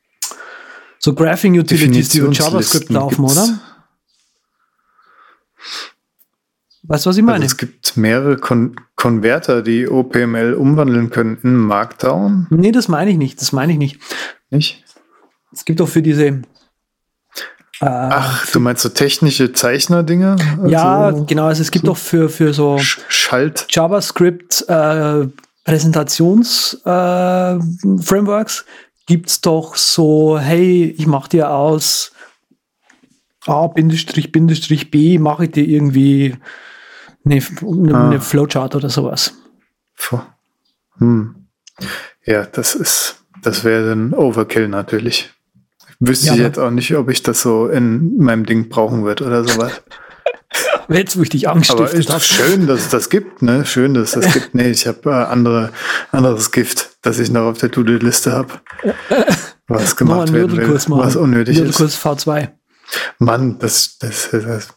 so 0.99 1.15
Graphing 1.15 1.57
Utilities, 1.57 2.09
die 2.09 2.19
über 2.19 2.31
JavaScript 2.31 2.91
laufen, 2.91 3.25
gibt's. 3.25 3.37
oder? 3.37 3.59
Weißt 6.83 7.05
du, 7.05 7.09
was 7.09 7.17
ich 7.17 7.23
meine? 7.23 7.43
Also 7.43 7.47
es 7.47 7.57
gibt 7.57 7.97
mehrere 7.97 8.37
Kon 8.37 8.75
Konverter, 9.01 9.63
die 9.63 9.89
OPML 9.89 10.53
umwandeln 10.53 11.09
können 11.09 11.39
in 11.41 11.55
Markdown. 11.55 12.45
Nee, 12.51 12.71
das 12.71 12.87
meine 12.87 13.09
ich 13.09 13.17
nicht. 13.17 13.41
Das 13.41 13.51
meine 13.51 13.71
ich 13.71 13.79
nicht. 13.79 13.99
Nicht? 14.51 14.83
Es 15.51 15.65
gibt 15.65 15.81
auch 15.81 15.87
für 15.87 16.03
diese. 16.03 16.27
Äh, 16.27 16.43
Ach, 17.79 18.45
du 18.51 18.59
meinst 18.59 18.83
so 18.83 18.89
technische 18.89 19.53
Zeichner-Dinge? 19.53 20.35
Also 20.59 20.67
ja, 20.67 21.09
genau. 21.09 21.45
Also 21.45 21.63
es 21.63 21.71
gibt 21.71 21.87
so 21.87 21.93
auch 21.93 21.97
für, 21.97 22.29
für 22.29 22.53
so 22.53 22.77
Schalt. 22.77 23.65
JavaScript 23.71 24.65
äh, 24.67 25.25
Präsentations-Frameworks 25.65 28.59
äh, 28.59 28.63
gibt 29.07 29.29
es 29.29 29.41
doch 29.41 29.77
so, 29.77 30.37
hey, 30.37 30.93
ich 30.95 31.07
mache 31.07 31.29
dir 31.29 31.49
aus 31.49 32.11
A, 33.47 33.65
Bindestrich, 33.65 34.31
Bindestrich 34.31 34.91
B, 34.91 35.17
mache 35.17 35.45
ich 35.45 35.51
dir 35.51 35.67
irgendwie 35.67 36.35
eine, 37.26 37.41
eine, 37.61 37.95
ah. 37.95 38.07
eine 38.09 38.22
Flowchart 38.22 38.76
oder 38.76 38.89
sowas. 38.89 39.34
Hm. 40.97 41.36
Ja, 42.26 42.45
das 42.45 42.76
ist, 42.76 43.24
das 43.41 43.63
wäre 43.63 43.91
ein 43.91 44.13
Overkill 44.13 44.67
natürlich. 44.67 45.32
Wüsste 45.99 46.28
ja, 46.28 46.34
ich 46.34 46.39
jetzt 46.39 46.59
auch 46.59 46.72
nicht, 46.72 46.95
ob 46.95 47.09
ich 47.09 47.22
das 47.22 47.41
so 47.41 47.67
in 47.67 48.17
meinem 48.17 48.45
Ding 48.45 48.69
brauchen 48.69 49.03
würde 49.03 49.26
oder 49.26 49.43
sowas. 49.43 49.82
Jetzt, 50.89 51.17
wo 51.17 51.22
ich 51.22 51.30
dich 51.30 51.47
angestiftet 51.47 52.09
habe. 52.09 52.19
Schön, 52.19 52.67
dass 52.67 52.82
es 52.82 52.89
das 52.89 53.09
gibt, 53.09 53.41
ne? 53.41 53.65
Schön, 53.65 53.93
dass 53.93 54.15
es 54.15 54.26
das 54.26 54.34
gibt. 54.34 54.53
Nee, 54.55 54.72
ich 54.72 54.88
habe 54.88 55.09
äh, 55.09 55.13
andere, 55.13 55.72
anderes 56.11 56.51
Gift, 56.51 56.97
das 57.01 57.19
ich 57.19 57.32
noch 57.32 57.43
auf 57.43 57.59
der 57.59 57.72
To-Do-Liste 57.72 58.34
habe. 58.34 58.55
Was 59.67 59.95
gemacht 59.95 60.34
werden 60.34 60.57
will, 60.57 60.74
was 60.74 61.15
unnötig 61.15 61.57
Jodelkurs 61.57 61.93
ist. 61.93 62.05
V2. 62.05 62.49
Mann, 63.19 63.59
das, 63.59 63.97
das, 63.99 64.30
das 64.32 64.67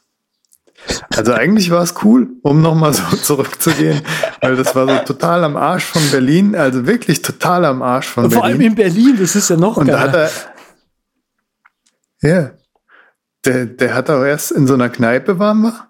also 1.14 1.32
eigentlich 1.32 1.70
war 1.70 1.82
es 1.82 1.95
cool, 2.05 2.28
um 2.43 2.62
nochmal 2.62 2.93
so 2.93 3.03
zurückzugehen, 3.22 4.03
weil 4.41 4.57
das 4.57 4.74
war 4.74 4.87
so 4.87 4.99
total 5.05 5.45
am 5.45 5.57
Arsch 5.57 5.85
von 5.85 6.03
Berlin, 6.11 6.55
also 6.57 6.87
wirklich 6.87 7.22
total 7.22 7.64
am 7.64 7.82
Arsch 7.82 8.09
von 8.09 8.30
Vor 8.30 8.43
Berlin. 8.43 8.43
Vor 8.43 8.45
allem 8.45 8.61
in 8.61 8.74
Berlin, 8.74 9.16
das 9.18 9.37
ist 9.37 9.51
ja 9.51 9.57
noch 9.57 9.76
Und 9.76 9.87
geiler. 9.87 10.09
da 10.09 10.24
hat 10.24 10.32
er, 12.22 12.28
ja, 12.28 12.51
der, 13.45 13.66
der 13.66 13.95
hat 13.95 14.11
auch 14.11 14.24
erst 14.24 14.53
in 14.53 14.66
so 14.66 14.74
einer 14.74 14.89
Kneipe 14.89 15.39
waren 15.39 15.62
wir 15.62 15.89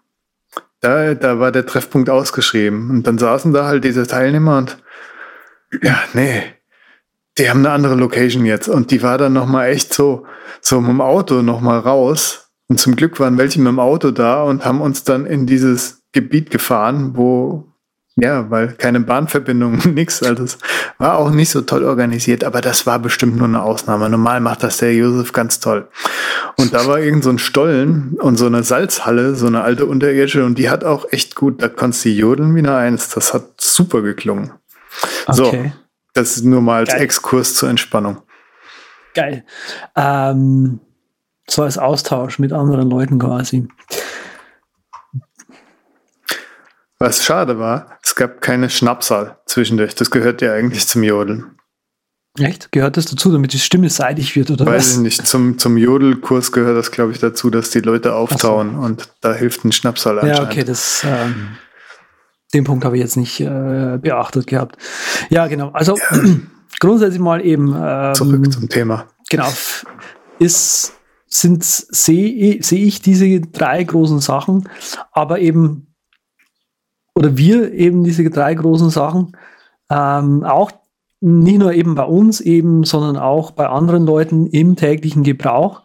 da, 0.84 1.14
da 1.14 1.38
war 1.40 1.50
der 1.50 1.66
Treffpunkt 1.66 2.10
ausgeschrieben. 2.10 2.90
Und 2.90 3.06
dann 3.06 3.18
saßen 3.18 3.52
da 3.52 3.64
halt 3.64 3.84
diese 3.84 4.06
Teilnehmer 4.06 4.58
und 4.58 4.76
ja, 5.82 5.98
nee, 6.12 6.42
die 7.38 7.48
haben 7.48 7.60
eine 7.60 7.70
andere 7.70 7.94
Location 7.94 8.44
jetzt. 8.44 8.68
Und 8.68 8.90
die 8.90 9.02
war 9.02 9.18
dann 9.18 9.32
nochmal 9.32 9.70
echt 9.70 9.94
so, 9.94 10.26
so 10.60 10.80
mit 10.80 10.90
dem 10.90 11.00
Auto 11.00 11.42
nochmal 11.42 11.78
raus. 11.80 12.43
Und 12.68 12.80
zum 12.80 12.96
Glück 12.96 13.20
waren 13.20 13.38
welche 13.38 13.60
mit 13.60 13.68
dem 13.68 13.78
Auto 13.78 14.10
da 14.10 14.42
und 14.42 14.64
haben 14.64 14.80
uns 14.80 15.04
dann 15.04 15.26
in 15.26 15.46
dieses 15.46 16.02
Gebiet 16.12 16.50
gefahren, 16.50 17.12
wo, 17.14 17.68
ja, 18.16 18.50
weil 18.50 18.68
keine 18.72 19.00
Bahnverbindung, 19.00 19.78
nix. 19.94 20.22
Also 20.22 20.44
es 20.44 20.58
war 20.98 21.18
auch 21.18 21.30
nicht 21.30 21.50
so 21.50 21.60
toll 21.60 21.84
organisiert, 21.84 22.42
aber 22.42 22.60
das 22.60 22.86
war 22.86 22.98
bestimmt 22.98 23.36
nur 23.36 23.48
eine 23.48 23.62
Ausnahme. 23.62 24.08
Normal 24.08 24.40
macht 24.40 24.62
das 24.62 24.78
der 24.78 24.94
Josef 24.94 25.32
ganz 25.32 25.60
toll. 25.60 25.88
Und 26.56 26.72
da 26.72 26.86
war 26.86 27.00
irgend 27.00 27.24
so 27.24 27.30
ein 27.30 27.38
Stollen 27.38 28.16
und 28.20 28.36
so 28.36 28.46
eine 28.46 28.62
Salzhalle, 28.62 29.34
so 29.34 29.46
eine 29.46 29.62
alte 29.62 29.86
unterirdische, 29.86 30.44
und 30.44 30.56
die 30.56 30.70
hat 30.70 30.84
auch 30.84 31.10
echt 31.10 31.34
gut, 31.34 31.60
da 31.60 31.68
konntest 31.68 32.04
du 32.04 32.10
jodeln 32.10 32.54
wie 32.54 32.60
eine 32.60 32.76
Eins. 32.76 33.10
Das 33.10 33.34
hat 33.34 33.60
super 33.60 34.02
geklungen. 34.02 34.52
Okay. 35.26 35.34
So, 35.34 35.72
das 36.14 36.36
ist 36.36 36.44
nur 36.44 36.62
mal 36.62 36.80
als 36.80 36.90
Geil. 36.90 37.02
Exkurs 37.02 37.54
zur 37.54 37.68
Entspannung. 37.68 38.22
Geil. 39.14 39.44
Ähm, 39.96 40.80
so 41.48 41.62
als 41.62 41.78
Austausch 41.78 42.38
mit 42.38 42.52
anderen 42.52 42.88
Leuten 42.88 43.18
quasi. 43.18 43.68
Was 46.98 47.24
schade 47.24 47.58
war, 47.58 47.98
es 48.02 48.14
gab 48.14 48.40
keine 48.40 48.70
Schnapsal 48.70 49.38
zwischendurch. 49.46 49.94
Das 49.94 50.10
gehört 50.10 50.42
ja 50.42 50.54
eigentlich 50.54 50.86
zum 50.86 51.02
Jodeln. 51.02 51.56
Echt? 52.38 52.72
Gehört 52.72 52.96
das 52.96 53.06
dazu, 53.06 53.30
damit 53.30 53.52
die 53.52 53.58
Stimme 53.60 53.90
seidig 53.90 54.34
wird 54.34 54.50
oder 54.50 54.66
Weiß 54.66 54.74
was? 54.74 54.92
ich 54.94 54.98
nicht. 54.98 55.26
Zum, 55.26 55.58
zum 55.58 55.76
Jodelkurs 55.76 56.50
gehört 56.50 56.76
das, 56.76 56.90
glaube 56.90 57.12
ich, 57.12 57.20
dazu, 57.20 57.50
dass 57.50 57.70
die 57.70 57.80
Leute 57.80 58.14
auftauen 58.14 58.74
so. 58.74 58.80
und 58.80 59.08
da 59.20 59.34
hilft 59.34 59.64
ein 59.64 59.72
Schnapsal 59.72 60.18
anscheinend. 60.18 60.38
Ja, 60.38 60.44
okay, 60.44 60.64
das, 60.64 61.04
ähm, 61.04 61.56
den 62.52 62.64
Punkt 62.64 62.84
habe 62.84 62.96
ich 62.96 63.02
jetzt 63.02 63.16
nicht 63.16 63.40
äh, 63.40 63.98
beachtet 64.00 64.46
gehabt. 64.46 64.76
Ja, 65.28 65.46
genau. 65.46 65.70
Also 65.70 65.96
ja. 65.96 66.24
grundsätzlich 66.80 67.20
mal 67.20 67.44
eben. 67.44 67.74
Ähm, 67.76 68.14
Zurück 68.14 68.52
zum 68.52 68.68
Thema. 68.68 69.06
Genau. 69.30 69.52
Ist, 70.38 70.92
sehe 71.34 72.62
seh 72.62 72.84
ich 72.84 73.02
diese 73.02 73.40
drei 73.40 73.82
großen 73.82 74.20
Sachen, 74.20 74.68
aber 75.12 75.40
eben 75.40 75.94
oder 77.14 77.36
wir 77.36 77.72
eben 77.72 78.04
diese 78.04 78.28
drei 78.30 78.54
großen 78.54 78.90
Sachen, 78.90 79.36
ähm, 79.90 80.44
auch 80.44 80.72
nicht 81.20 81.58
nur 81.58 81.72
eben 81.72 81.94
bei 81.94 82.04
uns 82.04 82.40
eben, 82.40 82.84
sondern 82.84 83.16
auch 83.16 83.52
bei 83.52 83.68
anderen 83.68 84.04
Leuten 84.04 84.46
im 84.46 84.76
täglichen 84.76 85.22
Gebrauch. 85.22 85.82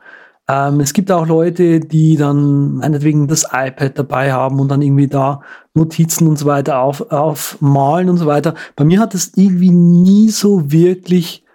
Ähm, 0.49 0.79
es 0.79 0.93
gibt 0.93 1.11
auch 1.11 1.27
Leute, 1.27 1.79
die 1.79 2.17
dann 2.17 2.77
meinetwegen 2.77 3.27
das 3.27 3.45
iPad 3.51 3.97
dabei 3.97 4.33
haben 4.33 4.59
und 4.59 4.69
dann 4.69 4.81
irgendwie 4.81 5.07
da 5.07 5.41
Notizen 5.73 6.27
und 6.27 6.37
so 6.37 6.45
weiter 6.45 6.79
auf, 6.79 7.11
aufmalen 7.11 8.09
und 8.09 8.17
so 8.17 8.25
weiter. 8.25 8.55
Bei 8.75 8.83
mir 8.83 8.99
hat 8.99 9.13
das 9.13 9.31
irgendwie 9.35 9.69
nie 9.69 10.29
so 10.29 10.71
wirklich 10.71 11.45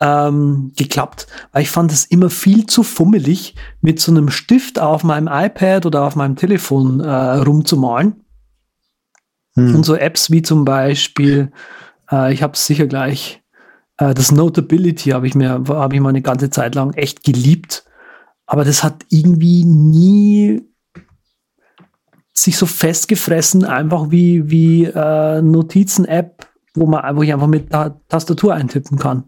ähm, 0.00 0.72
geklappt, 0.76 1.26
weil 1.52 1.62
ich 1.62 1.70
fand 1.70 1.92
es 1.92 2.04
immer 2.04 2.30
viel 2.30 2.66
zu 2.66 2.82
fummelig, 2.82 3.54
mit 3.80 4.00
so 4.00 4.10
einem 4.12 4.30
Stift 4.30 4.78
auf 4.78 5.04
meinem 5.04 5.28
iPad 5.30 5.86
oder 5.86 6.04
auf 6.04 6.16
meinem 6.16 6.36
Telefon 6.36 7.00
äh, 7.00 7.10
rumzumalen. 7.10 8.24
Hm. 9.54 9.74
Und 9.74 9.84
so 9.84 9.94
Apps 9.94 10.30
wie 10.30 10.42
zum 10.42 10.64
Beispiel, 10.64 11.52
äh, 12.10 12.32
ich 12.32 12.42
habe 12.42 12.54
es 12.54 12.66
sicher 12.66 12.86
gleich, 12.86 13.42
äh, 13.98 14.14
das 14.14 14.32
Notability 14.32 15.10
habe 15.10 15.26
ich 15.26 15.34
mir, 15.34 15.62
habe 15.68 15.94
ich 15.94 16.00
mal 16.00 16.08
eine 16.10 16.22
ganze 16.22 16.50
Zeit 16.50 16.74
lang 16.74 16.94
echt 16.94 17.22
geliebt. 17.24 17.84
Aber 18.46 18.64
das 18.64 18.82
hat 18.82 19.04
irgendwie 19.10 19.64
nie 19.64 20.62
sich 22.32 22.56
so 22.56 22.66
festgefressen, 22.66 23.64
einfach 23.64 24.10
wie, 24.10 24.50
wie 24.50 24.84
äh, 24.84 25.42
Notizen-App 25.42 26.50
wo 26.74 26.86
man, 26.86 27.16
wo 27.16 27.22
ich 27.22 27.32
einfach 27.32 27.46
mit 27.46 27.72
der 27.72 28.00
Tastatur 28.08 28.54
eintippen 28.54 28.98
kann. 28.98 29.24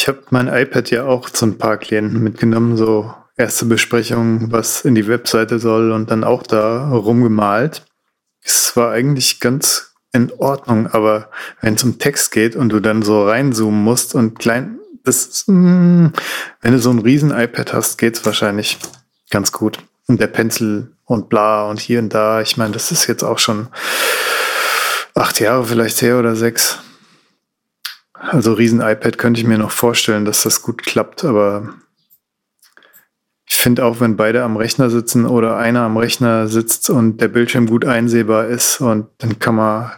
Ich 0.00 0.06
habe 0.06 0.22
mein 0.30 0.46
iPad 0.46 0.92
ja 0.92 1.06
auch 1.06 1.28
zu 1.28 1.44
ein 1.44 1.58
paar 1.58 1.76
Klienten 1.76 2.22
mitgenommen, 2.22 2.76
so 2.76 3.12
erste 3.36 3.64
Besprechung, 3.64 4.52
was 4.52 4.84
in 4.84 4.94
die 4.94 5.08
Webseite 5.08 5.58
soll 5.58 5.90
und 5.90 6.12
dann 6.12 6.22
auch 6.22 6.44
da 6.44 6.88
rumgemalt. 6.88 7.84
Es 8.40 8.76
war 8.76 8.92
eigentlich 8.92 9.40
ganz 9.40 9.96
in 10.12 10.30
Ordnung, 10.38 10.86
aber 10.86 11.30
wenn 11.62 11.74
es 11.74 11.82
um 11.82 11.98
Text 11.98 12.30
geht 12.30 12.54
und 12.54 12.68
du 12.68 12.78
dann 12.78 13.02
so 13.02 13.26
reinzoomen 13.26 13.82
musst 13.82 14.14
und 14.14 14.38
klein, 14.38 14.78
das, 15.02 15.42
mh, 15.48 15.54
hm, 15.56 16.12
wenn 16.60 16.72
du 16.72 16.78
so 16.78 16.90
ein 16.90 17.00
riesen 17.00 17.36
iPad 17.36 17.72
hast, 17.72 17.98
geht's 17.98 18.24
wahrscheinlich 18.24 18.78
ganz 19.30 19.50
gut. 19.50 19.80
Und 20.06 20.20
der 20.20 20.28
Pencil 20.28 20.92
und 21.06 21.28
bla 21.28 21.68
und 21.68 21.80
hier 21.80 21.98
und 21.98 22.14
da, 22.14 22.40
ich 22.40 22.56
meine, 22.56 22.70
das 22.70 22.92
ist 22.92 23.08
jetzt 23.08 23.24
auch 23.24 23.40
schon 23.40 23.66
acht 25.14 25.40
Jahre 25.40 25.64
vielleicht 25.64 26.00
her 26.02 26.20
oder 26.20 26.36
sechs. 26.36 26.78
Also 28.18 28.52
riesen 28.52 28.80
iPad 28.80 29.16
könnte 29.18 29.40
ich 29.40 29.46
mir 29.46 29.58
noch 29.58 29.70
vorstellen, 29.70 30.24
dass 30.24 30.42
das 30.42 30.62
gut 30.62 30.82
klappt, 30.82 31.24
aber 31.24 31.74
ich 33.46 33.56
finde 33.56 33.84
auch, 33.84 34.00
wenn 34.00 34.16
beide 34.16 34.42
am 34.42 34.56
Rechner 34.56 34.90
sitzen 34.90 35.24
oder 35.24 35.56
einer 35.56 35.80
am 35.82 35.96
Rechner 35.96 36.48
sitzt 36.48 36.90
und 36.90 37.20
der 37.20 37.28
Bildschirm 37.28 37.66
gut 37.66 37.84
einsehbar 37.84 38.46
ist 38.46 38.80
und 38.80 39.08
dann 39.18 39.38
kann 39.38 39.54
man 39.54 39.92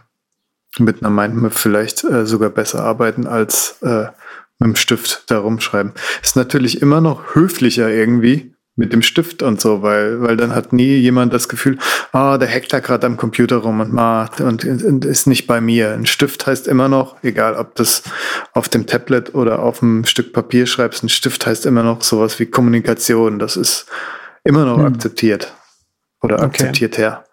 mit 0.78 1.02
einer 1.02 1.10
Mindmap 1.10 1.54
vielleicht 1.54 2.04
äh, 2.04 2.26
sogar 2.26 2.50
besser 2.50 2.84
arbeiten 2.84 3.26
als 3.26 3.78
äh, 3.82 4.06
mit 4.58 4.68
dem 4.68 4.76
Stift 4.76 5.24
da 5.28 5.38
rumschreiben. 5.38 5.92
Ist 6.22 6.36
natürlich 6.36 6.80
immer 6.80 7.00
noch 7.00 7.34
höflicher 7.34 7.90
irgendwie, 7.90 8.54
mit 8.80 8.94
dem 8.94 9.02
Stift 9.02 9.42
und 9.42 9.60
so, 9.60 9.82
weil, 9.82 10.22
weil 10.22 10.38
dann 10.38 10.54
hat 10.54 10.72
nie 10.72 10.96
jemand 10.96 11.34
das 11.34 11.50
Gefühl, 11.50 11.78
ah, 12.12 12.38
der 12.38 12.48
hackt 12.48 12.72
da 12.72 12.80
gerade 12.80 13.06
am 13.06 13.18
Computer 13.18 13.58
rum 13.58 13.80
und 13.80 13.92
macht 13.92 14.40
und, 14.40 14.64
und, 14.64 15.04
ist 15.04 15.26
nicht 15.26 15.46
bei 15.46 15.60
mir. 15.60 15.92
Ein 15.92 16.06
Stift 16.06 16.46
heißt 16.46 16.66
immer 16.66 16.88
noch, 16.88 17.22
egal 17.22 17.56
ob 17.56 17.74
das 17.74 18.02
auf 18.54 18.70
dem 18.70 18.86
Tablet 18.86 19.34
oder 19.34 19.58
auf 19.58 19.82
einem 19.82 20.06
Stück 20.06 20.32
Papier 20.32 20.64
schreibst, 20.64 21.04
ein 21.04 21.10
Stift 21.10 21.46
heißt 21.46 21.66
immer 21.66 21.82
noch 21.82 22.00
sowas 22.00 22.40
wie 22.40 22.46
Kommunikation. 22.46 23.38
Das 23.38 23.58
ist 23.58 23.84
immer 24.44 24.64
noch 24.64 24.78
hm. 24.78 24.86
akzeptiert 24.86 25.52
oder 26.22 26.36
okay. 26.36 26.46
akzeptiert 26.46 26.96
her. 26.96 27.24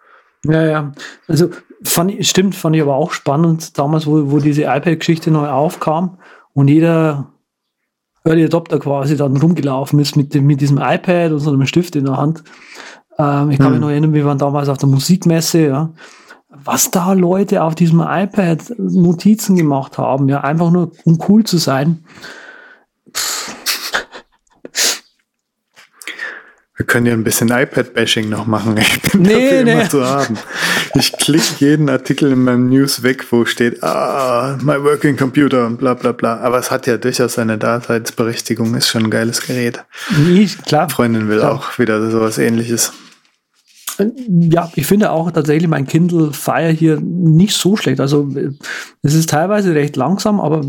Ja, 0.44 0.66
ja. 0.66 0.92
Also 1.28 1.48
fand 1.82 2.10
ich, 2.10 2.28
stimmt, 2.28 2.56
fand 2.56 2.76
ich 2.76 2.82
aber 2.82 2.94
auch 2.94 3.12
spannend 3.12 3.78
damals, 3.78 4.06
wo, 4.06 4.30
wo 4.30 4.38
diese 4.38 4.64
iPad-Geschichte 4.64 5.30
neu 5.30 5.48
aufkam 5.48 6.18
und 6.52 6.68
jeder 6.68 7.32
Early 8.24 8.44
Adopter 8.44 8.78
quasi 8.78 9.16
dann 9.16 9.36
rumgelaufen 9.36 9.98
ist 9.98 10.16
mit, 10.16 10.34
dem, 10.34 10.46
mit 10.46 10.60
diesem 10.60 10.78
iPad 10.78 11.32
und 11.32 11.38
so 11.38 11.50
einem 11.50 11.66
Stift 11.66 11.96
in 11.96 12.04
der 12.04 12.16
Hand. 12.16 12.42
Ähm, 13.18 13.50
ich 13.50 13.58
kann 13.58 13.66
hm. 13.66 13.72
mich 13.72 13.80
noch 13.80 13.90
erinnern, 13.90 14.14
wir 14.14 14.24
waren 14.24 14.38
damals 14.38 14.68
auf 14.68 14.78
der 14.78 14.88
Musikmesse, 14.88 15.66
ja. 15.66 15.90
Was 16.64 16.90
da 16.90 17.12
Leute 17.12 17.62
auf 17.62 17.74
diesem 17.74 18.00
iPad 18.00 18.74
Notizen 18.78 19.56
gemacht 19.56 19.98
haben, 19.98 20.28
ja, 20.28 20.40
einfach 20.40 20.70
nur 20.70 20.92
um 21.04 21.18
cool 21.28 21.44
zu 21.44 21.58
sein. 21.58 22.04
Wir 26.78 26.86
können 26.86 27.06
ja 27.06 27.12
ein 27.12 27.24
bisschen 27.24 27.48
iPad-Bashing 27.48 28.28
noch 28.28 28.46
machen. 28.46 28.78
Ich 28.88 29.02
bin 29.02 29.22
nee, 29.22 29.32
dafür 29.32 29.64
nee. 29.64 29.72
immer 29.72 29.90
zu 29.90 30.04
haben. 30.04 30.38
Ich 30.94 31.12
klicke 31.12 31.56
jeden 31.58 31.88
Artikel 31.88 32.30
in 32.30 32.44
meinem 32.44 32.68
News 32.68 33.02
weg, 33.02 33.26
wo 33.32 33.44
steht, 33.44 33.82
ah, 33.82 34.56
my 34.62 34.80
working 34.84 35.16
computer 35.16 35.66
und 35.66 35.78
bla 35.78 35.94
bla 35.94 36.12
bla. 36.12 36.38
Aber 36.38 36.58
es 36.58 36.70
hat 36.70 36.86
ja 36.86 36.96
durchaus 36.96 37.34
seine 37.34 37.58
Daseinsberechtigung, 37.58 38.76
ist 38.76 38.88
schon 38.88 39.04
ein 39.04 39.10
geiles 39.10 39.44
Gerät. 39.44 39.84
Nee, 40.24 40.48
klar. 40.66 40.88
Freundin 40.88 41.28
will 41.28 41.38
klar. 41.38 41.52
auch 41.52 41.78
wieder 41.80 42.10
sowas 42.12 42.38
ähnliches. 42.38 42.92
Ja, 44.28 44.70
ich 44.76 44.86
finde 44.86 45.10
auch 45.10 45.32
tatsächlich 45.32 45.68
mein 45.68 45.86
Kindle 45.86 46.32
Fire 46.32 46.70
hier 46.70 47.00
nicht 47.00 47.56
so 47.56 47.76
schlecht. 47.76 47.98
Also 47.98 48.28
es 49.02 49.14
ist 49.14 49.30
teilweise 49.30 49.74
recht 49.74 49.96
langsam, 49.96 50.40
aber 50.40 50.64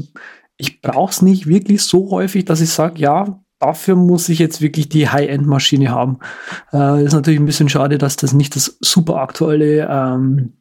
ich 0.58 0.82
brauche 0.82 1.12
es 1.12 1.22
nicht 1.22 1.46
wirklich 1.46 1.84
so 1.84 2.10
häufig, 2.10 2.46
dass 2.46 2.62
ich 2.62 2.72
sage, 2.72 3.00
ja, 3.00 3.40
dafür 3.60 3.96
muss 3.96 4.30
ich 4.30 4.40
jetzt 4.40 4.62
wirklich 4.62 4.90
die 4.90 5.10
High-End-Maschine 5.10 5.90
haben. 5.90 6.20
Äh, 6.74 7.04
ist 7.04 7.14
natürlich 7.14 7.40
ein 7.40 7.46
bisschen 7.46 7.70
schade, 7.70 7.98
dass 7.98 8.16
das 8.16 8.34
nicht 8.34 8.56
das 8.56 8.78
super 8.82 9.18
aktuelle, 9.18 9.88
ähm, 9.90 10.54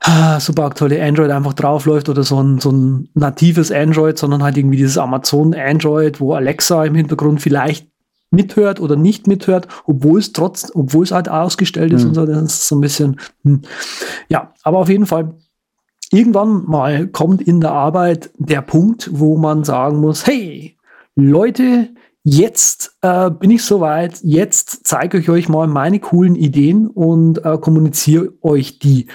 ah, 0.00 0.38
super 0.40 0.64
aktuelle 0.64 1.02
Android 1.02 1.30
einfach 1.30 1.54
draufläuft 1.54 2.08
oder 2.08 2.22
so 2.22 2.40
ein, 2.40 2.58
so 2.60 2.70
ein 2.70 3.08
natives 3.14 3.72
Android, 3.72 4.18
sondern 4.18 4.42
halt 4.42 4.56
irgendwie 4.56 4.76
dieses 4.76 4.98
Amazon 4.98 5.54
Android, 5.54 6.20
wo 6.20 6.34
Alexa 6.34 6.84
im 6.84 6.94
Hintergrund 6.94 7.40
vielleicht 7.40 7.88
mithört 8.30 8.80
oder 8.80 8.96
nicht 8.96 9.26
mithört, 9.26 9.68
obwohl 9.86 10.18
es 10.18 10.32
trotz, 10.32 10.70
obwohl 10.74 11.04
es 11.04 11.12
halt 11.12 11.28
ausgestellt 11.28 11.92
ist 11.92 12.02
mhm. 12.02 12.08
und 12.08 12.14
so, 12.14 12.26
das 12.26 12.42
ist 12.42 12.68
so 12.68 12.76
ein 12.76 12.80
bisschen, 12.80 13.20
hm. 13.44 13.62
ja, 14.28 14.52
aber 14.62 14.78
auf 14.78 14.88
jeden 14.88 15.06
Fall, 15.06 15.34
irgendwann 16.10 16.64
mal 16.64 17.06
kommt 17.06 17.42
in 17.42 17.60
der 17.60 17.72
Arbeit 17.72 18.30
der 18.38 18.60
Punkt, 18.60 19.10
wo 19.12 19.36
man 19.36 19.64
sagen 19.64 19.98
muss, 19.98 20.26
hey, 20.26 20.76
Leute, 21.16 21.90
jetzt 22.24 22.96
äh, 23.02 23.30
bin 23.30 23.50
ich 23.50 23.62
soweit, 23.62 24.20
jetzt 24.22 24.86
zeige 24.86 25.18
ich 25.18 25.28
euch 25.28 25.48
mal 25.48 25.68
meine 25.68 26.00
coolen 26.00 26.34
Ideen 26.34 26.88
und 26.88 27.44
äh, 27.44 27.56
kommuniziere 27.58 28.32
euch 28.42 28.78
die. 28.80 29.06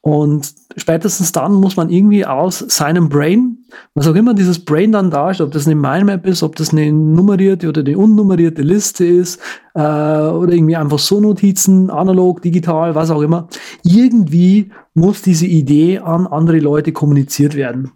Und 0.00 0.54
spätestens 0.76 1.32
dann 1.32 1.54
muss 1.54 1.76
man 1.76 1.90
irgendwie 1.90 2.24
aus 2.24 2.58
seinem 2.58 3.08
Brain, 3.08 3.64
was 3.94 4.06
auch 4.06 4.14
immer 4.14 4.32
dieses 4.34 4.64
Brain 4.64 4.92
dann 4.92 5.10
da 5.10 5.30
ist, 5.30 5.40
ob 5.40 5.50
das 5.50 5.66
eine 5.66 5.74
Mindmap 5.74 6.26
ist, 6.26 6.42
ob 6.42 6.56
das 6.56 6.70
eine 6.70 6.92
nummerierte 6.92 7.68
oder 7.68 7.80
eine 7.80 7.98
unnummerierte 7.98 8.62
Liste 8.62 9.06
ist, 9.06 9.40
äh, 9.74 9.80
oder 9.80 10.52
irgendwie 10.52 10.76
einfach 10.76 10.98
so 10.98 11.20
Notizen, 11.20 11.90
analog, 11.90 12.42
digital, 12.42 12.94
was 12.94 13.10
auch 13.10 13.22
immer, 13.22 13.48
irgendwie 13.82 14.70
muss 14.94 15.22
diese 15.22 15.46
Idee 15.46 15.98
an 15.98 16.26
andere 16.26 16.58
Leute 16.58 16.92
kommuniziert 16.92 17.54
werden. 17.54 17.92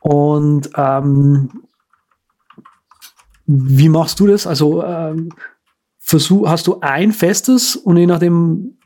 Und 0.00 0.70
ähm, 0.76 1.50
wie 3.48 3.88
machst 3.88 4.20
du 4.20 4.26
das? 4.26 4.46
Also 4.46 4.84
ähm, 4.84 5.30
versuch, 5.98 6.46
hast 6.46 6.66
du 6.66 6.80
ein 6.80 7.12
festes 7.12 7.76
und 7.76 7.96
je 7.96 8.06
nachdem, 8.06 8.78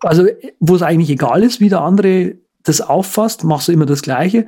also 0.00 0.26
wo 0.58 0.74
es 0.74 0.82
eigentlich 0.82 1.10
egal 1.10 1.42
ist, 1.42 1.60
wie 1.60 1.68
der 1.68 1.82
andere 1.82 2.36
das 2.64 2.80
auffasst, 2.80 3.44
machst 3.44 3.68
du 3.68 3.72
immer 3.72 3.86
das 3.86 4.02
Gleiche 4.02 4.46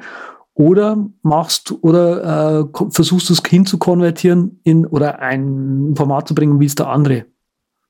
oder 0.55 1.07
machst 1.23 1.73
oder 1.83 2.65
äh, 2.73 2.89
versuchst 2.91 3.29
du 3.29 3.35
es 3.35 3.43
hinzukonvertieren 3.47 4.61
in 4.65 4.87
oder 4.87 5.21
ein 5.21 5.95
Format 5.95 6.27
zu 6.27 6.35
bringen, 6.35 6.61
wie 6.61 6.67
es 6.67 6.75
der 6.75 6.89
andere? 6.89 7.27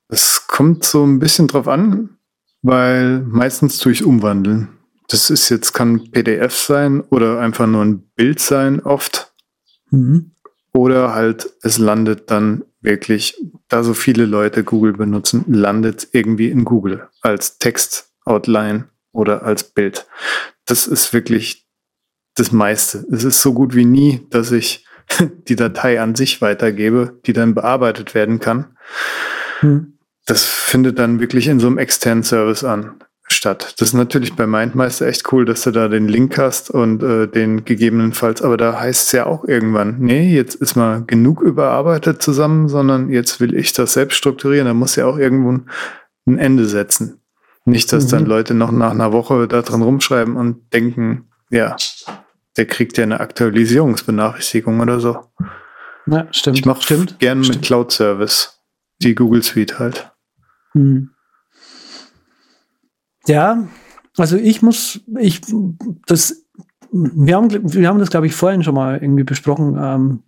Es 0.09 0.48
kommt 0.48 0.82
so 0.82 1.05
ein 1.05 1.20
bisschen 1.20 1.46
drauf 1.46 1.68
an, 1.68 2.11
weil 2.62 3.20
meistens 3.20 3.78
tue 3.78 3.92
ich 3.92 4.05
umwandeln. 4.05 4.68
Das 5.07 5.30
ist 5.30 5.48
jetzt 5.48 5.72
kann 5.72 6.11
PDF 6.11 6.55
sein 6.55 7.03
oder 7.03 7.38
einfach 7.38 7.68
nur 7.68 7.84
ein 7.84 8.03
Bild 8.16 8.40
sein 8.40 8.80
oft. 8.80 9.32
Mhm. 9.90 10.32
Oder 10.72 11.14
halt, 11.14 11.50
es 11.62 11.78
landet 11.78 12.30
dann 12.30 12.64
wirklich, 12.80 13.36
da 13.68 13.82
so 13.82 13.94
viele 13.94 14.24
Leute 14.24 14.64
Google 14.64 14.92
benutzen, 14.92 15.44
landet 15.48 16.08
irgendwie 16.12 16.50
in 16.50 16.64
Google 16.64 17.08
als 17.20 17.58
Text, 17.58 18.12
Outline 18.24 18.88
oder 19.12 19.42
als 19.42 19.64
Bild. 19.64 20.06
Das 20.66 20.86
ist 20.86 21.12
wirklich 21.12 21.66
das 22.36 22.52
meiste. 22.52 23.04
Es 23.10 23.24
ist 23.24 23.42
so 23.42 23.52
gut 23.52 23.74
wie 23.74 23.84
nie, 23.84 24.26
dass 24.30 24.52
ich 24.52 24.86
die 25.48 25.56
Datei 25.56 26.00
an 26.00 26.14
sich 26.14 26.40
weitergebe, 26.40 27.20
die 27.26 27.32
dann 27.32 27.54
bearbeitet 27.54 28.14
werden 28.14 28.38
kann. 28.38 28.76
Hm. 29.60 29.98
Das 30.26 30.44
findet 30.44 30.98
dann 30.98 31.18
wirklich 31.18 31.48
in 31.48 31.58
so 31.58 31.66
einem 31.66 31.78
externen 31.78 32.22
Service 32.22 32.62
an 32.62 33.02
statt. 33.33 33.74
Das 33.78 33.89
ist 33.89 33.95
natürlich 33.95 34.35
bei 34.35 34.47
Mindmeister 34.47 35.07
echt 35.07 35.33
cool, 35.33 35.45
dass 35.45 35.62
du 35.62 35.70
da 35.70 35.89
den 35.89 36.09
Link 36.09 36.39
hast 36.39 36.70
und 36.70 37.03
äh, 37.03 37.26
den 37.26 37.64
gegebenenfalls, 37.64 38.43
aber 38.43 38.57
da 38.57 38.78
heißt 38.78 39.07
es 39.07 39.12
ja 39.12 39.26
auch 39.26 39.45
irgendwann, 39.45 39.99
nee, 39.99 40.35
jetzt 40.35 40.55
ist 40.57 40.76
mal 40.76 41.05
genug 41.07 41.41
überarbeitet 41.41 42.22
zusammen, 42.22 42.68
sondern 42.68 43.11
jetzt 43.11 43.41
will 43.41 43.55
ich 43.55 43.72
das 43.72 43.95
selbst 43.95 44.16
strukturieren. 44.16 44.66
Da 44.66 44.74
muss 44.74 44.97
ja 44.97 45.07
auch 45.07 45.18
irgendwo 45.18 45.53
ein, 45.53 45.70
ein 46.26 46.39
Ende 46.39 46.66
setzen. 46.66 47.20
Nicht, 47.64 47.93
dass 47.93 48.07
mhm. 48.07 48.11
dann 48.11 48.26
Leute 48.26 48.55
noch 48.55 48.72
nach 48.72 48.91
einer 48.91 49.12
Woche 49.12 49.47
da 49.47 49.62
drin 49.62 49.83
rumschreiben 49.83 50.37
und 50.37 50.72
denken, 50.72 51.28
ja, 51.51 51.76
der 52.57 52.66
kriegt 52.66 52.99
ja 52.99 53.05
eine 53.05 53.20
Aktualisierungsbenachrichtigung 53.20 54.81
oder 54.81 55.01
so. 55.01 55.18
Ja, 56.07 56.26
stimmt. 56.33 56.59
Ich 56.59 56.64
mache 56.64 57.07
gerne 57.18 57.47
mit 57.47 57.62
Cloud 57.62 57.93
Service, 57.93 58.61
die 59.03 59.14
Google 59.14 59.43
Suite 59.43 59.78
halt. 59.78 60.11
Mhm. 60.74 61.11
Ja, 63.26 63.68
also 64.16 64.36
ich 64.36 64.62
muss, 64.62 65.00
ich, 65.18 65.40
das, 66.06 66.46
wir 66.92 67.36
haben, 67.36 67.50
wir 67.72 67.88
haben 67.88 67.98
das, 67.98 68.10
glaube 68.10 68.26
ich, 68.26 68.34
vorhin 68.34 68.62
schon 68.62 68.74
mal 68.74 68.98
irgendwie 69.00 69.24
besprochen 69.24 69.76
ähm, 69.80 70.22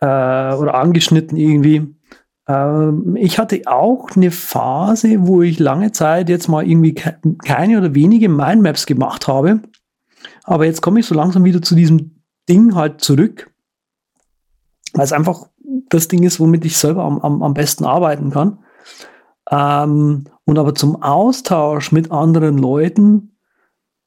äh, 0.00 0.54
oder 0.54 0.74
angeschnitten 0.74 1.36
irgendwie. 1.36 1.94
Ähm, 2.48 3.16
ich 3.16 3.38
hatte 3.38 3.62
auch 3.66 4.10
eine 4.14 4.30
Phase, 4.30 5.26
wo 5.26 5.42
ich 5.42 5.58
lange 5.58 5.92
Zeit 5.92 6.28
jetzt 6.28 6.48
mal 6.48 6.66
irgendwie 6.66 6.94
ke 6.94 7.18
keine 7.44 7.78
oder 7.78 7.94
wenige 7.94 8.28
Mindmaps 8.28 8.86
gemacht 8.86 9.26
habe. 9.26 9.60
Aber 10.44 10.64
jetzt 10.64 10.82
komme 10.82 11.00
ich 11.00 11.06
so 11.06 11.14
langsam 11.14 11.44
wieder 11.44 11.60
zu 11.60 11.74
diesem 11.74 12.22
Ding 12.48 12.74
halt 12.74 13.00
zurück, 13.00 13.50
weil 14.92 15.04
es 15.04 15.12
einfach 15.12 15.48
das 15.88 16.08
Ding 16.08 16.22
ist, 16.22 16.38
womit 16.38 16.64
ich 16.64 16.76
selber 16.76 17.04
am, 17.04 17.18
am, 17.18 17.42
am 17.42 17.54
besten 17.54 17.84
arbeiten 17.84 18.30
kann. 18.30 18.58
Ähm, 19.50 20.24
Und 20.46 20.58
aber 20.58 20.74
zum 20.74 21.02
Austausch 21.02 21.92
mit 21.92 22.10
anderen 22.12 22.56
Leuten, 22.56 23.36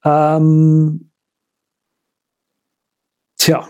ähm, 0.03 1.11
tja, 3.37 3.67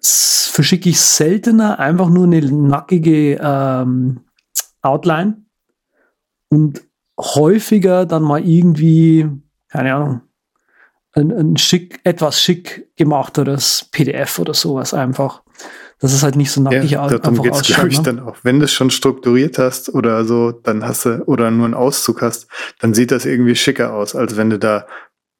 verschicke 0.00 0.88
ich 0.88 1.00
seltener 1.00 1.78
einfach 1.78 2.08
nur 2.08 2.24
eine 2.24 2.40
nackige 2.40 3.38
ähm, 3.42 4.24
Outline 4.80 5.44
und 6.48 6.82
häufiger 7.20 8.06
dann 8.06 8.22
mal 8.22 8.42
irgendwie, 8.42 9.28
keine 9.68 9.94
Ahnung, 9.94 10.22
ein, 11.12 11.30
ein 11.30 11.56
schick, 11.58 12.00
etwas 12.04 12.40
schick 12.40 12.90
gemachteres 12.96 13.88
PDF 13.90 14.38
oder 14.38 14.54
sowas 14.54 14.94
einfach. 14.94 15.42
Das 15.98 16.12
ist 16.12 16.22
halt 16.22 16.36
nicht 16.36 16.50
so 16.50 16.60
nackig 16.60 16.90
ja, 16.90 17.08
darum 17.08 17.42
geht's, 17.42 17.62
glaube 17.62 17.88
ich, 17.88 17.96
ne? 17.98 18.04
dann 18.04 18.20
auch. 18.20 18.36
Wenn 18.42 18.58
du 18.58 18.66
es 18.66 18.72
schon 18.72 18.90
strukturiert 18.90 19.58
hast 19.58 19.88
oder 19.94 20.24
so, 20.26 20.52
dann 20.52 20.86
hast 20.86 21.06
du, 21.06 21.22
oder 21.24 21.50
nur 21.50 21.64
einen 21.64 21.74
Auszug 21.74 22.20
hast, 22.20 22.48
dann 22.80 22.92
sieht 22.92 23.10
das 23.10 23.24
irgendwie 23.24 23.56
schicker 23.56 23.94
aus, 23.94 24.14
als 24.14 24.36
wenn 24.36 24.50
du 24.50 24.58
da 24.58 24.86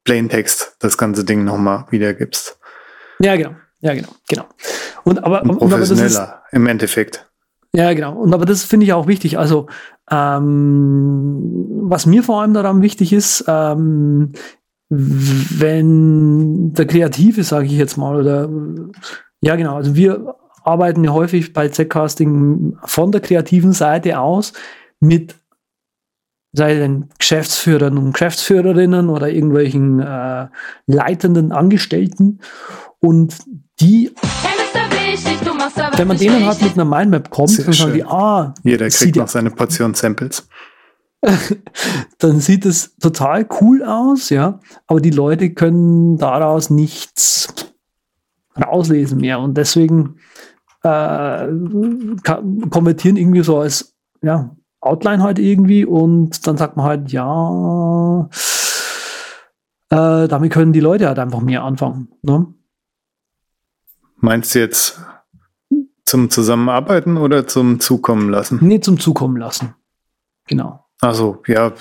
Plaintext 0.05 0.77
das 0.79 0.97
ganze 0.97 1.25
Ding 1.25 1.45
nochmal 1.45 1.85
wiedergibst. 1.91 2.59
Ja, 3.19 3.37
genau. 3.37 3.51
Ja, 3.81 3.93
genau, 3.93 4.09
genau. 4.29 4.47
Und 5.05 5.23
aber, 5.23 5.43
und 5.43 5.59
professioneller 5.59 6.07
und 6.07 6.17
aber 6.17 6.43
ist, 6.47 6.53
im 6.53 6.67
Endeffekt. 6.67 7.27
Ja, 7.75 7.93
genau. 7.93 8.15
Und 8.15 8.33
aber 8.33 8.47
das 8.47 8.65
finde 8.65 8.87
ich 8.87 8.95
auch 8.95 9.07
wichtig. 9.07 9.39
Also 9.39 9.67
ähm, 10.11 11.67
was 11.83 12.07
mir 12.07 12.23
vor 12.23 12.41
allem 12.41 12.55
daran 12.55 12.81
wichtig 12.81 13.13
ist, 13.13 13.45
ähm, 13.47 14.33
wenn 14.89 16.73
der 16.73 16.87
Kreative, 16.87 17.43
sage 17.45 17.67
ich 17.67 17.73
jetzt 17.73 17.99
mal, 17.99 18.17
oder 18.17 18.49
ja 19.43 19.57
genau, 19.57 19.77
also 19.77 19.95
wir 19.95 20.37
arbeiten 20.67 21.05
ja 21.05 21.13
häufig 21.13 21.53
bei 21.53 21.69
Z-Casting 21.69 22.77
von 22.85 23.13
der 23.13 23.21
kreativen 23.21 23.73
Seite 23.73 24.19
aus 24.19 24.53
mit 25.01 25.37
sei 26.53 26.75
denn 26.75 27.09
Geschäftsführern 27.19 27.99
und 27.99 28.13
Geschäftsführerinnen 28.13 29.11
oder 29.11 29.29
irgendwelchen 29.29 30.01
äh, 30.01 30.49
leitenden 30.87 31.53
Angestellten. 31.53 32.41
Und 32.99 33.37
die 33.81 34.13
wenn 35.97 36.09
man 36.09 36.19
denen 36.19 36.47
halt 36.47 36.63
mit 36.63 36.75
einer 36.75 36.85
Mindmap 36.85 37.31
kommt, 37.31 37.51
Sehr 37.51 37.65
dann 37.65 37.75
sagen 37.75 37.95
die, 37.95 38.05
ah, 38.05 38.55
jeder 38.63 38.89
kriegt 38.89 39.17
noch 39.17 39.29
seine 39.29 39.51
Portion 39.51 39.95
Samples. 39.95 40.49
dann 42.19 42.41
sieht 42.41 42.67
es 42.67 42.97
total 42.97 43.47
cool 43.61 43.83
aus, 43.83 44.31
ja, 44.31 44.61
aber 44.87 45.01
die 45.01 45.11
Leute 45.11 45.51
können 45.51 46.19
daraus 46.19 46.71
nichts 46.71 47.49
rauslesen 48.57 49.21
mehr. 49.21 49.41
Und 49.41 49.57
deswegen 49.57 50.17
äh, 50.87 51.49
konvertieren 52.71 53.17
irgendwie 53.17 53.43
so 53.43 53.59
als 53.59 53.97
ja, 54.23 54.55
Outline 54.81 55.23
halt 55.23 55.39
irgendwie 55.39 55.85
und 55.85 56.47
dann 56.47 56.57
sagt 56.57 56.77
man 56.77 56.87
halt, 56.87 57.13
ja, 57.13 58.29
äh, 59.91 60.29
damit 60.29 60.53
können 60.53 60.73
die 60.73 60.81
Leute 60.81 61.09
halt 61.09 61.19
einfach 61.19 61.41
mehr 61.41 61.65
anfangen. 61.65 62.09
Ne? 62.23 62.47
Meinst 64.17 64.55
du 64.55 64.61
jetzt 64.61 65.01
zum 66.05 66.31
Zusammenarbeiten 66.31 67.17
oder 67.17 67.47
zum 67.47 67.81
Zukommen 67.81 68.31
lassen? 68.31 68.59
Nee, 68.63 68.81
zum 68.81 68.99
Zukommen 68.99 69.37
lassen. 69.37 69.75
Genau. 70.47 70.87
Also 71.01 71.43
ja, 71.47 71.73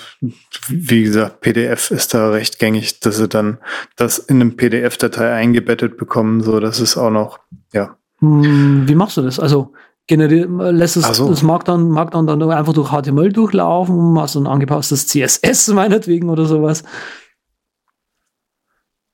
wie 0.68 1.02
gesagt, 1.04 1.40
PDF 1.40 1.90
ist 1.90 2.12
da 2.12 2.30
recht 2.30 2.58
gängig, 2.58 3.00
dass 3.00 3.16
sie 3.16 3.28
dann 3.28 3.58
das 3.96 4.18
in 4.18 4.40
einem 4.40 4.56
PDF-Datei 4.56 5.32
eingebettet 5.32 5.96
bekommen, 5.96 6.42
so 6.42 6.60
dass 6.60 6.80
es 6.80 6.96
auch 6.98 7.10
noch, 7.10 7.40
ja. 7.72 7.96
Hm, 8.20 8.88
wie 8.88 8.94
machst 8.94 9.16
du 9.16 9.22
das? 9.22 9.38
Also 9.38 9.72
lässt 10.08 10.96
es 10.96 11.16
so. 11.16 11.28
das 11.28 11.42
Markdown, 11.42 11.90
Markdown 11.90 12.26
dann 12.26 12.42
einfach 12.42 12.72
durch 12.72 12.90
HTML 12.90 13.32
durchlaufen, 13.32 14.18
hast 14.18 14.36
du 14.36 14.40
ein 14.40 14.46
angepasstes 14.46 15.06
CSS 15.08 15.68
meinetwegen 15.74 16.30
oder 16.30 16.46
sowas? 16.46 16.84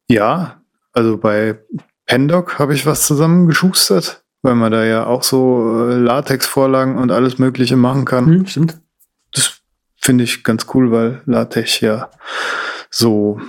Ja, 0.08 0.60
also 0.92 1.16
bei 1.16 1.58
Pendoc 2.06 2.58
habe 2.58 2.74
ich 2.74 2.84
was 2.84 3.06
zusammengeschustert, 3.06 4.24
weil 4.42 4.54
man 4.54 4.72
da 4.72 4.84
ja 4.84 5.06
auch 5.06 5.22
so 5.22 5.88
äh, 5.88 5.94
Latex-Vorlagen 5.94 6.98
und 6.98 7.10
alles 7.10 7.38
Mögliche 7.38 7.76
machen 7.76 8.04
kann. 8.04 8.26
Hm, 8.26 8.46
stimmt. 8.46 8.80
Das 9.32 9.62
finde 9.96 10.24
ich 10.24 10.44
ganz 10.44 10.66
cool, 10.74 10.90
weil 10.90 11.22
Latex 11.24 11.80
ja 11.80 12.10
so, 12.90 13.40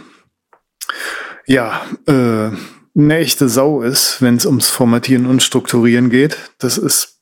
ja, 1.46 1.82
äh, 2.08 2.52
eine 2.96 3.18
echte 3.18 3.50
Sau 3.50 3.82
ist, 3.82 4.22
wenn 4.22 4.36
es 4.36 4.46
ums 4.46 4.70
Formatieren 4.70 5.26
und 5.26 5.42
Strukturieren 5.42 6.10
geht. 6.10 6.38
Das 6.60 6.78
ist 6.78 7.20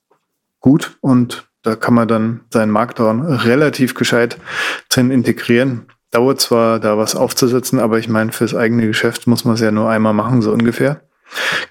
gut 0.59 0.97
und 1.01 1.47
da 1.63 1.75
kann 1.75 1.93
man 1.93 2.07
dann 2.07 2.41
seinen 2.51 2.71
Markdown 2.71 3.21
relativ 3.21 3.93
gescheit 3.93 4.37
drin 4.89 5.11
integrieren. 5.11 5.85
Dauert 6.11 6.41
zwar 6.41 6.79
da 6.79 6.97
was 6.97 7.15
aufzusetzen, 7.15 7.79
aber 7.79 7.99
ich 7.99 8.09
meine, 8.09 8.31
fürs 8.31 8.55
eigene 8.55 8.87
Geschäft 8.87 9.27
muss 9.27 9.45
man 9.45 9.55
es 9.55 9.61
ja 9.61 9.71
nur 9.71 9.89
einmal 9.89 10.13
machen, 10.13 10.41
so 10.41 10.51
ungefähr. 10.51 11.01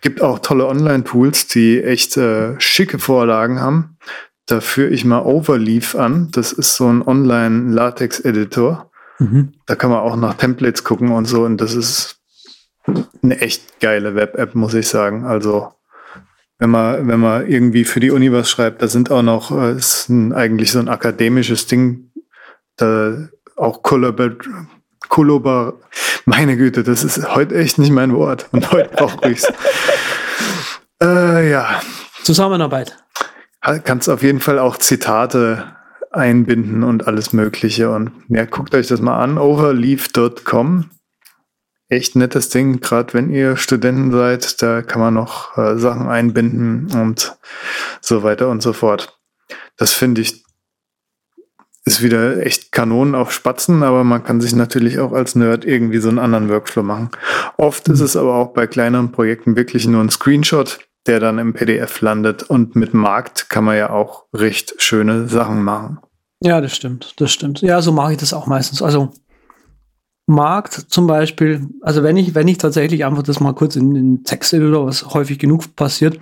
Gibt 0.01 0.23
auch 0.23 0.39
tolle 0.39 0.67
Online-Tools, 0.67 1.49
die 1.49 1.83
echt 1.83 2.17
äh, 2.17 2.59
schicke 2.59 2.99
Vorlagen 2.99 3.61
haben. 3.61 3.99
Da 4.47 4.61
führe 4.61 4.89
ich 4.89 5.05
mal 5.05 5.21
Overleaf 5.21 5.95
an. 5.95 6.31
Das 6.33 6.53
ist 6.53 6.77
so 6.77 6.89
ein 6.89 7.03
Online-Latex-Editor. 7.07 8.91
Mhm. 9.19 9.53
Da 9.67 9.75
kann 9.75 9.91
man 9.91 10.01
auch 10.01 10.17
nach 10.17 10.35
Templates 10.35 10.85
gucken 10.85 11.11
und 11.11 11.27
so. 11.27 11.45
Und 11.45 11.61
das 11.61 11.75
ist 11.75 12.20
eine 13.23 13.41
echt 13.41 13.81
geile 13.81 14.15
Web-App, 14.15 14.55
muss 14.55 14.75
ich 14.75 14.89
sagen. 14.89 15.25
Also 15.25 15.73
wenn 16.59 16.71
man, 16.71 17.09
wenn 17.09 17.21
man 17.21 17.47
irgendwie 17.47 17.85
für 17.85 18.01
die 18.01 18.11
Uni 18.11 18.33
was 18.33 18.51
schreibt, 18.51 18.83
da 18.83 18.89
sind 18.89 19.11
auch 19.11 19.23
noch, 19.23 19.51
äh, 19.51 19.73
ist 19.73 20.09
ein, 20.09 20.33
eigentlich 20.33 20.73
so 20.73 20.79
ein 20.79 20.89
akademisches 20.89 21.67
Ding, 21.67 22.11
da 22.77 23.29
auch 23.57 23.83
Kollabor, 23.83 24.31
Kollabor, 25.09 25.81
meine 26.25 26.57
Güte, 26.57 26.83
das 26.83 27.05
ist 27.05 27.35
heute 27.35 27.57
echt 27.57 27.79
nicht 27.79 27.91
mein 27.91 28.15
Wort 28.15 28.49
und 28.53 28.71
heute 28.73 28.91
brauche 28.97 29.31
ich's. 29.31 29.51
äh, 31.03 31.51
ja. 31.51 31.81
Zusammenarbeit 32.23 32.97
kannst 33.61 34.09
auf 34.09 34.23
jeden 34.23 34.41
Fall 34.41 34.59
auch 34.59 34.77
Zitate 34.77 35.77
einbinden 36.11 36.83
und 36.83 37.07
alles 37.07 37.33
Mögliche. 37.33 37.91
Und 37.91 38.13
ja, 38.29 38.45
guckt 38.45 38.75
euch 38.75 38.89
das 38.89 39.01
mal 39.01 39.19
an, 39.19 39.39
overleaf.com. 39.39 40.91
Echt 41.91 42.17
nettes 42.17 42.49
Ding, 42.49 42.81
gerade 42.81 43.13
wenn 43.15 43.31
ihr 43.31 43.57
Studenten 43.57 44.13
seid, 44.13 44.63
da 44.63 44.81
kann 44.81 45.01
man 45.01 45.15
noch 45.15 45.59
äh, 45.59 45.77
Sachen 45.77 46.09
einbinden 46.09 46.91
und 46.93 47.37
so 48.01 48.23
weiter 48.23 48.49
und 48.49 48.63
so 48.63 48.73
fort. 48.73 49.19
Das 49.77 49.93
finde 49.93 50.23
ich 50.23 50.45
ist 51.85 52.03
wieder 52.03 52.45
echt 52.45 52.73
Kanonen 52.73 53.15
auf 53.15 53.33
Spatzen, 53.33 53.83
aber 53.83 54.05
man 54.05 54.23
kann 54.23 54.41
sich 54.41 54.55
natürlich 54.55 54.99
auch 54.99 55.13
als 55.13 55.35
Nerd 55.35 55.65
irgendwie 55.65 55.99
so 55.99 56.09
einen 56.09 56.19
anderen 56.19 56.49
Workflow 56.49 56.83
machen. 56.83 57.11
Oft 57.57 57.89
ist 57.89 58.01
es 58.01 58.17
aber 58.17 58.35
auch 58.35 58.53
bei 58.53 58.67
kleineren 58.67 59.13
Projekten 59.13 59.57
wirklich 59.57 59.87
nur 59.87 60.03
ein 60.03 60.11
Screenshot, 60.11 60.79
der 61.07 61.21
dann 61.21 61.39
im 61.39 61.55
PDF 61.55 62.01
landet. 62.01 62.43
Und 62.45 62.77
mit 62.77 62.95
Markt 62.95 63.49
kann 63.49 63.65
man 63.65 63.77
ja 63.77 63.91
auch 63.91 64.27
recht 64.35 64.75
schöne 64.79 65.27
Sachen 65.27 65.63
machen. 65.63 65.99
Ja, 66.43 66.61
das 66.61 66.77
stimmt, 66.77 67.15
das 67.17 67.33
stimmt. 67.33 67.61
Ja, 67.61 67.83
so 67.83 67.93
mache 67.93 68.13
ich 68.13 68.19
das 68.19 68.33
auch 68.33 68.47
meistens. 68.47 68.83
Also 68.83 69.13
Markt 70.31 70.73
zum 70.73 71.07
Beispiel, 71.07 71.67
also 71.83 72.03
wenn 72.03 72.17
ich, 72.17 72.35
wenn 72.35 72.49
ich 72.49 72.59
tatsächlich 72.59 73.05
einfach 73.05 73.23
das 73.23 73.41
mal 73.41 73.55
kurz 73.55 73.77
in 73.77 73.95
den 73.95 74.25
Texteditor, 74.25 74.87
was 74.87 75.15
häufig 75.15 75.39
genug 75.39 75.77
passiert, 75.77 76.19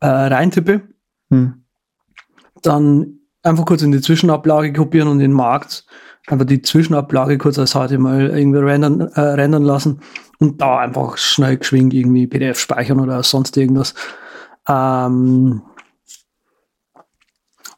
äh, 0.00 0.06
reintippe, 0.06 0.82
hm. 1.30 1.64
dann 2.62 3.18
einfach 3.42 3.64
kurz 3.64 3.82
in 3.82 3.92
die 3.92 4.00
Zwischenablage 4.00 4.72
kopieren 4.72 5.08
und 5.08 5.20
den 5.20 5.32
Markt 5.32 5.86
einfach 6.26 6.46
die 6.46 6.62
Zwischenablage 6.62 7.38
kurz 7.38 7.58
als 7.58 7.72
HTML 7.72 8.30
irgendwie 8.36 8.58
rendern, 8.58 9.00
äh, 9.00 9.20
rendern 9.20 9.62
lassen 9.62 10.00
und 10.38 10.60
da 10.60 10.78
einfach 10.78 11.16
schnell 11.16 11.56
geschwingt 11.56 11.94
irgendwie 11.94 12.26
PDF 12.26 12.58
speichern 12.58 13.00
oder 13.00 13.22
sonst 13.22 13.56
irgendwas. 13.56 13.94
Ähm, 14.68 15.62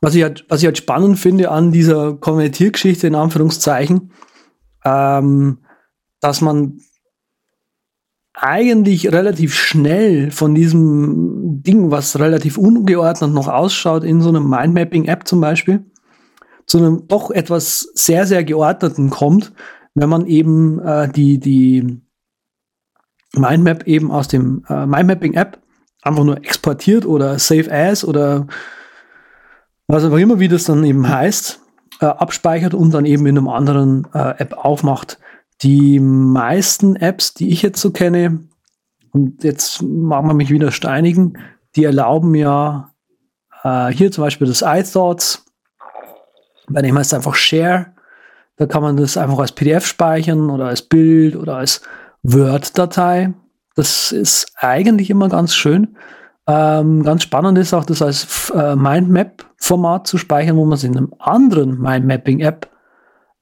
was 0.01 0.15
ich 0.15 0.23
halt, 0.23 0.47
was 0.49 0.61
ich 0.61 0.67
halt 0.67 0.79
spannend 0.79 1.19
finde 1.19 1.51
an 1.51 1.73
dieser 1.73 2.15
Konvertiergeschichte 2.15 3.07
in 3.07 3.15
Anführungszeichen, 3.15 4.11
ähm, 4.85 5.59
dass 6.21 6.41
man 6.41 6.81
eigentlich 8.35 9.13
relativ 9.13 9.55
schnell 9.55 10.31
von 10.31 10.55
diesem 10.55 11.63
Ding, 11.63 11.91
was 11.91 12.19
relativ 12.19 12.57
ungeordnet 12.57 13.33
noch 13.33 13.49
ausschaut, 13.49 14.05
in 14.05 14.21
so 14.21 14.31
einem 14.31 14.49
Mindmapping-App 14.49 15.27
zum 15.27 15.41
Beispiel, 15.41 15.85
zu 16.67 16.79
einem 16.79 17.07
doch 17.09 17.31
etwas 17.31 17.81
sehr, 17.95 18.27
sehr 18.27 18.45
geordneten 18.45 19.11
kommt, 19.11 19.53
wenn 19.95 20.09
man 20.09 20.27
eben 20.27 20.79
äh, 20.81 21.11
die, 21.11 21.39
die 21.39 22.01
Mindmap 23.35 23.87
eben 23.87 24.11
aus 24.11 24.29
dem 24.29 24.65
äh, 24.69 24.87
Mindmapping-App 24.87 25.61
einfach 26.03 26.25
nur 26.25 26.39
exportiert 26.39 27.05
oder 27.05 27.39
Save 27.39 27.71
As 27.71 28.05
oder 28.05 28.47
was 29.87 30.05
auch 30.05 30.17
immer, 30.17 30.39
wie 30.39 30.49
das 30.49 30.65
dann 30.65 30.85
eben 30.85 31.09
heißt, 31.09 31.61
äh, 32.01 32.07
abspeichert 32.07 32.75
und 32.75 32.93
dann 32.93 33.05
eben 33.05 33.27
in 33.27 33.39
einem 33.39 33.49
anderen 33.49 34.07
äh, 34.15 34.35
App 34.39 34.55
aufmacht. 34.55 35.19
Die 35.63 36.01
meisten 36.01 36.97
Apps, 36.97 37.35
die 37.35 37.51
ich 37.51 37.63
jetzt 37.63 37.81
so 37.81 37.91
kenne, 37.91 38.41
und 39.13 39.43
jetzt 39.45 39.83
machen 39.83 40.29
wir 40.29 40.35
mich 40.35 40.51
wieder 40.51 40.71
steinigen, 40.71 41.35
die 41.77 41.85
erlauben 41.85 42.35
ja 42.35 42.93
äh, 43.63 43.89
hier 43.89 44.11
zum 44.11 44.25
Beispiel 44.25 44.47
das 44.47 44.63
iThoughts, 44.63 45.45
Bei 46.69 46.83
dem 46.83 46.97
heißt 46.97 47.13
es 47.13 47.17
einfach 47.17 47.35
Share. 47.35 47.87
Da 48.57 48.67
kann 48.67 48.83
man 48.83 48.97
das 48.97 49.17
einfach 49.17 49.39
als 49.39 49.53
PDF 49.53 49.87
speichern 49.87 50.51
oder 50.51 50.67
als 50.67 50.83
Bild 50.83 51.35
oder 51.35 51.57
als 51.57 51.83
Word-Datei. 52.23 53.33
Das 53.75 54.13
ist 54.13 54.53
eigentlich 54.57 55.11
immer 55.11 55.29
ganz 55.29 55.55
schön. 55.55 55.97
Ähm, 56.53 57.05
ganz 57.05 57.23
spannend 57.23 57.59
ist 57.59 57.73
auch, 57.73 57.85
das 57.85 58.03
als 58.03 58.51
äh, 58.51 58.75
Mindmap-Format 58.75 60.09
zu 60.09 60.19
speichern, 60.19 60.57
wo 60.57 60.65
man 60.65 60.75
es 60.75 60.83
in 60.83 60.97
einem 60.97 61.15
anderen 61.21 61.81
Mindmapping-App 61.81 62.69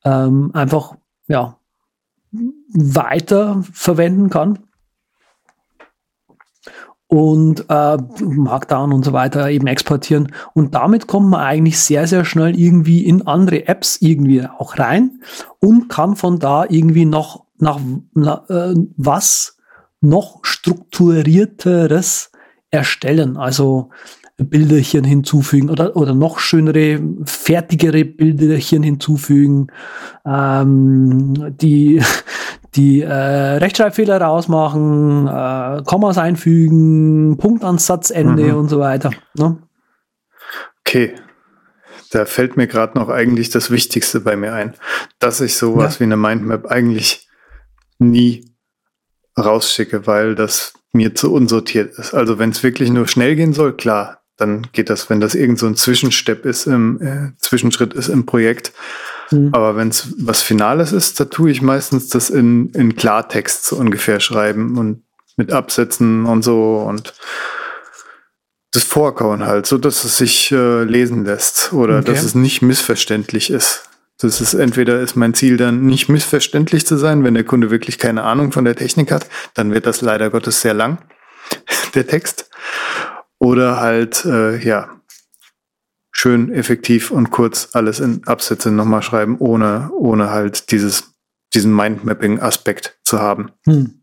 ähm, 0.04 0.50
einfach 0.52 0.94
ja, 1.26 1.56
weiter 2.68 3.62
verwenden 3.72 4.28
kann 4.28 4.58
und 7.06 7.64
äh, 7.70 7.96
Markdown 8.20 8.92
und 8.92 9.06
so 9.06 9.14
weiter 9.14 9.48
eben 9.48 9.68
exportieren. 9.68 10.30
Und 10.52 10.74
damit 10.74 11.06
kommt 11.06 11.30
man 11.30 11.40
eigentlich 11.40 11.80
sehr, 11.80 12.06
sehr 12.06 12.26
schnell 12.26 12.60
irgendwie 12.60 13.06
in 13.06 13.26
andere 13.26 13.68
Apps 13.68 14.02
irgendwie 14.02 14.46
auch 14.46 14.78
rein 14.78 15.22
und 15.60 15.88
kann 15.88 16.14
von 16.14 16.40
da 16.40 16.66
irgendwie 16.68 17.06
noch 17.06 17.46
nach, 17.56 17.80
nach 18.12 18.50
äh, 18.50 18.74
was 18.98 19.56
noch 20.02 20.40
strukturierteres 20.42 22.32
erstellen. 22.70 23.36
Also 23.36 23.90
Bilderchen 24.38 25.02
hinzufügen 25.04 25.68
oder, 25.68 25.96
oder 25.96 26.14
noch 26.14 26.38
schönere, 26.38 27.00
fertigere 27.24 28.04
Bilderchen 28.04 28.82
hinzufügen, 28.84 29.66
ähm, 30.24 31.56
die, 31.60 32.00
die 32.76 33.02
äh, 33.02 33.12
Rechtschreibfehler 33.12 34.20
rausmachen, 34.20 35.26
äh, 35.26 35.82
Kommas 35.84 36.18
einfügen, 36.18 37.36
Punktansatzende 37.36 38.44
mhm. 38.44 38.56
und 38.56 38.68
so 38.68 38.78
weiter. 38.78 39.10
Ne? 39.34 39.58
Okay. 40.80 41.14
Da 42.10 42.24
fällt 42.24 42.56
mir 42.56 42.66
gerade 42.66 42.96
noch 42.96 43.10
eigentlich 43.10 43.50
das 43.50 43.70
Wichtigste 43.70 44.20
bei 44.20 44.34
mir 44.34 44.54
ein, 44.54 44.74
dass 45.18 45.42
ich 45.42 45.56
sowas 45.56 45.96
ja. 45.96 46.00
wie 46.00 46.04
eine 46.04 46.16
Mindmap 46.16 46.64
eigentlich 46.66 47.28
nie 47.98 48.54
rausschicke, 49.36 50.06
weil 50.06 50.34
das 50.34 50.72
mir 50.92 51.14
zu 51.14 51.32
unsortiert 51.32 51.98
ist. 51.98 52.14
Also 52.14 52.38
wenn 52.38 52.50
es 52.50 52.62
wirklich 52.62 52.90
nur 52.90 53.06
schnell 53.08 53.36
gehen 53.36 53.52
soll, 53.52 53.74
klar, 53.74 54.22
dann 54.36 54.68
geht 54.72 54.88
das, 54.88 55.10
wenn 55.10 55.20
das 55.20 55.34
irgend 55.34 55.58
so 55.58 55.66
ein 55.66 55.76
Zwischenstep 55.76 56.46
ist, 56.46 56.66
im 56.66 57.00
äh, 57.02 57.38
Zwischenschritt 57.38 57.92
ist 57.92 58.08
im 58.08 58.24
Projekt. 58.24 58.72
Mhm. 59.30 59.50
Aber 59.52 59.76
wenn 59.76 59.88
es 59.88 60.14
was 60.18 60.42
Finales 60.42 60.92
ist, 60.92 61.18
da 61.20 61.24
tue 61.24 61.50
ich 61.50 61.60
meistens 61.60 62.08
das 62.08 62.30
in, 62.30 62.70
in 62.70 62.96
Klartext 62.96 63.66
so 63.66 63.76
ungefähr 63.76 64.20
schreiben 64.20 64.78
und 64.78 65.02
mit 65.36 65.52
Absätzen 65.52 66.24
und 66.24 66.42
so 66.42 66.78
und 66.78 67.14
das 68.72 68.84
Vorkauen 68.84 69.46
halt, 69.46 69.66
so 69.66 69.78
dass 69.78 70.04
es 70.04 70.18
sich 70.18 70.52
äh, 70.52 70.84
lesen 70.84 71.24
lässt 71.24 71.72
oder 71.72 71.98
okay. 71.98 72.12
dass 72.12 72.22
es 72.22 72.34
nicht 72.34 72.62
missverständlich 72.62 73.50
ist. 73.50 73.87
Das 74.18 74.40
ist 74.40 74.54
entweder 74.54 75.00
ist 75.00 75.14
mein 75.14 75.34
Ziel 75.34 75.56
dann 75.56 75.86
nicht 75.86 76.08
missverständlich 76.08 76.84
zu 76.86 76.96
sein, 76.96 77.22
wenn 77.22 77.34
der 77.34 77.44
Kunde 77.44 77.70
wirklich 77.70 77.98
keine 77.98 78.24
Ahnung 78.24 78.50
von 78.50 78.64
der 78.64 78.74
Technik 78.74 79.12
hat, 79.12 79.28
dann 79.54 79.72
wird 79.72 79.86
das 79.86 80.00
leider 80.00 80.30
Gottes 80.30 80.60
sehr 80.60 80.74
lang, 80.74 80.98
der 81.94 82.06
Text. 82.06 82.50
Oder 83.38 83.80
halt, 83.80 84.24
äh, 84.24 84.58
ja, 84.58 85.00
schön 86.10 86.52
effektiv 86.52 87.12
und 87.12 87.30
kurz 87.30 87.68
alles 87.74 88.00
in 88.00 88.26
Absätze 88.26 88.72
nochmal 88.72 89.02
schreiben, 89.02 89.38
ohne, 89.38 89.90
ohne 89.92 90.30
halt 90.30 90.72
dieses, 90.72 91.14
diesen 91.54 91.74
Mindmapping-Aspekt 91.74 92.98
zu 93.04 93.20
haben. 93.20 93.52
Hm. 93.66 94.02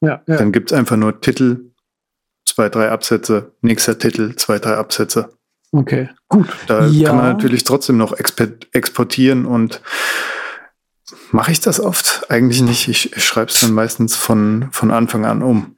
Ja, 0.00 0.22
ja. 0.28 0.36
Dann 0.36 0.52
gibt's 0.52 0.72
einfach 0.72 0.96
nur 0.96 1.20
Titel, 1.20 1.72
zwei, 2.46 2.68
drei 2.68 2.90
Absätze, 2.90 3.56
nächster 3.62 3.98
Titel, 3.98 4.36
zwei, 4.36 4.60
drei 4.60 4.76
Absätze. 4.76 5.36
Okay, 5.72 6.08
gut. 6.28 6.48
Da 6.66 6.86
ja. 6.86 7.08
kann 7.08 7.16
man 7.16 7.26
natürlich 7.26 7.64
trotzdem 7.64 7.96
noch 7.96 8.12
exportieren 8.72 9.46
und 9.46 9.80
mache 11.30 11.52
ich 11.52 11.60
das 11.60 11.78
oft? 11.78 12.26
Eigentlich 12.28 12.62
nicht. 12.62 12.88
Ich, 12.88 13.16
ich 13.16 13.24
schreibe 13.24 13.50
es 13.50 13.60
dann 13.60 13.72
meistens 13.72 14.16
von, 14.16 14.68
von 14.72 14.90
Anfang 14.90 15.24
an 15.24 15.42
um. 15.42 15.76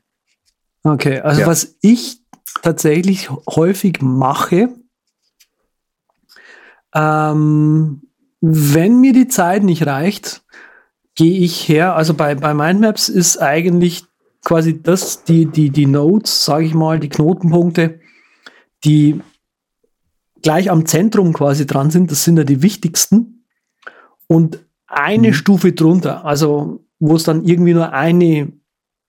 Okay, 0.83 1.21
also 1.21 1.43
ja. 1.43 1.47
was 1.47 1.77
ich 1.83 2.21
tatsächlich 2.63 3.31
häufig 3.31 4.01
mache, 4.01 4.71
ähm, 6.95 8.03
wenn 8.41 9.01
mir 9.01 9.13
die 9.13 9.29
Zeit 9.29 9.63
nicht 9.63 9.87
reicht, 9.87 10.43
gehe 11.15 11.39
ich 11.39 11.69
her. 11.69 11.95
Also 11.97 12.15
bei, 12.15 12.35
bei 12.35 12.55
Mindmaps 12.55 13.09
ist 13.09 13.37
eigentlich 13.39 14.05
quasi 14.45 14.83
das, 14.83 15.25
die, 15.25 15.47
die, 15.47 15.71
die 15.71 15.87
Nodes, 15.87 16.45
sage 16.45 16.65
ich 16.65 16.75
mal, 16.75 16.99
die 16.99 17.09
Knotenpunkte, 17.09 18.01
die 18.85 19.21
gleich 20.43 20.71
am 20.71 20.87
Zentrum 20.87 21.33
quasi 21.33 21.67
dran 21.67 21.91
sind. 21.91 22.11
Das 22.11 22.25
sind 22.25 22.37
ja 22.37 22.45
die 22.45 22.63
wichtigsten. 22.63 23.45
Und 24.27 24.65
eine 24.87 25.29
mhm. 25.29 25.35
Stufe 25.35 25.73
drunter, 25.73 26.25
also 26.25 26.85
wo 26.99 27.17
es 27.17 27.25
dann 27.25 27.45
irgendwie 27.45 27.75
nur 27.75 27.93
eine, 27.93 28.53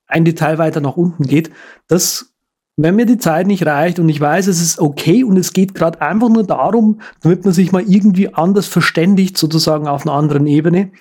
ein 0.08 0.26
Detail 0.26 0.58
weiter 0.58 0.82
nach 0.82 0.98
unten 0.98 1.24
geht, 1.26 1.52
das 1.88 2.34
wenn 2.76 2.96
mir 2.96 3.06
die 3.06 3.20
Zeit 3.20 3.46
nicht 3.46 3.66
reicht 3.66 4.00
und 4.00 4.10
ich 4.10 4.20
weiß, 4.20 4.48
es 4.48 4.60
ist 4.60 4.80
okay 4.80 5.24
und 5.24 5.38
es 5.38 5.54
geht 5.54 5.76
gerade 5.76 6.02
einfach 6.02 6.30
nur 6.30 6.44
darum, 6.44 7.02
damit 7.22 7.46
man 7.46 7.54
sich 7.54 7.72
mal 7.72 7.84
irgendwie 7.84 8.34
anders 8.34 8.66
verständigt, 8.66 9.38
sozusagen 9.38 9.88
auf 9.88 10.08
einer 10.08 10.16
anderen 10.16 10.48
Ebene, 10.48 10.92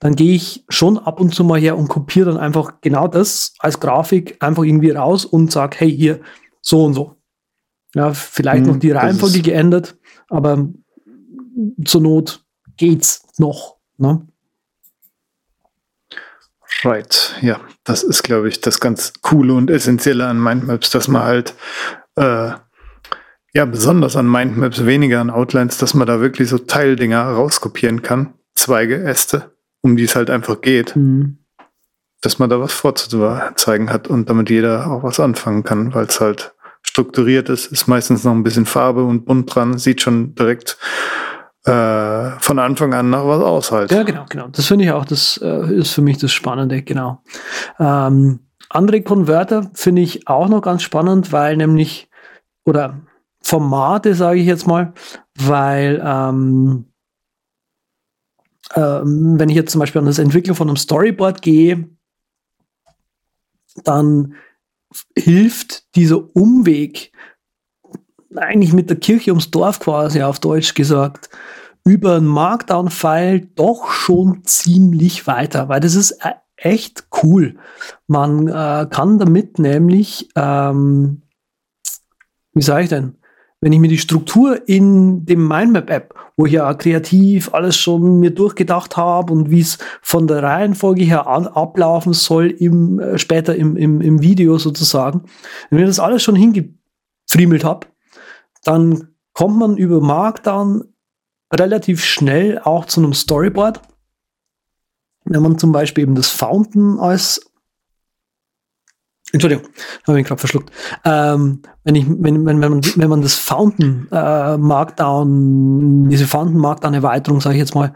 dann 0.00 0.16
gehe 0.16 0.34
ich 0.34 0.64
schon 0.68 0.98
ab 0.98 1.20
und 1.20 1.32
zu 1.32 1.44
mal 1.44 1.60
her 1.60 1.78
und 1.78 1.88
kopiere 1.88 2.32
dann 2.32 2.40
einfach 2.40 2.80
genau 2.80 3.06
das 3.06 3.54
als 3.60 3.78
Grafik 3.78 4.42
einfach 4.42 4.64
irgendwie 4.64 4.90
raus 4.90 5.24
und 5.24 5.52
sage, 5.52 5.76
hey, 5.78 5.96
hier, 5.96 6.20
so 6.62 6.84
und 6.84 6.94
so. 6.94 7.14
Ja, 7.94 8.14
vielleicht 8.14 8.66
hm, 8.66 8.72
noch 8.72 8.78
die 8.78 8.92
Reihenfolge 8.92 9.42
geändert, 9.42 9.96
aber 10.28 10.68
zur 11.84 12.00
Not 12.00 12.44
geht's 12.76 13.22
noch. 13.38 13.76
Ne? 13.98 14.26
Right, 16.82 17.36
ja, 17.42 17.60
das 17.84 18.02
ist, 18.02 18.22
glaube 18.22 18.48
ich, 18.48 18.60
das 18.60 18.80
ganz 18.80 19.12
Coole 19.20 19.54
und 19.54 19.70
Essentielle 19.70 20.26
an 20.26 20.42
Mindmaps, 20.42 20.90
dass 20.90 21.08
man 21.08 21.24
halt, 21.24 21.54
äh, 22.16 22.52
ja, 23.52 23.64
besonders 23.64 24.16
an 24.16 24.30
Mindmaps, 24.30 24.86
weniger 24.86 25.20
an 25.20 25.30
Outlines, 25.30 25.78
dass 25.78 25.94
man 25.94 26.06
da 26.06 26.20
wirklich 26.20 26.48
so 26.48 26.58
Teildinger 26.58 27.22
rauskopieren 27.22 28.02
kann, 28.02 28.34
Zweige, 28.54 29.02
Äste, 29.02 29.54
um 29.82 29.96
die 29.96 30.04
es 30.04 30.16
halt 30.16 30.30
einfach 30.30 30.60
geht, 30.60 30.96
mhm. 30.96 31.38
dass 32.22 32.38
man 32.38 32.48
da 32.48 32.60
was 32.60 32.72
vorzuzeigen 32.72 33.90
hat 33.90 34.08
und 34.08 34.30
damit 34.30 34.48
jeder 34.48 34.90
auch 34.90 35.02
was 35.02 35.20
anfangen 35.20 35.64
kann, 35.64 35.92
weil 35.92 36.06
es 36.06 36.20
halt 36.20 36.54
strukturiert 36.90 37.48
ist, 37.48 37.66
ist 37.66 37.86
meistens 37.86 38.24
noch 38.24 38.32
ein 38.32 38.42
bisschen 38.42 38.66
Farbe 38.66 39.04
und 39.04 39.24
bunt 39.24 39.54
dran, 39.54 39.78
sieht 39.78 40.02
schon 40.02 40.34
direkt 40.34 40.76
äh, 41.64 42.30
von 42.40 42.58
Anfang 42.58 42.94
an 42.94 43.10
nach 43.10 43.24
was 43.24 43.42
aus 43.42 43.70
halt. 43.70 43.92
Ja, 43.92 44.02
genau, 44.02 44.26
genau. 44.28 44.48
Das 44.48 44.66
finde 44.66 44.86
ich 44.86 44.90
auch, 44.90 45.04
das 45.04 45.38
äh, 45.40 45.72
ist 45.72 45.92
für 45.92 46.02
mich 46.02 46.18
das 46.18 46.32
Spannende, 46.32 46.82
genau. 46.82 47.22
Ähm, 47.78 48.40
andere 48.68 49.02
Konverter 49.02 49.70
finde 49.74 50.02
ich 50.02 50.26
auch 50.26 50.48
noch 50.48 50.62
ganz 50.62 50.82
spannend, 50.82 51.30
weil 51.30 51.56
nämlich, 51.56 52.08
oder 52.64 53.00
Formate, 53.40 54.14
sage 54.14 54.40
ich 54.40 54.46
jetzt 54.46 54.66
mal, 54.66 54.92
weil 55.38 56.02
ähm, 56.04 56.86
ähm, 58.74 59.38
wenn 59.38 59.48
ich 59.48 59.56
jetzt 59.56 59.70
zum 59.72 59.78
Beispiel 59.78 60.00
an 60.00 60.06
das 60.06 60.18
Entwickeln 60.18 60.56
von 60.56 60.68
einem 60.68 60.76
Storyboard 60.76 61.40
gehe, 61.40 61.88
dann 63.84 64.34
hilft 65.16 65.94
dieser 65.96 66.34
Umweg 66.34 67.12
eigentlich 68.36 68.72
mit 68.72 68.90
der 68.90 68.98
Kirche 68.98 69.30
ums 69.32 69.50
Dorf 69.50 69.80
quasi 69.80 70.22
auf 70.22 70.38
Deutsch 70.38 70.74
gesagt, 70.74 71.30
über 71.84 72.16
einen 72.16 72.26
Markdown-File 72.26 73.40
doch 73.54 73.90
schon 73.90 74.44
ziemlich 74.44 75.26
weiter, 75.26 75.68
weil 75.68 75.80
das 75.80 75.94
ist 75.94 76.12
äh, 76.24 76.34
echt 76.56 77.08
cool. 77.22 77.56
Man 78.06 78.48
äh, 78.48 78.86
kann 78.90 79.18
damit 79.18 79.58
nämlich, 79.58 80.28
ähm, 80.36 81.22
wie 82.52 82.62
sage 82.62 82.84
ich 82.84 82.90
denn, 82.90 83.16
wenn 83.60 83.72
ich 83.72 83.78
mir 83.78 83.88
die 83.88 83.98
Struktur 83.98 84.66
in 84.68 85.26
dem 85.26 85.46
Mindmap-App, 85.46 86.14
wo 86.36 86.46
ich 86.46 86.52
ja 86.52 86.72
kreativ 86.72 87.52
alles 87.52 87.76
schon 87.76 88.18
mir 88.18 88.30
durchgedacht 88.30 88.96
habe 88.96 89.32
und 89.32 89.50
wie 89.50 89.60
es 89.60 89.78
von 90.00 90.26
der 90.26 90.42
Reihenfolge 90.42 91.04
her 91.04 91.26
an, 91.26 91.46
ablaufen 91.46 92.14
soll, 92.14 92.46
im, 92.46 92.98
äh, 92.98 93.18
später 93.18 93.54
im, 93.54 93.76
im, 93.76 94.00
im 94.00 94.22
Video 94.22 94.56
sozusagen, 94.56 95.24
wenn 95.68 95.80
ich 95.80 95.86
das 95.86 96.00
alles 96.00 96.22
schon 96.22 96.36
hingefriemelt 96.36 97.64
habe, 97.64 97.86
dann 98.64 99.08
kommt 99.34 99.58
man 99.58 99.76
über 99.76 100.00
Markdown 100.00 100.84
relativ 101.52 102.02
schnell 102.02 102.58
auch 102.60 102.86
zu 102.86 103.00
einem 103.00 103.12
Storyboard. 103.12 103.82
Wenn 105.24 105.42
man 105.42 105.58
zum 105.58 105.72
Beispiel 105.72 106.04
eben 106.04 106.14
das 106.14 106.30
Fountain 106.30 106.98
als 106.98 107.49
Entschuldigung, 109.32 109.66
habe 110.06 110.20
ich 110.20 110.26
gerade 110.26 110.38
verschluckt. 110.38 110.70
Ähm, 111.04 111.62
wenn, 111.84 111.94
ich, 111.94 112.06
wenn, 112.08 112.44
wenn, 112.46 112.60
wenn, 112.60 112.70
man, 112.70 112.80
wenn 112.96 113.08
man 113.08 113.22
das 113.22 113.34
Fountain 113.34 114.08
äh, 114.10 114.56
Markdown, 114.56 116.08
diese 116.08 116.26
Fountain 116.26 116.58
Markdown 116.58 116.94
Erweiterung, 116.94 117.40
sage 117.40 117.56
ich 117.56 117.60
jetzt 117.60 117.74
mal, 117.74 117.94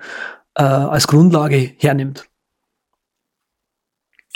äh, 0.55 0.63
als 0.63 1.07
Grundlage 1.07 1.73
hernimmt. 1.79 2.29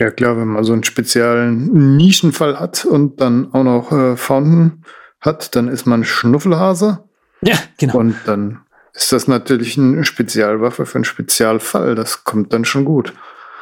Ja 0.00 0.10
klar, 0.10 0.36
wenn 0.36 0.48
man 0.48 0.64
so 0.64 0.72
einen 0.72 0.84
speziellen 0.84 1.96
Nischenfall 1.96 2.58
hat 2.58 2.84
und 2.84 3.20
dann 3.20 3.52
auch 3.52 3.64
noch 3.64 3.92
äh, 3.92 4.16
Fountain 4.16 4.84
hat, 5.20 5.56
dann 5.56 5.68
ist 5.68 5.86
man 5.86 6.04
Schnuffelhase. 6.04 7.04
Ja, 7.42 7.56
genau. 7.78 7.98
Und 7.98 8.16
dann 8.26 8.60
ist 8.92 9.12
das 9.12 9.28
natürlich 9.28 9.78
eine 9.78 10.04
Spezialwaffe 10.04 10.86
für 10.86 10.96
einen 10.96 11.04
Spezialfall. 11.04 11.94
Das 11.94 12.24
kommt 12.24 12.52
dann 12.52 12.64
schon 12.64 12.84
gut. 12.84 13.12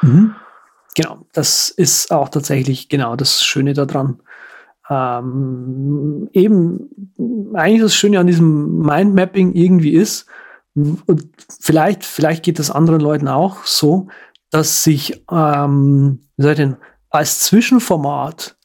Mhm. 0.01 0.35
Genau, 0.97 1.27
das 1.31 1.69
ist 1.69 2.11
auch 2.11 2.27
tatsächlich 2.27 2.89
genau 2.89 3.15
das 3.15 3.43
Schöne 3.43 3.73
daran. 3.73 4.19
Ähm, 4.89 6.27
eben 6.33 7.53
eigentlich 7.53 7.81
das 7.83 7.93
Schöne 7.93 8.19
an 8.19 8.25
diesem 8.25 8.79
Mindmapping 8.79 9.53
irgendwie 9.53 9.93
ist, 9.93 10.25
und 10.73 11.27
vielleicht, 11.61 12.03
vielleicht 12.03 12.43
geht 12.43 12.57
das 12.57 12.71
anderen 12.71 12.99
Leuten 13.01 13.27
auch 13.27 13.63
so, 13.63 14.07
dass 14.49 14.83
sich, 14.83 15.23
ähm, 15.31 16.21
wie 16.35 16.41
soll 16.41 16.51
ich 16.53 16.57
denn, 16.57 16.77
als 17.11 17.41
Zwischenformat 17.41 18.57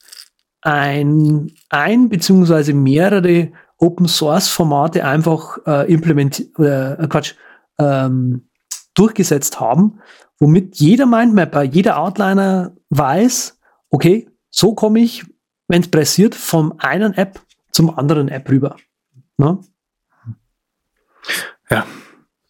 ein, 0.63 1.53
ein 1.69 2.09
beziehungsweise 2.09 2.73
mehrere 2.73 3.53
Open 3.77 4.09
Source 4.09 4.49
Formate 4.49 5.05
einfach 5.05 5.59
äh, 5.67 5.93
implementiert, 5.93 6.59
äh, 6.59 7.07
Quatsch, 7.09 7.35
ähm, 7.79 8.49
durchgesetzt 8.95 9.61
haben, 9.61 10.01
womit 10.43 10.81
jeder 10.81 11.07
Mindmapper, 11.07 11.63
jeder 11.63 11.99
Outliner 11.99 12.75
weiß, 12.91 13.61
okay, 13.91 14.29
so 14.51 14.75
komme 14.75 14.99
ich, 14.99 15.25
wenn 15.69 15.83
es 15.83 15.89
pressiert, 15.89 16.35
vom 16.35 16.75
einen 16.79 17.15
App 17.15 17.41
zum 17.71 17.97
anderen 17.97 18.27
App 18.27 18.51
rüber. 18.51 18.77
Ne? 19.39 19.61
Ja, 21.71 21.87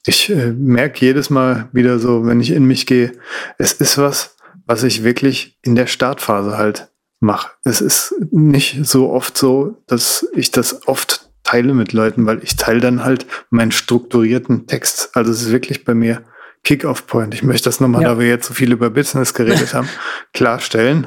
ich 0.07 0.31
äh, 0.31 0.53
merke 0.53 1.05
jedes 1.05 1.29
Mal 1.29 1.69
wieder 1.73 1.99
so, 1.99 2.25
wenn 2.25 2.41
ich 2.41 2.53
in 2.53 2.65
mich 2.65 2.87
gehe, 2.87 3.13
es 3.59 3.75
ist 3.75 3.99
was, 3.99 4.37
was 4.65 4.85
ich 4.85 5.05
wirklich 5.05 5.59
in 5.61 5.75
der 5.75 5.87
Startphase 5.87 6.57
halt 6.57 6.91
mache. 7.21 7.51
Es 7.63 7.83
ist 7.83 8.15
nicht 8.31 8.87
so 8.87 9.11
oft 9.11 9.37
so, 9.37 9.77
dass 9.87 10.27
ich 10.33 10.51
das 10.51 10.89
oft 10.89 11.31
teile 11.43 11.75
mit 11.75 11.93
Leuten, 11.93 12.25
weil 12.25 12.43
ich 12.43 12.57
teile 12.57 12.81
dann 12.81 13.05
halt 13.05 13.27
meinen 13.51 13.71
strukturierten 13.71 14.67
Text. 14.67 15.11
Also 15.15 15.31
es 15.31 15.43
ist 15.43 15.53
wirklich 15.53 15.85
bei 15.85 15.93
mir 15.93 16.23
Kick-off-Point. 16.65 17.35
Ich 17.35 17.43
möchte 17.43 17.69
das 17.69 17.81
nochmal, 17.81 18.03
ja. 18.03 18.11
da 18.11 18.19
wir 18.19 18.29
jetzt 18.29 18.47
so 18.47 18.55
viel 18.55 18.73
über 18.73 18.91
Business 18.91 19.35
geredet 19.35 19.75
haben, 19.75 19.89
klarstellen, 20.33 21.07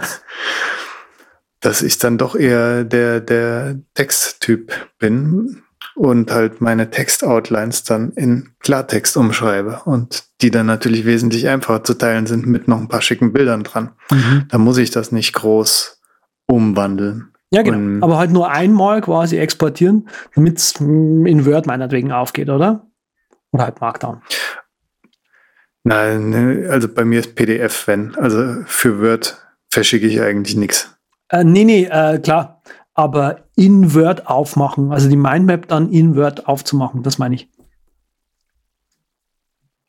dass 1.62 1.82
ich 1.82 1.97
dann 1.97 2.18
doch 2.18 2.36
eher 2.36 2.84
der, 2.84 3.22
der 3.22 3.80
Texttyp 3.93 4.74
bin 4.99 5.64
und 5.95 6.32
halt 6.32 6.60
meine 6.60 6.89
Textoutlines 6.89 7.84
dann 7.84 8.12
in 8.12 8.49
Klartext 8.60 9.16
umschreibe 9.16 9.82
und 9.86 10.26
die 10.41 10.51
dann 10.51 10.66
natürlich 10.66 11.06
wesentlich 11.06 11.47
einfacher 11.47 11.84
zu 11.84 11.93
teilen 11.93 12.28
sind 12.28 12.45
mit 12.45 12.68
noch 12.68 12.80
ein 12.80 12.89
paar 12.89 13.01
schicken 13.01 13.32
Bildern 13.32 13.64
dran. 13.64 13.91
Mhm. 14.12 14.45
Da 14.49 14.58
muss 14.58 14.78
ich 14.78 14.91
das 14.91 15.12
nicht 15.12 15.34
groß 15.34 16.01
umwandeln. 16.47 17.32
Ja, 17.51 17.62
genau. 17.62 17.78
Und 17.78 18.03
Aber 18.03 18.18
halt 18.18 18.32
nur 18.32 18.51
einmal 18.51 19.01
quasi 19.01 19.38
exportieren, 19.38 20.10
damit 20.36 20.58
es 20.58 20.76
in 20.80 21.45
Word 21.45 21.66
meinetwegen 21.66 22.12
aufgeht, 22.12 22.49
oder? 22.49 22.88
Oder 23.51 23.64
halt 23.64 23.80
Markdown. 23.80 24.22
Nein, 25.86 26.29
ne, 26.29 26.67
also 26.69 26.89
bei 26.89 27.05
mir 27.05 27.21
ist 27.21 27.36
PDF, 27.36 27.88
wenn. 27.88 28.15
Also 28.15 28.63
für 28.65 29.01
Word 29.01 29.38
verschicke 29.69 30.07
ich 30.07 30.21
eigentlich 30.21 30.57
nichts. 30.57 30.93
Äh, 31.29 31.45
nee, 31.45 31.63
nee, 31.63 31.86
äh, 31.86 32.19
klar 32.19 32.61
aber 32.95 33.43
in 33.55 33.93
Word 33.93 34.27
aufmachen, 34.27 34.91
also 34.91 35.09
die 35.09 35.17
Mindmap 35.17 35.67
dann 35.67 35.91
in 35.91 36.15
Word 36.15 36.47
aufzumachen, 36.47 37.03
das 37.03 37.19
meine 37.19 37.36
ich. 37.36 37.49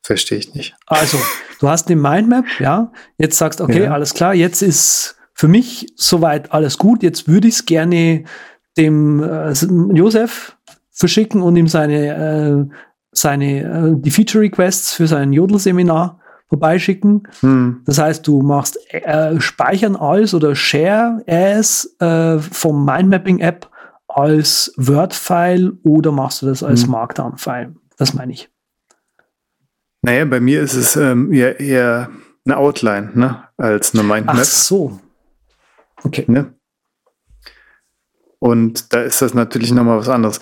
Verstehe 0.03 0.39
ich 0.39 0.55
nicht. 0.55 0.77
Also, 0.87 1.19
du 1.61 1.69
hast 1.69 1.89
eine 1.89 2.01
Mindmap, 2.01 2.45
ja, 2.59 2.93
jetzt 3.17 3.39
sagst, 3.39 3.61
okay, 3.61 3.85
ja. 3.85 3.93
alles 3.93 4.13
klar, 4.13 4.35
jetzt 4.35 4.61
ist 4.61 5.17
für 5.35 5.49
mich 5.49 5.93
soweit 5.97 6.53
alles 6.53 6.79
gut, 6.79 7.03
jetzt 7.03 7.29
würde 7.29 7.49
ich 7.49 7.55
es 7.55 7.67
gerne 7.67 8.25
dem 8.77 9.23
äh, 9.23 9.53
Josef 9.95 10.57
verschicken 10.91 11.43
und 11.43 11.57
ihm 11.57 11.69
seine, 11.69 12.69
äh, 12.71 12.75
seine 13.19 13.63
äh, 13.63 14.01
die 14.01 14.11
Feature 14.11 14.45
Requests 14.45 14.93
für 14.93 15.07
sein 15.07 15.33
Jodel-Seminar 15.33 16.21
vorbeischicken. 16.49 17.25
Hm. 17.41 17.83
Das 17.85 17.99
heißt, 17.99 18.27
du 18.27 18.43
machst 18.43 18.79
äh, 18.93 19.41
Speichern 19.41 19.97
als 19.97 20.35
oder 20.35 20.55
Share 20.55 21.23
as 21.27 21.97
äh, 21.99 22.39
vom 22.39 22.85
Mindmapping-App 22.85 23.69
als 24.09 24.73
Word-File 24.77 25.79
oder 25.83 26.13
machst 26.13 26.43
du 26.43 26.47
das 26.47 26.63
als 26.63 26.85
hm. 26.85 26.91
Markdown-File? 26.91 27.75
Das 27.97 28.15
meine 28.15 28.33
ich. 28.33 28.51
Naja, 30.03 30.25
bei 30.25 30.41
mir 30.41 30.63
ist 30.63 30.75
es 30.75 30.95
ähm, 30.97 31.33
eher, 31.33 31.59
eher 31.59 32.11
eine 32.45 32.57
Outline, 32.57 33.11
ne, 33.15 33.45
als 33.57 33.93
eine 33.93 34.05
Mindmap. 34.05 34.37
Ach 34.39 34.45
so. 34.45 35.01
Okay. 36.05 36.25
Ne? 36.29 36.55
Und 38.39 38.93
da 38.93 39.03
ist 39.03 39.21
das 39.23 39.35
natürlich 39.35 39.73
nochmal 39.73 39.99
was 39.99 40.09
anderes. 40.09 40.41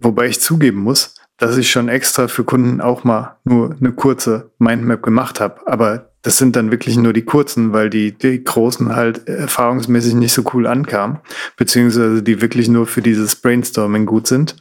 Wobei 0.00 0.26
ich 0.26 0.40
zugeben 0.40 0.80
muss, 0.80 1.14
dass 1.40 1.56
ich 1.56 1.70
schon 1.70 1.88
extra 1.88 2.28
für 2.28 2.44
Kunden 2.44 2.80
auch 2.80 3.02
mal 3.02 3.38
nur 3.44 3.74
eine 3.80 3.92
kurze 3.92 4.50
Mindmap 4.58 5.02
gemacht 5.02 5.40
habe. 5.40 5.66
Aber 5.66 6.12
das 6.22 6.36
sind 6.36 6.54
dann 6.54 6.70
wirklich 6.70 6.96
nur 6.96 7.14
die 7.14 7.24
kurzen, 7.24 7.72
weil 7.72 7.88
die, 7.88 8.12
die 8.12 8.44
großen 8.44 8.94
halt 8.94 9.26
erfahrungsmäßig 9.26 10.14
nicht 10.14 10.34
so 10.34 10.44
cool 10.52 10.66
ankamen, 10.66 11.18
beziehungsweise 11.56 12.22
die 12.22 12.42
wirklich 12.42 12.68
nur 12.68 12.86
für 12.86 13.00
dieses 13.00 13.36
Brainstorming 13.36 14.04
gut 14.04 14.26
sind. 14.26 14.56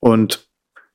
Und 0.00 0.48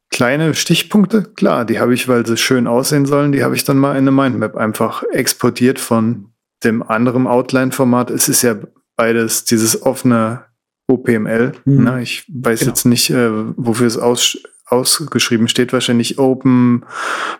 kleine 0.10 0.54
Stichpunkte, 0.54 1.24
klar, 1.24 1.64
die 1.64 1.80
habe 1.80 1.94
ich, 1.94 2.10
weil 2.10 2.26
sie 2.26 2.36
schön 2.36 2.68
aussehen 2.68 3.06
sollen, 3.06 3.32
die 3.32 3.46
habe 3.46 3.56
ich 3.56 3.64
dann 3.64 3.78
mal 3.78 3.94
in 3.94 4.00
eine 4.00 4.12
Mindmap 4.12 4.58
einfach 4.58 5.04
exportiert 5.14 5.80
von 5.80 6.34
dem 6.66 6.84
anderen 6.84 7.26
Outline-Format. 7.26 8.12
Es 8.12 8.28
ist 8.28 8.42
ja 8.42 8.58
beides 8.98 9.46
dieses 9.46 9.82
offene 9.82 10.44
OPML. 10.88 11.54
Mhm. 11.64 11.84
Ne? 11.86 12.02
Ich 12.02 12.26
weiß 12.28 12.60
genau. 12.60 12.72
jetzt 12.72 12.86
nicht, 12.86 13.10
äh, 13.12 13.30
wofür 13.56 13.88
es 13.88 13.98
aus, 13.98 14.38
ausgeschrieben 14.68 15.48
steht, 15.48 15.74
wahrscheinlich 15.74 16.20
Open 16.20 16.86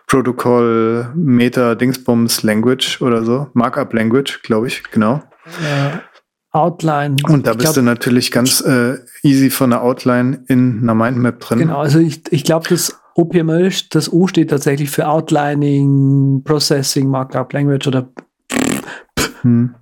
Protocol 0.06 1.10
Meta 1.14 1.74
Dingsbums 1.74 2.42
Language 2.42 3.00
oder 3.02 3.24
so. 3.24 3.48
Markup 3.52 3.92
Language, 3.92 4.42
glaube 4.42 4.66
ich, 4.66 4.82
genau. 4.90 5.22
Äh, 5.46 5.98
Outline. 6.50 7.16
Und 7.28 7.46
da 7.46 7.52
bist 7.52 7.66
glaub, 7.66 7.74
du 7.74 7.82
natürlich 7.82 8.30
ganz 8.30 8.60
äh, 8.62 8.96
easy 9.22 9.50
von 9.50 9.70
der 9.70 9.82
Outline 9.82 10.44
in 10.48 10.80
einer 10.82 10.94
Mindmap 10.94 11.40
drin. 11.40 11.58
Genau, 11.58 11.78
also 11.78 11.98
ich, 11.98 12.22
ich 12.30 12.44
glaube, 12.44 12.68
das 12.68 12.98
OPML, 13.14 13.70
das 13.90 14.12
O 14.12 14.26
steht 14.26 14.50
tatsächlich 14.50 14.90
für 14.90 15.06
Outlining, 15.06 16.42
Processing, 16.44 17.08
Markup 17.08 17.52
Language 17.52 17.86
oder 17.86 18.08
hm. 19.42 19.74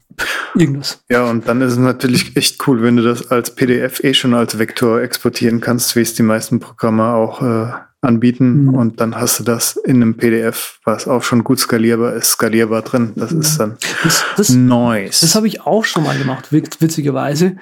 Irgendwas. 0.55 1.03
Ja, 1.09 1.25
und 1.25 1.49
dann 1.49 1.61
ist 1.61 1.73
es 1.73 1.79
natürlich 1.79 2.37
echt 2.37 2.67
cool, 2.67 2.83
wenn 2.83 2.97
du 2.97 3.03
das 3.03 3.31
als 3.31 3.55
PDF 3.55 4.03
eh 4.03 4.15
schon 4.15 4.35
als 4.35 4.59
Vektor 4.59 5.01
exportieren 5.01 5.61
kannst, 5.61 5.97
wie 5.97 6.01
es 6.01 6.15
die 6.15 6.23
meisten 6.23 6.61
Programme 6.61 7.05
auch 7.15 7.43
äh, 7.43 7.73
anbieten. 8.01 8.65
Mhm. 8.65 8.75
Und 8.75 9.01
dann 9.01 9.17
hast 9.17 9.41
du 9.41 9.45
das 9.45 9.77
in 9.77 9.97
einem 9.97 10.17
PDF, 10.17 10.81
was 10.85 11.07
auch 11.07 11.23
schon 11.23 11.45
gut 11.45 11.59
skalierbar 11.59 12.15
ist, 12.15 12.31
skalierbar 12.31 12.83
drin. 12.83 13.13
Das 13.17 13.33
mhm. 13.33 13.41
ist 13.41 13.61
dann 13.61 13.77
das, 14.05 14.25
das, 14.37 14.51
nice. 14.51 15.21
Das 15.21 15.35
habe 15.35 15.47
ich 15.47 15.63
auch 15.63 15.85
schon 15.85 16.05
mal 16.05 16.17
gemacht, 16.17 16.53
witzigerweise. 16.53 17.57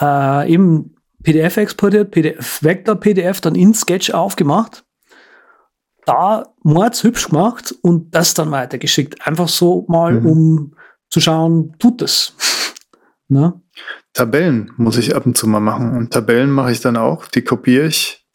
Äh, 0.00 0.52
eben 0.52 0.96
PDF 1.22 1.56
exportiert, 1.58 2.10
PDF, 2.10 2.62
Vektor 2.62 2.96
PDF 2.96 3.40
dann 3.40 3.54
in 3.54 3.74
Sketch 3.74 4.10
aufgemacht. 4.10 4.84
Da 6.06 6.46
mords 6.62 7.04
hübsch 7.04 7.28
gemacht 7.28 7.74
und 7.82 8.14
das 8.14 8.34
dann 8.34 8.50
weitergeschickt. 8.50 9.26
Einfach 9.26 9.48
so 9.48 9.84
mal, 9.88 10.20
mhm. 10.20 10.26
um 10.26 10.74
zu 11.10 11.20
schauen, 11.20 11.74
tut 11.78 12.02
es. 12.02 12.34
ne? 13.28 13.60
Tabellen 14.12 14.72
muss 14.76 14.96
ich 14.96 15.14
ab 15.14 15.26
und 15.26 15.36
zu 15.36 15.46
mal 15.46 15.60
machen. 15.60 15.96
Und 15.96 16.12
Tabellen 16.12 16.50
mache 16.50 16.72
ich 16.72 16.80
dann 16.80 16.96
auch. 16.96 17.26
Die 17.26 17.42
kopiere 17.42 17.86
ich 17.86 18.26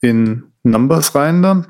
in 0.00 0.52
Numbers 0.62 1.14
rein 1.14 1.42
dann. 1.42 1.66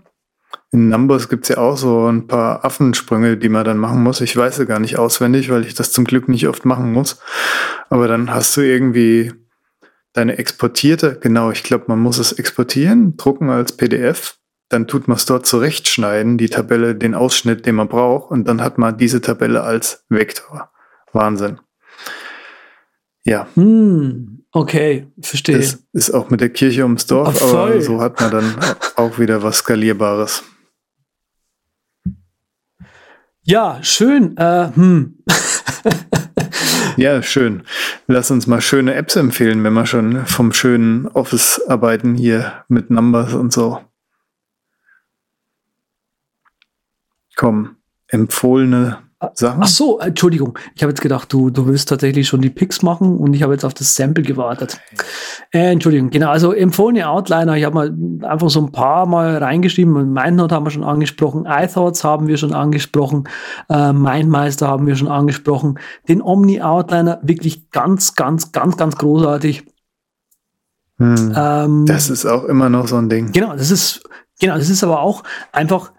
In 0.70 0.88
Numbers 0.88 1.28
gibt 1.28 1.44
es 1.44 1.50
ja 1.50 1.58
auch 1.58 1.76
so 1.76 2.08
ein 2.08 2.26
paar 2.26 2.64
Affensprünge, 2.64 3.36
die 3.36 3.48
man 3.48 3.64
dann 3.64 3.78
machen 3.78 4.02
muss. 4.02 4.20
Ich 4.20 4.36
weiß 4.36 4.56
sie 4.56 4.66
gar 4.66 4.80
nicht 4.80 4.98
auswendig, 4.98 5.50
weil 5.50 5.64
ich 5.64 5.74
das 5.74 5.92
zum 5.92 6.04
Glück 6.04 6.28
nicht 6.28 6.48
oft 6.48 6.64
machen 6.64 6.92
muss. 6.92 7.20
Aber 7.90 8.08
dann 8.08 8.34
hast 8.34 8.56
du 8.56 8.60
irgendwie 8.60 9.32
deine 10.12 10.38
exportierte, 10.38 11.18
genau, 11.20 11.50
ich 11.50 11.62
glaube, 11.62 11.84
man 11.88 12.00
muss 12.00 12.18
es 12.18 12.32
exportieren, 12.32 13.16
drucken 13.16 13.50
als 13.50 13.76
PDF 13.76 14.36
dann 14.68 14.86
tut 14.86 15.08
man 15.08 15.16
es 15.16 15.26
dort 15.26 15.46
zurechtschneiden, 15.46 16.38
die 16.38 16.48
Tabelle, 16.48 16.94
den 16.94 17.14
Ausschnitt, 17.14 17.66
den 17.66 17.74
man 17.74 17.88
braucht, 17.88 18.30
und 18.30 18.48
dann 18.48 18.60
hat 18.62 18.78
man 18.78 18.96
diese 18.96 19.20
Tabelle 19.20 19.62
als 19.62 20.04
Vektor. 20.08 20.70
Wahnsinn. 21.12 21.60
Ja. 23.24 23.46
Hm, 23.54 24.44
okay, 24.52 25.06
verstehe. 25.20 25.56
Das 25.56 25.78
ist 25.92 26.10
auch 26.10 26.30
mit 26.30 26.40
der 26.40 26.50
Kirche 26.50 26.82
ums 26.82 27.06
Dorf, 27.06 27.40
oh, 27.42 27.56
aber 27.56 27.80
so 27.80 28.00
hat 28.00 28.20
man 28.20 28.30
dann 28.30 28.54
auch 28.96 29.18
wieder 29.18 29.42
was 29.42 29.58
Skalierbares. 29.58 30.42
Ja, 33.46 33.78
schön. 33.82 34.36
Äh, 34.36 34.70
hm. 34.74 35.18
ja, 36.96 37.22
schön. 37.22 37.62
Lass 38.06 38.30
uns 38.30 38.46
mal 38.46 38.60
schöne 38.60 38.94
Apps 38.94 39.16
empfehlen, 39.16 39.62
wenn 39.64 39.74
wir 39.74 39.86
schon 39.86 40.24
vom 40.26 40.52
schönen 40.52 41.06
Office 41.08 41.60
arbeiten 41.66 42.14
hier 42.14 42.64
mit 42.68 42.90
Numbers 42.90 43.34
und 43.34 43.52
so. 43.52 43.80
Komm, 47.36 47.76
empfohlene 48.08 48.98
Sachen. 49.32 49.62
Ach 49.62 49.68
so, 49.68 49.98
Entschuldigung. 49.98 50.58
Ich 50.74 50.82
habe 50.82 50.90
jetzt 50.90 51.00
gedacht, 51.00 51.32
du, 51.32 51.50
du 51.50 51.66
willst 51.66 51.88
tatsächlich 51.88 52.28
schon 52.28 52.40
die 52.40 52.50
Picks 52.50 52.82
machen 52.82 53.16
und 53.16 53.34
ich 53.34 53.42
habe 53.42 53.52
jetzt 53.52 53.64
auf 53.64 53.74
das 53.74 53.94
Sample 53.94 54.22
gewartet. 54.22 54.80
Äh, 55.50 55.72
Entschuldigung, 55.72 56.10
genau. 56.10 56.30
Also 56.30 56.52
empfohlene 56.52 57.08
Outliner, 57.08 57.56
ich 57.56 57.64
habe 57.64 57.74
mal 57.74 58.28
einfach 58.28 58.50
so 58.50 58.60
ein 58.60 58.72
paar 58.72 59.06
mal 59.06 59.38
reingeschrieben. 59.38 60.12
MindNote 60.12 60.54
haben 60.54 60.66
wir 60.66 60.70
schon 60.70 60.84
angesprochen, 60.84 61.46
iThoughts 61.46 62.04
haben 62.04 62.26
wir 62.26 62.36
schon 62.36 62.52
angesprochen, 62.52 63.24
äh, 63.68 63.92
MindMeister 63.92 64.68
haben 64.68 64.86
wir 64.86 64.96
schon 64.96 65.08
angesprochen. 65.08 65.78
Den 66.08 66.20
Omni 66.20 66.60
Outliner 66.60 67.20
wirklich 67.22 67.70
ganz, 67.70 68.14
ganz, 68.14 68.52
ganz, 68.52 68.76
ganz 68.76 68.96
großartig. 68.96 69.64
Hm. 70.98 71.34
Ähm, 71.36 71.86
das 71.86 72.10
ist 72.10 72.26
auch 72.26 72.44
immer 72.44 72.68
noch 72.68 72.88
so 72.88 72.96
ein 72.96 73.08
Ding. 73.08 73.32
Genau, 73.32 73.52
das 73.52 73.70
ist, 73.70 74.02
genau, 74.40 74.56
das 74.56 74.70
ist 74.70 74.84
aber 74.84 75.00
auch 75.00 75.24
einfach 75.50 75.92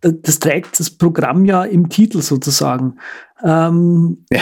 das 0.00 0.38
trägt 0.38 0.80
das 0.80 0.90
Programm 0.90 1.44
ja 1.44 1.64
im 1.64 1.88
Titel 1.88 2.22
sozusagen. 2.22 2.98
Ähm, 3.44 4.24
ja, 4.32 4.40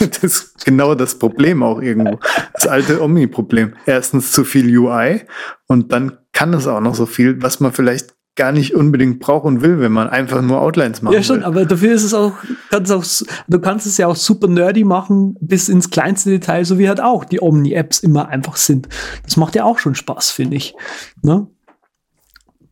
das 0.00 0.22
ist 0.22 0.64
genau 0.64 0.94
das 0.94 1.18
Problem 1.18 1.62
auch 1.62 1.80
irgendwo. 1.80 2.18
Das 2.54 2.66
alte 2.66 3.00
Omni-Problem. 3.00 3.74
Erstens 3.86 4.32
zu 4.32 4.44
viel 4.44 4.76
UI 4.76 5.22
und 5.66 5.92
dann 5.92 6.18
kann 6.32 6.52
es 6.54 6.66
auch 6.66 6.80
noch 6.80 6.94
so 6.94 7.06
viel, 7.06 7.40
was 7.42 7.60
man 7.60 7.72
vielleicht 7.72 8.16
gar 8.36 8.52
nicht 8.52 8.74
unbedingt 8.74 9.18
braucht 9.18 9.46
und 9.46 9.62
will, 9.62 9.80
wenn 9.80 9.92
man 9.92 10.08
einfach 10.08 10.42
nur 10.42 10.60
Outlines 10.60 11.00
macht. 11.00 11.14
Ja, 11.14 11.22
schon, 11.22 11.38
will. 11.38 11.44
aber 11.44 11.64
dafür 11.64 11.94
ist 11.94 12.04
es 12.04 12.12
auch, 12.12 12.34
kannst 12.70 12.92
auch, 12.92 13.04
du 13.48 13.58
kannst 13.58 13.86
es 13.86 13.96
ja 13.96 14.06
auch 14.06 14.16
super 14.16 14.46
nerdy 14.46 14.84
machen, 14.84 15.36
bis 15.40 15.70
ins 15.70 15.88
kleinste 15.88 16.30
Detail, 16.30 16.64
so 16.66 16.78
wie 16.78 16.88
halt 16.88 17.00
auch 17.00 17.24
die 17.24 17.40
Omni-Apps 17.40 18.00
immer 18.00 18.28
einfach 18.28 18.56
sind. 18.56 18.88
Das 19.24 19.38
macht 19.38 19.54
ja 19.54 19.64
auch 19.64 19.78
schon 19.78 19.94
Spaß, 19.94 20.30
finde 20.30 20.56
ich. 20.56 20.74
Ne? 21.22 21.46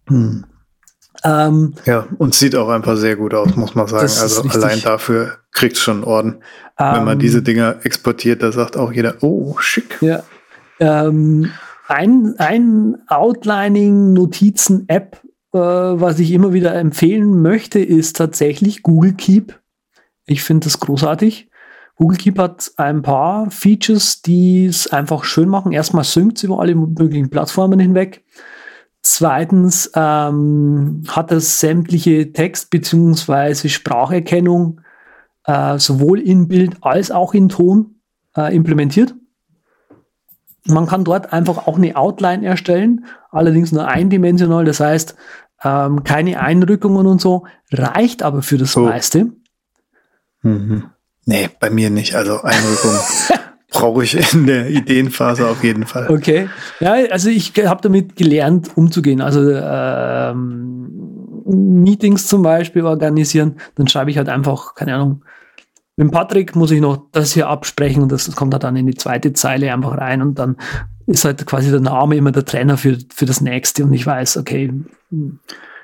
Hm. 0.09 0.45
Ähm, 1.25 1.75
ja, 1.87 2.07
und 2.19 2.35
sieht 2.35 2.55
auch 2.55 2.69
einfach 2.69 2.97
sehr 2.97 3.17
gut 3.17 3.33
aus, 3.33 3.57
muss 3.57 3.75
man 3.75 3.87
sagen. 3.87 4.03
Also 4.03 4.43
allein 4.43 4.83
dafür 4.83 5.39
kriegt 5.53 5.79
schon 5.79 6.05
Orden. 6.05 6.43
Ähm, 6.79 6.97
Wenn 6.97 7.05
man 7.05 7.19
diese 7.19 7.39
ähm, 7.39 7.45
Dinger 7.45 7.77
exportiert, 7.83 8.43
da 8.43 8.53
sagt 8.53 8.77
auch 8.77 8.93
jeder, 8.93 9.23
oh, 9.23 9.57
schick. 9.59 9.97
Ja. 10.03 10.23
Ähm, 10.81 11.51
ein, 11.89 12.35
ein 12.39 12.99
Outlining-Notizen-App, 13.09 15.23
äh, 15.53 15.59
was 15.59 16.19
ich 16.19 16.33
immer 16.33 16.53
wieder 16.53 16.75
empfehlen 16.75 17.41
möchte, 17.41 17.79
ist 17.79 18.17
tatsächlich 18.17 18.83
Google 18.83 19.15
Keep. 19.15 19.59
Ich 20.27 20.43
finde 20.43 20.65
das 20.65 20.81
großartig. 20.81 21.49
Google 21.97 22.19
Keep 22.19 22.39
hat 22.39 22.73
ein 22.77 23.01
paar 23.03 23.51
Features, 23.51 24.21
die 24.21 24.67
es 24.67 24.89
einfach 24.89 25.25
schön 25.25 25.49
machen. 25.49 25.73
Erstmal 25.73 26.05
synkt 26.05 26.37
sie 26.39 26.49
über 26.49 26.61
alle 26.61 26.75
möglichen 26.75 27.31
Plattformen 27.31 27.79
hinweg. 27.79 28.25
Zweitens 29.07 29.91
ähm, 29.95 31.03
hat 31.09 31.31
es 31.31 31.61
sämtliche 31.61 32.33
Text- 32.33 32.71
bzw. 32.71 33.69
Spracherkennung 33.69 34.81
äh, 35.45 35.79
sowohl 35.79 36.21
in 36.21 36.49
Bild 36.49 36.79
als 36.81 37.11
auch 37.11 37.35
in 37.35 37.51
Ton 37.51 37.97
äh, 38.35 38.57
implementiert. 38.57 39.15
Man 40.65 40.87
kann 40.87 41.05
dort 41.05 41.35
einfach 41.35 41.67
auch 41.67 41.77
eine 41.77 41.97
Outline 41.97 42.47
erstellen, 42.47 43.05
allerdings 43.31 43.73
nur 43.73 43.87
eindimensional, 43.87 44.65
das 44.65 44.81
heißt 44.81 45.17
ähm, 45.63 46.03
keine 46.05 46.41
Einrückungen 46.41 47.07
und 47.07 47.21
so, 47.21 47.45
reicht 47.71 48.23
aber 48.23 48.41
für 48.41 48.57
das 48.57 48.75
oh. 48.75 48.87
meiste. 48.87 49.33
Mhm. 50.41 50.85
Nee, 51.27 51.51
bei 51.61 51.69
mir 51.69 51.91
nicht, 51.91 52.15
also 52.15 52.41
Einrückungen. 52.41 53.01
brauche 53.75 54.05
ich 54.05 54.35
in 54.35 54.47
der 54.47 54.71
Ideenphase 54.71 55.47
auf 55.47 55.63
jeden 55.63 55.87
Fall. 55.87 56.09
Okay. 56.09 56.49
Ja, 56.81 56.95
also 57.11 57.29
ich 57.29 57.53
habe 57.67 57.83
damit 57.83 58.17
gelernt, 58.17 58.71
umzugehen. 58.77 59.21
Also 59.21 59.51
ähm, 59.51 60.89
Meetings 61.45 62.27
zum 62.27 62.43
Beispiel 62.43 62.85
organisieren, 62.85 63.57
dann 63.75 63.89
schreibe 63.89 64.11
ich 64.11 64.17
halt 64.17 64.29
einfach, 64.29 64.75
keine 64.75 64.95
Ahnung, 64.95 65.25
mit 65.97 66.11
Patrick 66.11 66.57
muss 66.57 66.71
ich 66.71 66.81
noch 66.81 67.07
das 67.13 67.33
hier 67.33 67.49
absprechen 67.49 68.03
und 68.03 68.11
das 68.11 68.35
kommt 68.35 68.53
halt 68.53 68.65
dann 68.65 68.77
in 68.77 68.87
die 68.87 68.97
zweite 68.97 69.33
Zeile 69.33 69.73
einfach 69.73 69.97
rein 69.99 70.23
und 70.23 70.39
dann 70.39 70.57
ist 71.07 71.25
halt 71.25 71.45
quasi 71.47 71.71
der 71.71 71.81
Name 71.81 72.17
immer 72.17 72.33
der 72.33 72.45
Trainer 72.45 72.77
für, 72.77 72.99
für 73.15 73.27
das 73.27 73.41
nächste 73.41 73.85
und 73.85 73.93
ich 73.93 74.07
weiß, 74.07 74.39
okay. 74.39 74.73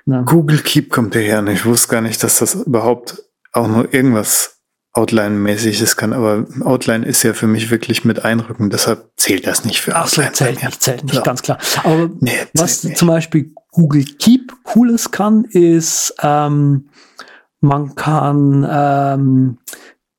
Na. 0.06 0.22
Google 0.22 0.58
Keep 0.58 0.90
kommt 0.90 1.14
hierher 1.14 1.40
und 1.40 1.48
ich 1.48 1.64
wusste 1.64 1.88
gar 1.88 2.00
nicht, 2.00 2.22
dass 2.22 2.38
das 2.38 2.54
überhaupt 2.54 3.22
auch 3.52 3.68
nur 3.68 3.92
irgendwas 3.92 4.59
Outline-mäßiges 4.92 5.96
kann, 5.96 6.12
aber 6.12 6.46
Outline 6.62 7.06
ist 7.06 7.22
ja 7.22 7.32
für 7.32 7.46
mich 7.46 7.70
wirklich 7.70 8.04
mit 8.04 8.24
Einrücken, 8.24 8.70
deshalb 8.70 9.10
zählt 9.16 9.46
das 9.46 9.64
nicht 9.64 9.80
für 9.80 9.94
Ach 9.94 10.08
so, 10.08 10.22
zählt 10.32 10.62
nicht, 10.62 10.82
zählt 10.82 11.04
nicht, 11.04 11.14
so. 11.14 11.22
ganz 11.22 11.42
klar. 11.42 11.58
Aber 11.84 12.10
nee, 12.18 12.32
was 12.54 12.82
nicht. 12.82 12.96
zum 12.96 13.08
Beispiel 13.08 13.54
Google 13.70 14.04
Keep 14.04 14.52
Cooles 14.64 15.12
kann, 15.12 15.44
ist, 15.44 16.14
ähm, 16.22 16.88
man 17.60 17.94
kann 17.94 18.66
ähm, 18.68 19.58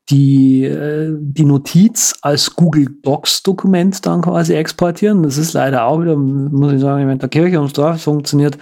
die, 0.09 0.63
äh, 0.63 1.17
die 1.19 1.45
Notiz 1.45 2.15
als 2.21 2.55
Google 2.55 2.87
Docs 3.01 3.43
Dokument 3.43 4.05
dann 4.05 4.21
quasi 4.21 4.53
exportieren. 4.53 5.23
Das 5.23 5.37
ist 5.37 5.53
leider 5.53 5.85
auch 5.85 6.01
wieder, 6.01 6.15
muss 6.15 6.73
ich 6.73 6.79
sagen, 6.81 7.09
in 7.09 7.19
der 7.19 7.29
Kirche 7.29 7.57
ums 7.57 7.73
Dorf 7.73 8.01
funktioniert 8.01 8.57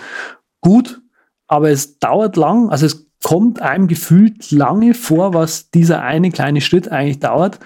gut, 0.62 1.01
aber 1.47 1.70
es 1.70 1.99
dauert 1.99 2.36
lang, 2.36 2.70
also 2.70 2.86
es 2.86 3.09
kommt 3.24 3.61
einem 3.61 3.88
gefühlt 3.88 4.51
lange 4.51 4.93
vor, 4.93 5.34
was 5.34 5.72
dieser 5.72 6.01
eine 6.01 6.32
kleine 6.32 6.61
Schritt 6.61 6.91
eigentlich 6.91 7.20
dauert. 7.20 7.59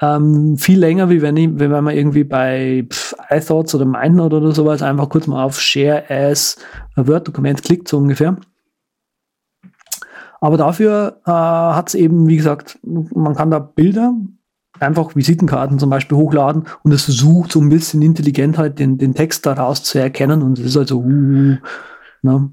Ähm, 0.00 0.58
viel 0.58 0.78
länger, 0.78 1.08
wie 1.08 1.22
wenn, 1.22 1.36
ich, 1.36 1.48
wenn 1.58 1.70
man 1.70 1.88
irgendwie 1.88 2.24
bei 2.24 2.86
iThoughts 3.30 3.74
oder 3.74 3.86
MindNote 3.86 4.36
oder 4.36 4.52
sowas 4.52 4.82
einfach 4.82 5.08
kurz 5.08 5.26
mal 5.26 5.42
auf 5.42 5.60
Share 5.60 6.04
as 6.10 6.56
Word-Dokument 6.96 7.62
klickt, 7.62 7.88
so 7.88 7.96
ungefähr. 7.96 8.36
Aber 10.40 10.58
dafür 10.58 11.22
äh, 11.24 11.30
hat 11.30 11.88
es 11.88 11.94
eben, 11.94 12.28
wie 12.28 12.36
gesagt, 12.36 12.78
man 12.82 13.34
kann 13.34 13.50
da 13.50 13.58
Bilder, 13.58 14.12
einfach 14.80 15.16
Visitenkarten 15.16 15.78
zum 15.78 15.88
Beispiel 15.88 16.18
hochladen 16.18 16.64
und 16.82 16.92
es 16.92 17.04
versucht 17.04 17.52
so 17.52 17.60
ein 17.60 17.70
bisschen 17.70 18.02
intelligent 18.02 18.58
halt 18.58 18.78
den, 18.78 18.98
den 18.98 19.14
Text 19.14 19.46
daraus 19.46 19.82
zu 19.82 19.98
erkennen 19.98 20.42
und 20.42 20.58
es 20.58 20.66
ist 20.66 20.76
also, 20.76 20.98
uh, 20.98 21.56
ne? 22.22 22.50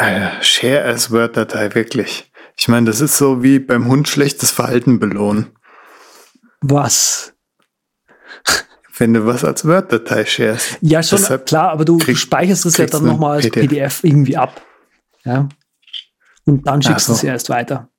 Äh, 0.00 0.42
Share 0.42 0.84
as 0.86 1.10
Word-Datei, 1.10 1.74
wirklich. 1.74 2.32
Ich 2.56 2.68
meine, 2.68 2.86
das 2.86 3.02
ist 3.02 3.18
so 3.18 3.42
wie 3.42 3.58
beim 3.58 3.86
Hund 3.86 4.08
schlechtes 4.08 4.50
Verhalten 4.50 4.98
belohnen. 4.98 5.50
Was? 6.62 7.34
Wenn 8.96 9.12
du 9.12 9.26
was 9.26 9.44
als 9.44 9.66
Word-Datei 9.66 10.24
sharest. 10.24 10.78
Ja, 10.80 11.02
schon 11.02 11.18
Deshalb 11.18 11.44
klar, 11.44 11.70
aber 11.70 11.84
du 11.84 12.00
speicherst 12.00 12.64
es 12.64 12.78
ja 12.78 12.86
dann 12.86 13.04
nochmal 13.04 13.36
als 13.36 13.50
PDF. 13.50 13.68
PDF. 13.68 14.04
irgendwie 14.04 14.38
ab. 14.38 14.62
Ja. 15.24 15.50
Und 16.46 16.66
dann 16.66 16.80
schickst 16.80 17.08
du 17.08 17.12
es 17.12 17.22
erst 17.22 17.50
weiter. 17.50 17.89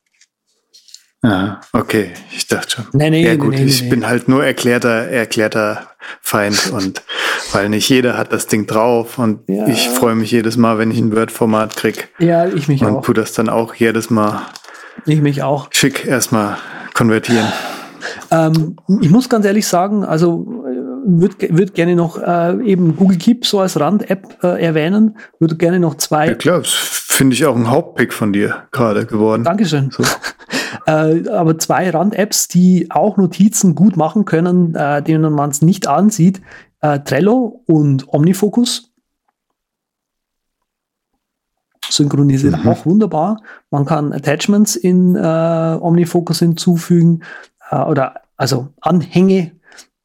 Ah, 1.23 1.61
okay, 1.71 2.11
ich 2.31 2.47
dachte 2.47 2.71
schon. 2.71 2.85
Nee, 2.93 3.11
nee, 3.11 3.23
ja 3.23 3.35
gut, 3.35 3.51
nee, 3.51 3.59
nee, 3.59 3.65
ich 3.65 3.83
nee. 3.83 3.89
bin 3.89 4.07
halt 4.07 4.27
nur 4.27 4.43
erklärter, 4.43 5.07
erklärter 5.07 5.91
Feind 6.21 6.71
und 6.73 7.03
weil 7.51 7.69
nicht 7.69 7.87
jeder 7.89 8.17
hat 8.17 8.33
das 8.33 8.47
Ding 8.47 8.65
drauf 8.65 9.19
und 9.19 9.41
ja. 9.47 9.67
ich 9.67 9.89
freue 9.89 10.15
mich 10.15 10.31
jedes 10.31 10.57
Mal, 10.57 10.79
wenn 10.79 10.89
ich 10.89 10.97
ein 10.97 11.15
Word-Format 11.15 11.75
krieg. 11.75 12.09
Ja, 12.17 12.47
ich 12.47 12.67
mich 12.67 12.81
und 12.81 12.89
auch. 12.89 12.95
Und 12.97 13.05
tu 13.05 13.13
das 13.13 13.33
dann 13.33 13.49
auch 13.49 13.75
jedes 13.75 14.09
Mal. 14.09 14.41
Ich 15.05 15.21
mich 15.21 15.43
auch. 15.43 15.67
Schick 15.71 16.05
erstmal 16.05 16.57
konvertieren. 16.93 17.47
Ähm, 18.31 18.77
ich 19.01 19.11
muss 19.11 19.29
ganz 19.29 19.45
ehrlich 19.45 19.67
sagen, 19.67 20.03
also 20.03 20.63
würde 21.05 21.35
würd 21.49 21.73
gerne 21.75 21.95
noch 21.95 22.17
äh, 22.17 22.63
eben 22.63 22.95
Google 22.95 23.17
Keep 23.17 23.45
so 23.45 23.59
als 23.59 23.79
Rand-App 23.79 24.43
äh, 24.43 24.63
erwähnen. 24.63 25.17
Würde 25.39 25.55
gerne 25.55 25.79
noch 25.79 25.95
zwei. 25.95 26.27
Ja 26.27 26.33
klar, 26.33 26.59
das 26.59 26.71
finde 26.71 27.35
ich 27.35 27.45
auch 27.45 27.55
ein 27.55 27.69
Hauptpick 27.69 28.13
von 28.13 28.33
dir 28.33 28.63
gerade 28.71 29.05
geworden. 29.05 29.43
Dankeschön. 29.43 29.91
So. 29.91 30.03
äh, 30.91 31.29
aber 31.29 31.57
zwei 31.57 31.89
Rand-Apps, 31.89 32.47
die 32.47 32.89
auch 32.91 33.17
Notizen 33.17 33.75
gut 33.75 33.97
machen 33.97 34.25
können, 34.25 34.75
äh, 34.75 35.01
denen 35.01 35.33
man 35.33 35.49
es 35.49 35.61
nicht 35.61 35.87
ansieht. 35.87 36.41
Äh, 36.81 36.99
Trello 36.99 37.63
und 37.67 38.11
OmniFocus. 38.13 38.91
Synchronisiert 41.89 42.63
mhm. 42.63 42.69
auch 42.69 42.85
wunderbar. 42.85 43.41
Man 43.69 43.85
kann 43.85 44.13
Attachments 44.13 44.75
in 44.75 45.15
äh, 45.15 45.19
OmniFocus 45.79 46.39
hinzufügen 46.39 47.23
äh, 47.69 47.77
oder 47.77 48.21
also 48.37 48.69
Anhänge 48.81 49.51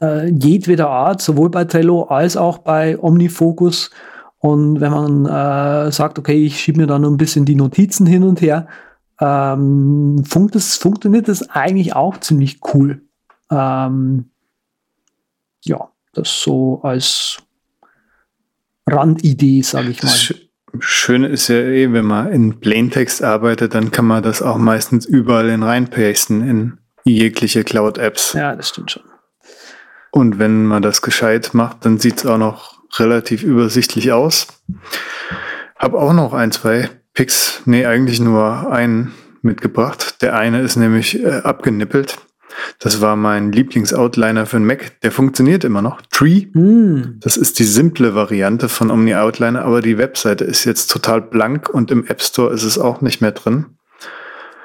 äh, 0.01 0.29
jedweder 0.29 0.91
Art, 0.91 1.23
sowohl 1.23 1.51
bei 1.51 1.65
Trello 1.65 2.05
als 2.05 2.37
auch 2.37 2.59
bei 2.59 2.99
OmniFocus. 2.99 3.91
Und 4.39 4.81
wenn 4.81 4.93
man 4.93 5.27
äh, 5.27 5.91
sagt, 5.93 6.19
okay, 6.19 6.45
ich 6.45 6.61
schiebe 6.61 6.81
mir 6.81 6.87
da 6.87 6.99
nur 6.99 7.11
ein 7.11 7.17
bisschen 7.17 7.45
die 7.45 7.55
Notizen 7.55 8.07
hin 8.07 8.23
und 8.23 8.41
her, 8.41 8.67
ähm, 9.21 10.25
funkt 10.25 10.55
das, 10.55 10.77
funktioniert 10.77 11.29
das 11.29 11.49
eigentlich 11.49 11.95
auch 11.95 12.19
ziemlich 12.19 12.61
cool. 12.75 13.03
Ähm, 13.51 14.31
ja, 15.65 15.89
das 16.13 16.41
so 16.41 16.81
als 16.83 17.39
Randidee, 18.89 19.63
sage 19.63 19.91
ich 19.91 20.03
mal. 20.03 20.11
Das 20.11 20.35
Schöne 20.79 21.29
ist 21.29 21.49
ja 21.49 21.57
eh, 21.57 21.93
wenn 21.93 22.05
man 22.05 22.31
in 22.31 22.61
Plaintext 22.61 23.23
arbeitet, 23.23 23.75
dann 23.75 23.91
kann 23.91 24.07
man 24.07 24.23
das 24.23 24.43
auch 24.43 24.59
meistens 24.59 25.07
überall 25.07 25.49
in 25.49 25.63
reinpasten 25.63 26.47
in 26.47 26.79
jegliche 27.05 27.65
Cloud-Apps. 27.65 28.35
Ja, 28.35 28.55
das 28.55 28.69
stimmt 28.69 28.91
schon. 28.91 29.03
Und 30.11 30.39
wenn 30.39 30.67
man 30.67 30.83
das 30.83 31.03
gescheit 31.03 31.55
macht, 31.55 31.85
dann 31.85 31.99
sieht 31.99 32.19
es 32.19 32.27
auch 32.27 32.39
noch 32.39 32.83
relativ 32.99 33.43
übersichtlich 33.43 34.13
aus. 34.13 34.49
Hab 35.77 35.95
auch 35.95 36.13
noch 36.13 36.33
ein, 36.33 36.53
zwei 36.53 36.89
Picks, 37.17 37.63
nee, 37.65 37.87
eigentlich 37.87 38.21
nur 38.21 38.71
einen 38.71 39.15
mitgebracht. 39.41 40.21
Der 40.21 40.37
eine 40.37 40.61
ist 40.61 40.77
nämlich 40.77 41.25
äh, 41.25 41.41
abgenippelt. 41.45 42.19
Das 42.79 43.01
war 43.01 43.17
mein 43.17 43.53
Lieblings-Outliner 43.53 44.45
für 44.45 44.59
den 44.59 44.67
Mac. 44.67 45.01
Der 45.01 45.13
funktioniert 45.13 45.65
immer 45.65 45.81
noch. 45.81 46.03
Tree. 46.11 46.49
Mm. 46.53 47.19
Das 47.21 47.39
ist 47.39 47.59
die 47.59 47.65
simple 47.65 48.15
Variante 48.15 48.69
von 48.69 48.91
Omni 48.91 49.15
Outliner, 49.15 49.65
aber 49.65 49.81
die 49.81 49.97
Webseite 49.97 50.45
ist 50.45 50.65
jetzt 50.65 50.91
total 50.91 51.23
blank 51.23 51.71
und 51.71 51.91
im 51.91 52.07
App 52.07 52.21
Store 52.21 52.53
ist 52.53 52.65
es 52.65 52.79
auch 52.79 53.01
nicht 53.01 53.23
mehr 53.23 53.33
drin. 53.33 53.65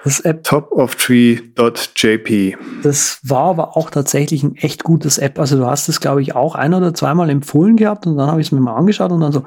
Das 0.03 0.19
App, 0.19 0.43
Topoftree.jp. 0.43 2.57
das 2.83 3.19
war 3.23 3.51
aber 3.51 3.77
auch 3.77 3.89
tatsächlich 3.91 4.43
ein 4.43 4.55
echt 4.55 4.83
gutes 4.83 5.19
App. 5.19 5.39
Also 5.39 5.57
du 5.57 5.67
hast 5.67 5.87
es, 5.87 6.01
glaube 6.01 6.21
ich, 6.21 6.35
auch 6.35 6.55
ein 6.55 6.73
oder 6.73 6.93
zweimal 6.93 7.29
empfohlen 7.29 7.77
gehabt 7.77 8.07
und 8.07 8.17
dann 8.17 8.29
habe 8.29 8.41
ich 8.41 8.47
es 8.47 8.51
mir 8.51 8.59
mal 8.59 8.75
angeschaut 8.75 9.11
und 9.11 9.21
dann 9.21 9.31
so, 9.31 9.45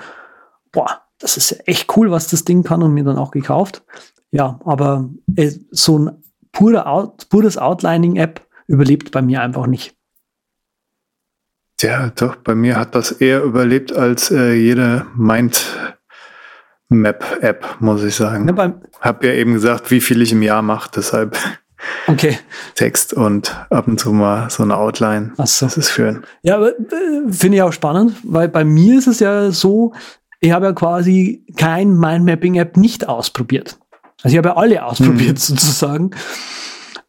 boah, 0.73 1.04
das 1.19 1.37
ist 1.37 1.51
ja 1.51 1.59
echt 1.67 1.95
cool, 1.97 2.11
was 2.11 2.29
das 2.29 2.45
Ding 2.45 2.63
kann 2.63 2.83
und 2.83 2.95
mir 2.95 3.05
dann 3.05 3.19
auch 3.19 3.31
gekauft. 3.31 3.85
Ja, 4.31 4.59
aber 4.65 5.11
äh, 5.37 5.53
so 5.71 5.99
ein 5.99 6.23
purer 6.53 6.87
Out, 6.87 7.29
pures 7.29 7.59
Outlining-App 7.59 8.47
überlebt 8.67 9.11
bei 9.11 9.21
mir 9.23 9.43
einfach 9.43 9.67
nicht. 9.67 9.95
Ja, 11.81 12.11
doch, 12.11 12.37
bei 12.37 12.55
mir 12.55 12.77
hat 12.77 12.95
das 12.95 13.11
eher 13.13 13.43
überlebt 13.43 13.93
als 13.93 14.31
äh, 14.31 14.55
jede 14.55 15.07
Mindmap-App, 15.17 17.77
muss 17.81 18.05
ich 18.05 18.15
sagen. 18.15 18.47
Ne, 18.47 18.55
beim, 18.55 18.81
Hab 19.01 19.25
ja 19.25 19.33
eben 19.33 19.55
gesagt, 19.55 19.91
wie 19.91 20.01
viel 20.01 20.23
ich 20.23 20.31
im 20.33 20.43
Jahr 20.43 20.63
mache, 20.63 20.91
deshalb 20.95 21.37
okay, 22.07 22.39
Text 22.75 23.13
und 23.13 23.55
ab 23.71 23.89
und 23.89 24.01
zu 24.01 24.13
mal 24.13 24.49
so 24.51 24.63
eine 24.63 24.77
Outline. 24.77 25.33
ach 25.37 25.47
so. 25.47 25.67
Das 25.67 25.77
ist 25.77 25.91
schön. 25.91 26.23
Ja, 26.43 26.65
äh, 26.65 26.73
finde 27.31 27.59
ich 27.59 27.63
auch 27.63 27.73
spannend, 27.73 28.17
weil 28.23 28.49
bei 28.49 28.65
mir 28.65 28.99
ist 28.99 29.09
es 29.09 29.21
ja 29.21 29.51
so, 29.51 29.93
ich 30.45 30.53
habe 30.53 30.67
ja 30.67 30.73
quasi 30.73 31.45
kein 31.57 31.97
Mindmapping-App 31.97 32.77
nicht 32.77 33.09
ausprobiert. 33.09 33.79
Also 34.23 34.35
ich 34.35 34.39
habe 34.39 34.51
ja 34.51 34.57
alle 34.57 34.85
ausprobiert 34.85 35.39
sozusagen. 35.41 36.11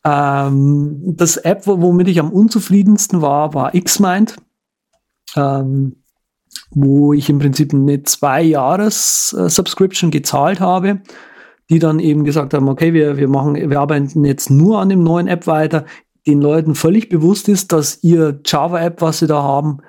Ähm, 0.05 1.01
das 1.17 1.37
App, 1.37 1.67
wo- 1.67 1.81
womit 1.81 2.07
ich 2.07 2.19
am 2.19 2.31
unzufriedensten 2.31 3.21
war, 3.21 3.53
war 3.53 3.71
Xmind, 3.71 4.37
ähm, 5.35 6.03
wo 6.71 7.11
ich 7.13 7.29
im 7.29 7.39
Prinzip 7.39 7.73
eine 7.73 8.03
zwei 8.03 8.41
Jahres 8.41 9.29
Subscription 9.29 10.11
gezahlt 10.11 10.59
habe, 10.59 11.01
die 11.69 11.79
dann 11.79 11.99
eben 11.99 12.23
gesagt 12.23 12.53
haben, 12.53 12.69
okay, 12.69 12.93
wir, 12.93 13.17
wir 13.17 13.27
machen, 13.27 13.55
wir 13.55 13.79
arbeiten 13.79 14.23
jetzt 14.23 14.49
nur 14.49 14.79
an 14.79 14.89
dem 14.89 15.03
neuen 15.03 15.27
App 15.27 15.47
weiter, 15.47 15.85
den 16.27 16.41
Leuten 16.41 16.73
völlig 16.75 17.09
bewusst 17.09 17.49
ist, 17.49 17.71
dass 17.71 18.01
ihr 18.03 18.39
Java-App, 18.45 19.01
was 19.01 19.19
sie 19.19 19.27
da 19.27 19.41
haben, 19.43 19.79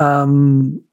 ähm, 0.00 0.88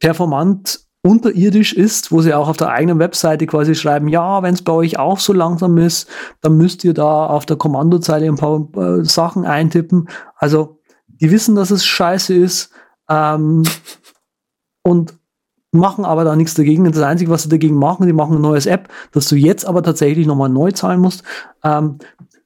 performant 0.00 0.80
unterirdisch 1.02 1.72
ist, 1.72 2.12
wo 2.12 2.20
sie 2.20 2.34
auch 2.34 2.48
auf 2.48 2.56
der 2.56 2.68
eigenen 2.68 2.98
Webseite 2.98 3.46
quasi 3.46 3.74
schreiben, 3.74 4.08
ja, 4.08 4.42
wenn 4.42 4.54
es 4.54 4.62
bei 4.62 4.72
euch 4.72 4.98
auch 4.98 5.18
so 5.18 5.32
langsam 5.32 5.78
ist, 5.78 6.08
dann 6.42 6.56
müsst 6.56 6.84
ihr 6.84 6.92
da 6.92 7.26
auf 7.26 7.46
der 7.46 7.56
Kommandozeile 7.56 8.26
ein 8.26 8.36
paar 8.36 8.68
äh, 8.76 9.04
Sachen 9.04 9.46
eintippen. 9.46 10.08
Also 10.36 10.78
die 11.06 11.30
wissen, 11.30 11.54
dass 11.54 11.70
es 11.70 11.84
scheiße 11.84 12.34
ist 12.34 12.70
ähm, 13.08 13.62
und 14.82 15.14
machen 15.72 16.04
aber 16.04 16.24
da 16.24 16.36
nichts 16.36 16.54
dagegen. 16.54 16.90
Das 16.90 17.02
Einzige, 17.02 17.30
was 17.30 17.44
sie 17.44 17.48
dagegen 17.48 17.76
machen, 17.76 18.06
die 18.06 18.12
machen 18.12 18.36
ein 18.36 18.42
neues 18.42 18.66
App, 18.66 18.88
dass 19.12 19.28
du 19.28 19.36
jetzt 19.36 19.64
aber 19.64 19.82
tatsächlich 19.82 20.26
nochmal 20.26 20.48
neu 20.48 20.72
zahlen 20.72 21.00
musst. 21.00 21.22
Ähm, 21.62 21.98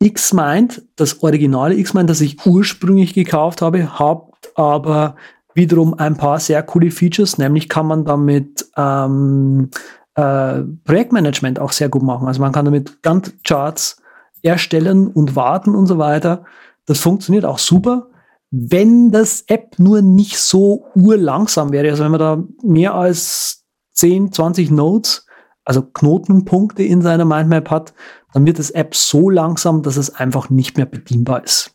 Xmind, 0.03 0.83
das 0.97 1.23
originale 1.23 1.83
Xmind, 1.83 2.11
das 2.11 2.21
ich 2.21 2.45
ursprünglich 2.45 3.15
gekauft 3.15 3.63
habe, 3.63 3.99
hat 3.99 4.23
aber 4.55 5.17
wiederum 5.55 5.95
ein 5.95 6.17
paar 6.17 6.41
sehr 6.41 6.63
coole 6.63 6.91
Features, 6.91 7.39
nämlich 7.39 7.69
kann 7.69 7.87
man 7.87 8.05
damit 8.05 8.67
ähm, 8.77 9.71
äh, 10.15 10.61
Projektmanagement 10.85 11.59
auch 11.59 11.73
sehr 11.73 11.89
gut 11.89 12.03
machen. 12.03 12.29
Also 12.29 12.41
man 12.41 12.53
kann 12.53 12.65
damit 12.65 13.03
Gantt-Charts 13.03 14.03
erstellen 14.43 15.09
und 15.09 15.37
warten 15.37 15.75
und 15.75 15.87
so 15.87 15.99
weiter. 15.99 16.45
Das 16.87 17.01
funktioniert 17.01 17.45
auch 17.45 17.59
super, 17.59 18.09
wenn 18.51 19.11
das 19.11 19.45
App 19.49 19.79
nur 19.79 20.03
nicht 20.03 20.39
so 20.39 20.87
urlangsam 20.95 21.73
wäre. 21.73 21.91
Also 21.91 22.05
wenn 22.05 22.13
man 22.13 22.21
da 22.21 22.45
mehr 22.63 22.95
als 22.95 23.65
10, 23.95 24.33
20 24.33 24.71
Nodes, 24.71 25.27
also 25.65 25.83
Knotenpunkte 25.83 26.83
in 26.83 27.01
seiner 27.03 27.25
Mindmap 27.25 27.71
hat, 27.71 27.95
dann 28.33 28.45
wird 28.47 28.59
das 28.59 28.71
App 28.71 28.95
so 28.95 29.31
langsam, 29.31 29.83
dass 29.83 29.97
es 29.97 30.15
einfach 30.15 30.51
nicht 30.51 30.77
mehr 30.77 30.87
bedienbar 30.87 31.43
ist. 31.43 31.74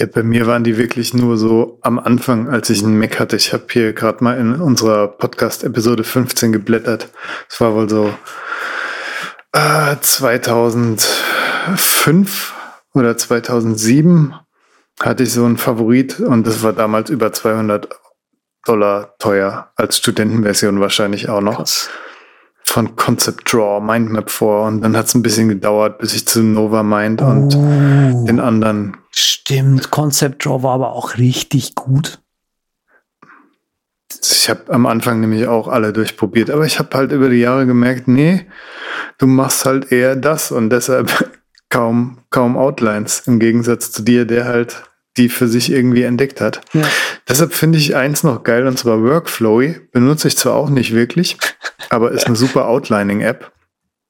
Ja, 0.00 0.06
bei 0.06 0.24
mir 0.24 0.48
waren 0.48 0.64
die 0.64 0.76
wirklich 0.76 1.14
nur 1.14 1.36
so 1.36 1.78
am 1.82 2.00
Anfang, 2.00 2.48
als 2.48 2.68
ich 2.68 2.82
einen 2.82 2.98
Mac 2.98 3.20
hatte. 3.20 3.36
Ich 3.36 3.52
habe 3.52 3.62
hier 3.70 3.92
gerade 3.92 4.24
mal 4.24 4.36
in 4.38 4.56
unserer 4.56 5.06
Podcast-Episode 5.06 6.02
15 6.02 6.50
geblättert. 6.50 7.10
Es 7.48 7.60
war 7.60 7.74
wohl 7.74 7.88
so 7.88 8.12
äh, 9.52 9.94
2005 10.00 12.54
oder 12.92 13.16
2007 13.16 14.34
hatte 15.00 15.22
ich 15.24 15.32
so 15.32 15.44
einen 15.44 15.56
Favorit 15.58 16.18
und 16.20 16.44
das 16.46 16.62
war 16.64 16.72
damals 16.72 17.10
über 17.10 17.32
200 17.32 17.88
Dollar 18.64 19.14
teuer, 19.18 19.70
als 19.76 19.98
Studentenversion 19.98 20.80
wahrscheinlich 20.80 21.28
auch 21.28 21.40
noch. 21.40 21.56
Krass. 21.58 21.88
Von 22.66 22.96
Concept 22.96 23.52
Draw, 23.52 23.78
Mindmap 23.80 24.30
4 24.30 24.48
und 24.48 24.80
dann 24.82 24.96
hat 24.96 25.06
es 25.06 25.14
ein 25.14 25.22
bisschen 25.22 25.48
gedauert, 25.48 25.98
bis 25.98 26.14
ich 26.14 26.26
zu 26.26 26.42
Nova 26.42 26.82
Mind 26.82 27.20
und 27.22 27.54
Oh. 27.54 28.24
den 28.26 28.40
anderen 28.40 28.96
Stimmt, 29.46 29.90
Concept 29.90 30.46
Draw 30.46 30.62
war 30.62 30.74
aber 30.74 30.92
auch 30.92 31.18
richtig 31.18 31.74
gut. 31.74 32.18
Ich 34.22 34.48
habe 34.48 34.72
am 34.72 34.86
Anfang 34.86 35.20
nämlich 35.20 35.46
auch 35.46 35.68
alle 35.68 35.92
durchprobiert, 35.92 36.48
aber 36.48 36.64
ich 36.64 36.78
habe 36.78 36.96
halt 36.96 37.12
über 37.12 37.28
die 37.28 37.40
Jahre 37.40 37.66
gemerkt, 37.66 38.08
nee, 38.08 38.46
du 39.18 39.26
machst 39.26 39.66
halt 39.66 39.92
eher 39.92 40.16
das 40.16 40.50
und 40.50 40.70
deshalb 40.70 41.30
kaum, 41.68 42.18
kaum 42.30 42.56
Outlines 42.56 43.24
im 43.26 43.38
Gegensatz 43.38 43.92
zu 43.92 44.02
dir, 44.02 44.24
der 44.24 44.46
halt 44.46 44.82
die 45.18 45.28
für 45.28 45.46
sich 45.46 45.70
irgendwie 45.70 46.02
entdeckt 46.04 46.40
hat. 46.40 46.62
Ja. 46.72 46.82
Deshalb 47.28 47.52
finde 47.52 47.78
ich 47.78 47.94
eins 47.94 48.22
noch 48.24 48.44
geil 48.44 48.66
und 48.66 48.78
zwar 48.78 49.02
Workflowy. 49.02 49.80
Benutze 49.92 50.26
ich 50.28 50.38
zwar 50.38 50.54
auch 50.54 50.70
nicht 50.70 50.92
wirklich, 50.94 51.36
aber 51.90 52.12
ist 52.12 52.26
eine 52.26 52.36
super 52.36 52.66
Outlining-App. 52.66 53.52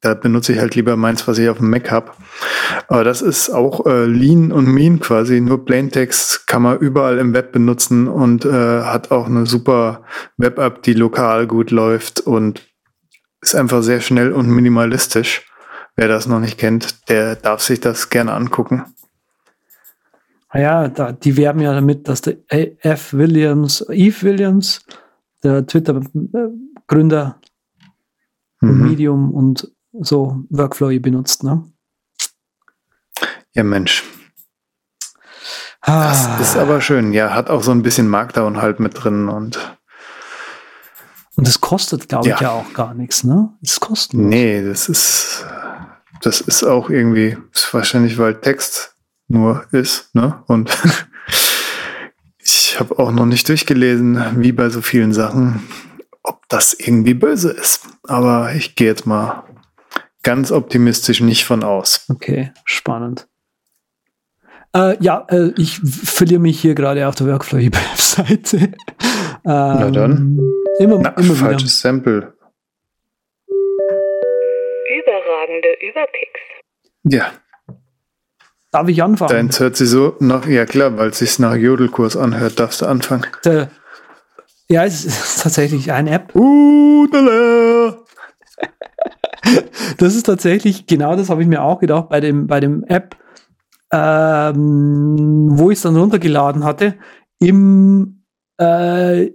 Da 0.05 0.13
benutze 0.13 0.53
ich 0.53 0.59
halt 0.59 0.75
lieber 0.75 0.97
meins, 0.97 1.27
was 1.27 1.39
ich 1.39 1.49
auf 1.49 1.57
dem 1.57 1.71
Mac 1.71 1.91
habe. 1.91 2.13
Aber 2.89 3.05
das 3.05 3.23
ist 3.23 3.49
auch 3.49 3.87
äh, 3.87 4.05
Lean 4.05 4.53
und 4.53 4.67
Mean 4.67 5.01
quasi. 5.01 5.41
Nur 5.41 5.65
Plaintext 5.65 6.47
kann 6.47 6.61
man 6.61 6.79
überall 6.79 7.17
im 7.17 7.33
Web 7.33 7.53
benutzen 7.53 8.07
und 8.07 8.45
äh, 8.45 8.83
hat 8.83 9.11
auch 9.11 9.25
eine 9.25 9.47
super 9.47 10.03
Web-App, 10.37 10.83
die 10.83 10.93
lokal 10.93 11.47
gut 11.47 11.71
läuft 11.71 12.21
und 12.21 12.69
ist 13.41 13.55
einfach 13.55 13.83
sehr 13.83 14.03
schnell 14.03 14.33
und 14.33 14.47
minimalistisch. 14.51 15.51
Wer 15.97 16.09
das 16.09 16.27
noch 16.27 16.41
nicht 16.41 16.59
kennt, 16.59 17.09
der 17.09 17.37
darf 17.37 17.63
sich 17.63 17.81
das 17.81 18.11
gerne 18.11 18.35
angucken. 18.35 18.85
Ah 20.51 20.61
Ja, 20.61 20.89
da, 20.89 21.13
die 21.13 21.39
werben 21.39 21.61
ja 21.61 21.73
damit, 21.73 22.09
dass 22.09 22.21
der 22.21 22.37
F. 22.51 23.15
Williams, 23.15 23.83
Eve 23.89 24.21
Williams, 24.21 24.85
der 25.43 25.67
Twitter-Gründer 25.67 27.41
von 28.59 28.79
Mhm. 28.79 28.87
Medium 28.87 29.31
und 29.31 29.74
so 30.01 30.45
Workflow 30.51 30.99
benutzt. 31.01 31.43
Ne? 31.45 31.65
Ja, 33.53 33.63
Mensch. 33.63 34.03
Ah, 35.81 36.09
Das 36.39 36.41
ist 36.41 36.57
aber 36.57 36.81
schön. 36.81 37.13
Ja, 37.13 37.35
hat 37.35 37.51
auch 37.51 37.63
so 37.63 37.71
ein 37.71 37.83
bisschen 37.83 38.09
Markdown 38.09 38.61
halt 38.61 38.81
mit 38.81 39.03
drin 39.03 39.29
und 39.29 39.77
und 41.37 41.49
das 41.49 41.61
kostet, 41.61 42.09
glaube 42.09 42.29
ich, 42.29 42.35
Ja. 42.35 42.41
ja 42.41 42.51
auch 42.53 42.73
gar 42.75 42.95
nichts. 42.95 43.25
Ne? 43.25 43.49
Das 43.61 43.81
kostet 43.81 44.21
nee, 44.21 44.63
das 44.63 44.89
ist, 44.89 45.45
das 46.23 46.41
ist 46.41 46.63
auch 46.63 46.91
irgendwie, 46.91 47.37
ist 47.53 47.75
wahrscheinlich, 47.75 48.19
weil 48.19 48.41
Text 48.41 48.95
nur 49.27 49.67
ist, 49.73 50.15
ne? 50.15 50.45
Und 50.47 50.71
ich 52.39 52.79
habe 52.79 52.99
auch 53.01 53.11
noch 53.11 53.27
nicht 53.27 53.49
durchgelesen, 53.49 54.41
wie 54.43 54.53
bei 54.53 54.69
so 54.71 54.81
vielen 54.81 55.13
Sachen, 55.13 55.67
ob 56.23 56.49
das 56.49 56.73
irgendwie 56.73 57.15
böse 57.15 57.51
ist. 57.51 57.81
Aber 58.05 58.55
ich 58.55 58.77
gehe 58.77 58.87
jetzt 58.87 59.05
mal 59.07 59.43
ganz 60.25 60.51
optimistisch 60.51 61.21
nicht 61.21 61.45
von 61.45 61.63
aus. 61.63 62.07
Okay, 62.09 62.53
spannend. 62.65 63.29
Äh, 64.75 64.97
ja, 65.01 65.25
äh, 65.31 65.53
ich 65.57 65.79
verliere 65.79 66.41
mich 66.41 66.61
hier 66.61 66.75
gerade 66.75 67.07
auf 67.07 67.15
der 67.15 67.29
Workflow-Seite. 67.29 68.57
ähm, 68.59 68.73
Na 69.45 69.91
dann. 69.91 70.41
Immer, 70.81 70.99
Na, 70.99 71.11
immer 71.11 71.29
wieder. 71.29 71.35
falsches 71.37 71.81
Sample. 71.81 72.35
Überragende 74.99 75.69
Überpicks. 75.81 76.41
Ja, 77.05 77.33
Darf 78.73 78.89
ich 78.89 79.01
anfangen? 79.01 79.31
deins 79.31 79.61
hört 79.61 79.77
sich 79.77 79.89
so 79.89 80.17
nach, 80.19 80.49
ja 80.49 80.67
klar, 80.67 80.97
weil 80.97 81.11
es 81.11 81.19
sich 81.19 81.39
nach 81.39 81.55
Jodelkurs 81.55 82.17
anhört, 82.17 82.59
darfst 82.59 82.83
du 82.83 82.87
anfangen. 82.87 83.25
Der, 83.45 83.71
ja, 84.69 84.85
es 84.85 85.05
ist 85.05 85.43
tatsächlich 85.45 85.93
eine 85.93 86.11
App. 86.11 86.35
Uh. 86.35 87.07
Das 89.99 90.17
ist 90.17 90.25
tatsächlich, 90.25 90.87
genau 90.87 91.15
das 91.15 91.31
habe 91.31 91.43
ich 91.43 91.49
mir 91.49 91.63
auch 91.63 91.79
gedacht 91.79 92.09
bei 92.09 92.21
dem, 92.21 92.47
bei 92.47 92.59
dem 92.59 92.85
App, 92.85 93.17
ähm, 93.93 95.49
wo 95.51 95.71
ich 95.71 95.77
es 95.77 95.83
dann 95.83 95.97
runtergeladen 95.97 96.65
hatte, 96.65 96.95
im, 97.39 98.25
äh, 98.61 99.31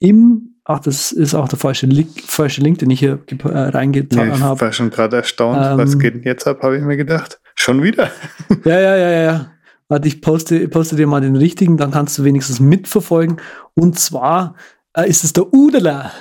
im 0.00 0.50
Ach, 0.64 0.78
das 0.78 1.10
ist 1.10 1.34
auch 1.34 1.48
der 1.48 1.58
falsche 1.58 1.86
Link, 1.86 2.20
falsche 2.20 2.60
Link 2.60 2.78
den 2.78 2.90
ich 2.90 3.00
hier 3.00 3.18
äh, 3.28 3.48
reingetan 3.48 4.28
nee, 4.28 4.38
habe. 4.38 4.54
Ich 4.54 4.60
war 4.60 4.72
schon 4.72 4.90
gerade 4.90 5.16
erstaunt. 5.16 5.58
Ähm, 5.60 5.78
Was 5.78 5.98
geht 5.98 6.14
denn 6.14 6.22
jetzt 6.22 6.46
ab, 6.46 6.62
habe 6.62 6.76
ich 6.76 6.84
mir 6.84 6.96
gedacht. 6.96 7.40
Schon 7.56 7.82
wieder? 7.82 8.10
ja, 8.64 8.78
ja, 8.78 8.96
ja, 8.96 9.10
ja. 9.10 9.52
Warte, 9.88 10.06
ich 10.06 10.20
poste, 10.20 10.68
poste 10.68 10.94
dir 10.94 11.08
mal 11.08 11.20
den 11.20 11.34
richtigen, 11.34 11.76
dann 11.76 11.90
kannst 11.90 12.16
du 12.18 12.24
wenigstens 12.24 12.60
mitverfolgen. 12.60 13.38
Und 13.74 13.98
zwar 13.98 14.54
äh, 14.94 15.08
ist 15.08 15.24
es 15.24 15.32
der 15.32 15.52
Udela. 15.52 16.12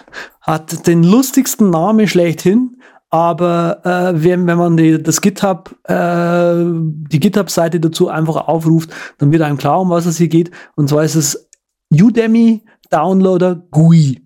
Hat 0.41 0.87
den 0.87 1.03
lustigsten 1.03 1.69
Namen 1.69 2.07
schlechthin, 2.07 2.81
aber 3.09 3.85
äh, 3.85 4.23
wenn, 4.23 4.45
wenn 4.45 4.57
man 4.57 4.77
die, 4.77 5.01
das 5.01 5.21
GitHub, 5.21 5.75
äh, 5.85 6.53
die 6.55 7.19
GitHub-Seite 7.19 7.79
dazu 7.79 8.07
einfach 8.07 8.47
aufruft, 8.47 8.91
dann 9.17 9.31
wird 9.31 9.41
einem 9.41 9.57
klar, 9.57 9.81
um 9.81 9.89
was 9.89 10.05
es 10.05 10.17
hier 10.17 10.27
geht. 10.27 10.51
Und 10.75 10.89
zwar 10.89 11.03
ist 11.03 11.15
es 11.15 11.49
Udemy 11.91 12.63
Downloader 12.91 13.55
GUI. 13.71 14.21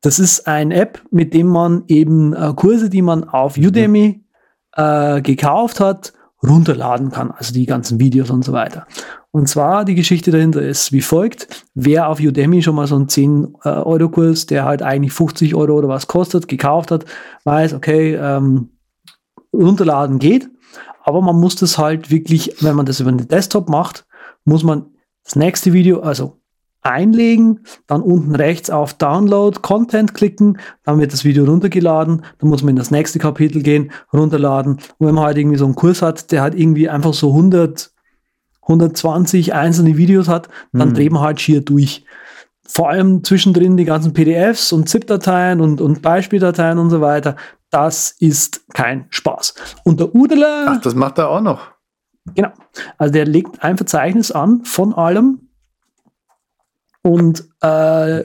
Das 0.00 0.18
ist 0.18 0.46
eine 0.46 0.74
App, 0.74 1.02
mit 1.10 1.34
dem 1.34 1.48
man 1.48 1.84
eben 1.88 2.32
äh, 2.32 2.52
Kurse, 2.54 2.90
die 2.90 3.02
man 3.02 3.24
auf 3.24 3.56
mhm. 3.56 3.66
Udemy 3.66 4.24
äh, 4.76 5.20
gekauft 5.22 5.80
hat, 5.80 6.12
runterladen 6.42 7.10
kann, 7.10 7.30
also 7.32 7.52
die 7.52 7.66
ganzen 7.66 7.98
Videos 7.98 8.30
und 8.30 8.44
so 8.44 8.52
weiter. 8.52 8.86
Und 9.30 9.48
zwar 9.48 9.84
die 9.84 9.94
Geschichte 9.94 10.30
dahinter 10.30 10.62
ist 10.62 10.92
wie 10.92 11.02
folgt. 11.02 11.64
Wer 11.74 12.08
auf 12.08 12.18
Udemy 12.18 12.62
schon 12.62 12.74
mal 12.74 12.86
so 12.86 12.96
einen 12.96 13.08
10-Euro-Kurs, 13.08 14.46
der 14.46 14.64
halt 14.64 14.82
eigentlich 14.82 15.12
50 15.12 15.54
Euro 15.54 15.74
oder 15.74 15.88
was 15.88 16.06
kostet, 16.06 16.48
gekauft 16.48 16.90
hat, 16.90 17.04
weiß, 17.44 17.74
okay, 17.74 18.14
ähm, 18.14 18.70
runterladen 19.52 20.18
geht. 20.18 20.48
Aber 21.04 21.20
man 21.20 21.38
muss 21.38 21.56
das 21.56 21.78
halt 21.78 22.10
wirklich, 22.10 22.56
wenn 22.60 22.76
man 22.76 22.86
das 22.86 23.00
über 23.00 23.12
den 23.12 23.28
Desktop 23.28 23.68
macht, 23.68 24.06
muss 24.44 24.62
man 24.62 24.86
das 25.24 25.36
nächste 25.36 25.72
Video, 25.72 26.00
also 26.00 26.38
einlegen, 26.80 27.60
dann 27.86 28.02
unten 28.02 28.34
rechts 28.34 28.70
auf 28.70 28.94
Download 28.94 29.58
Content 29.60 30.14
klicken, 30.14 30.58
dann 30.84 30.98
wird 30.98 31.12
das 31.12 31.24
Video 31.24 31.44
runtergeladen, 31.44 32.22
dann 32.38 32.48
muss 32.48 32.62
man 32.62 32.70
in 32.70 32.76
das 32.76 32.90
nächste 32.90 33.18
Kapitel 33.18 33.62
gehen, 33.62 33.90
runterladen. 34.12 34.74
Und 34.98 35.06
wenn 35.06 35.14
man 35.14 35.24
halt 35.24 35.38
irgendwie 35.38 35.58
so 35.58 35.64
einen 35.66 35.74
Kurs 35.74 36.02
hat, 36.02 36.30
der 36.32 36.42
halt 36.42 36.54
irgendwie 36.54 36.88
einfach 36.88 37.14
so 37.14 37.30
100, 37.30 37.90
120 38.68 39.54
einzelne 39.54 39.96
Videos 39.96 40.28
hat, 40.28 40.48
dann 40.72 40.90
mhm. 40.90 40.94
dreht 40.94 41.12
man 41.12 41.22
halt 41.22 41.40
schier 41.40 41.62
durch. 41.62 42.04
Vor 42.66 42.90
allem 42.90 43.24
zwischendrin 43.24 43.78
die 43.78 43.86
ganzen 43.86 44.12
PDFs 44.12 44.72
und 44.72 44.88
ZIP-Dateien 44.88 45.60
und, 45.60 45.80
und 45.80 46.02
Beispieldateien 46.02 46.78
und 46.78 46.90
so 46.90 47.00
weiter. 47.00 47.36
Das 47.70 48.10
ist 48.10 48.66
kein 48.74 49.06
Spaß. 49.10 49.54
Und 49.84 50.00
der 50.00 50.14
Udler. 50.14 50.66
Ach, 50.68 50.80
das 50.80 50.94
macht 50.94 51.18
er 51.18 51.30
auch 51.30 51.40
noch. 51.40 51.72
Genau. 52.34 52.50
Also 52.98 53.12
der 53.12 53.24
legt 53.24 53.62
ein 53.62 53.78
Verzeichnis 53.78 54.30
an 54.30 54.64
von 54.64 54.92
allem 54.92 55.48
und 57.02 57.48
äh, 57.62 58.22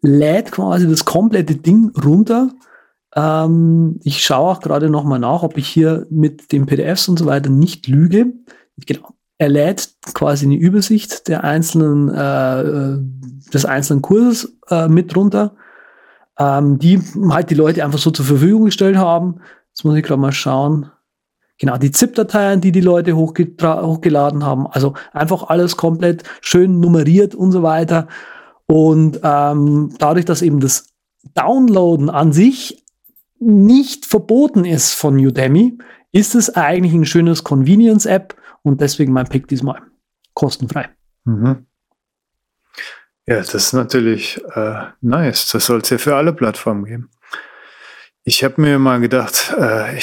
lädt 0.00 0.50
quasi 0.50 0.88
das 0.88 1.04
komplette 1.04 1.56
Ding 1.56 1.92
runter. 2.02 2.50
Ähm, 3.14 4.00
ich 4.02 4.24
schaue 4.24 4.50
auch 4.50 4.60
gerade 4.60 4.88
noch 4.88 5.04
mal 5.04 5.18
nach, 5.18 5.42
ob 5.42 5.58
ich 5.58 5.68
hier 5.68 6.06
mit 6.10 6.52
den 6.52 6.64
PDFs 6.64 7.08
und 7.08 7.18
so 7.18 7.26
weiter 7.26 7.50
nicht 7.50 7.86
lüge. 7.86 8.32
Genau. 8.86 9.14
Er 9.38 9.48
lädt 9.48 9.90
quasi 10.14 10.46
eine 10.46 10.56
Übersicht 10.56 11.28
der 11.28 11.44
einzelnen, 11.44 12.08
äh, 12.08 13.50
des 13.52 13.64
einzelnen 13.64 14.02
Kurses 14.02 14.56
äh, 14.68 14.88
mit 14.88 15.16
runter, 15.16 15.56
ähm, 16.38 16.78
die 16.78 17.00
halt 17.30 17.50
die 17.50 17.54
Leute 17.54 17.84
einfach 17.84 17.98
so 17.98 18.10
zur 18.10 18.24
Verfügung 18.24 18.66
gestellt 18.66 18.96
haben. 18.96 19.40
Jetzt 19.70 19.84
muss 19.84 19.96
ich 19.96 20.04
gerade 20.04 20.20
mal 20.20 20.32
schauen. 20.32 20.90
Genau, 21.58 21.76
die 21.76 21.90
ZIP-Dateien, 21.90 22.60
die 22.60 22.72
die 22.72 22.80
Leute 22.80 23.16
hochgeladen 23.16 24.44
haben. 24.44 24.66
Also 24.66 24.94
einfach 25.12 25.44
alles 25.44 25.76
komplett 25.76 26.24
schön 26.40 26.80
nummeriert 26.80 27.34
und 27.34 27.52
so 27.52 27.62
weiter. 27.62 28.08
Und 28.66 29.20
ähm, 29.22 29.94
dadurch, 29.98 30.24
dass 30.24 30.42
eben 30.42 30.60
das 30.60 30.86
Downloaden 31.34 32.10
an 32.10 32.32
sich 32.32 32.84
nicht 33.38 34.06
verboten 34.06 34.64
ist 34.64 34.94
von 34.94 35.16
Udemy, 35.16 35.78
ist 36.12 36.34
es 36.34 36.54
eigentlich 36.54 36.92
ein 36.94 37.06
schönes 37.06 37.44
Convenience-App 37.44 38.34
und 38.62 38.80
deswegen 38.80 39.12
mein 39.12 39.28
Pick 39.28 39.48
diesmal. 39.48 39.82
Kostenfrei. 40.34 40.88
Mhm. 41.24 41.66
Ja, 43.26 43.36
das 43.36 43.54
ist 43.54 43.72
natürlich 43.72 44.42
äh, 44.54 44.86
nice. 45.00 45.50
Das 45.52 45.66
soll 45.66 45.80
es 45.80 45.90
ja 45.90 45.98
für 45.98 46.16
alle 46.16 46.32
Plattformen 46.32 46.84
geben. 46.84 47.10
Ich 48.24 48.44
habe 48.44 48.60
mir 48.60 48.78
mal 48.78 49.00
gedacht, 49.00 49.54
äh, 49.58 49.94
ich 49.96 50.00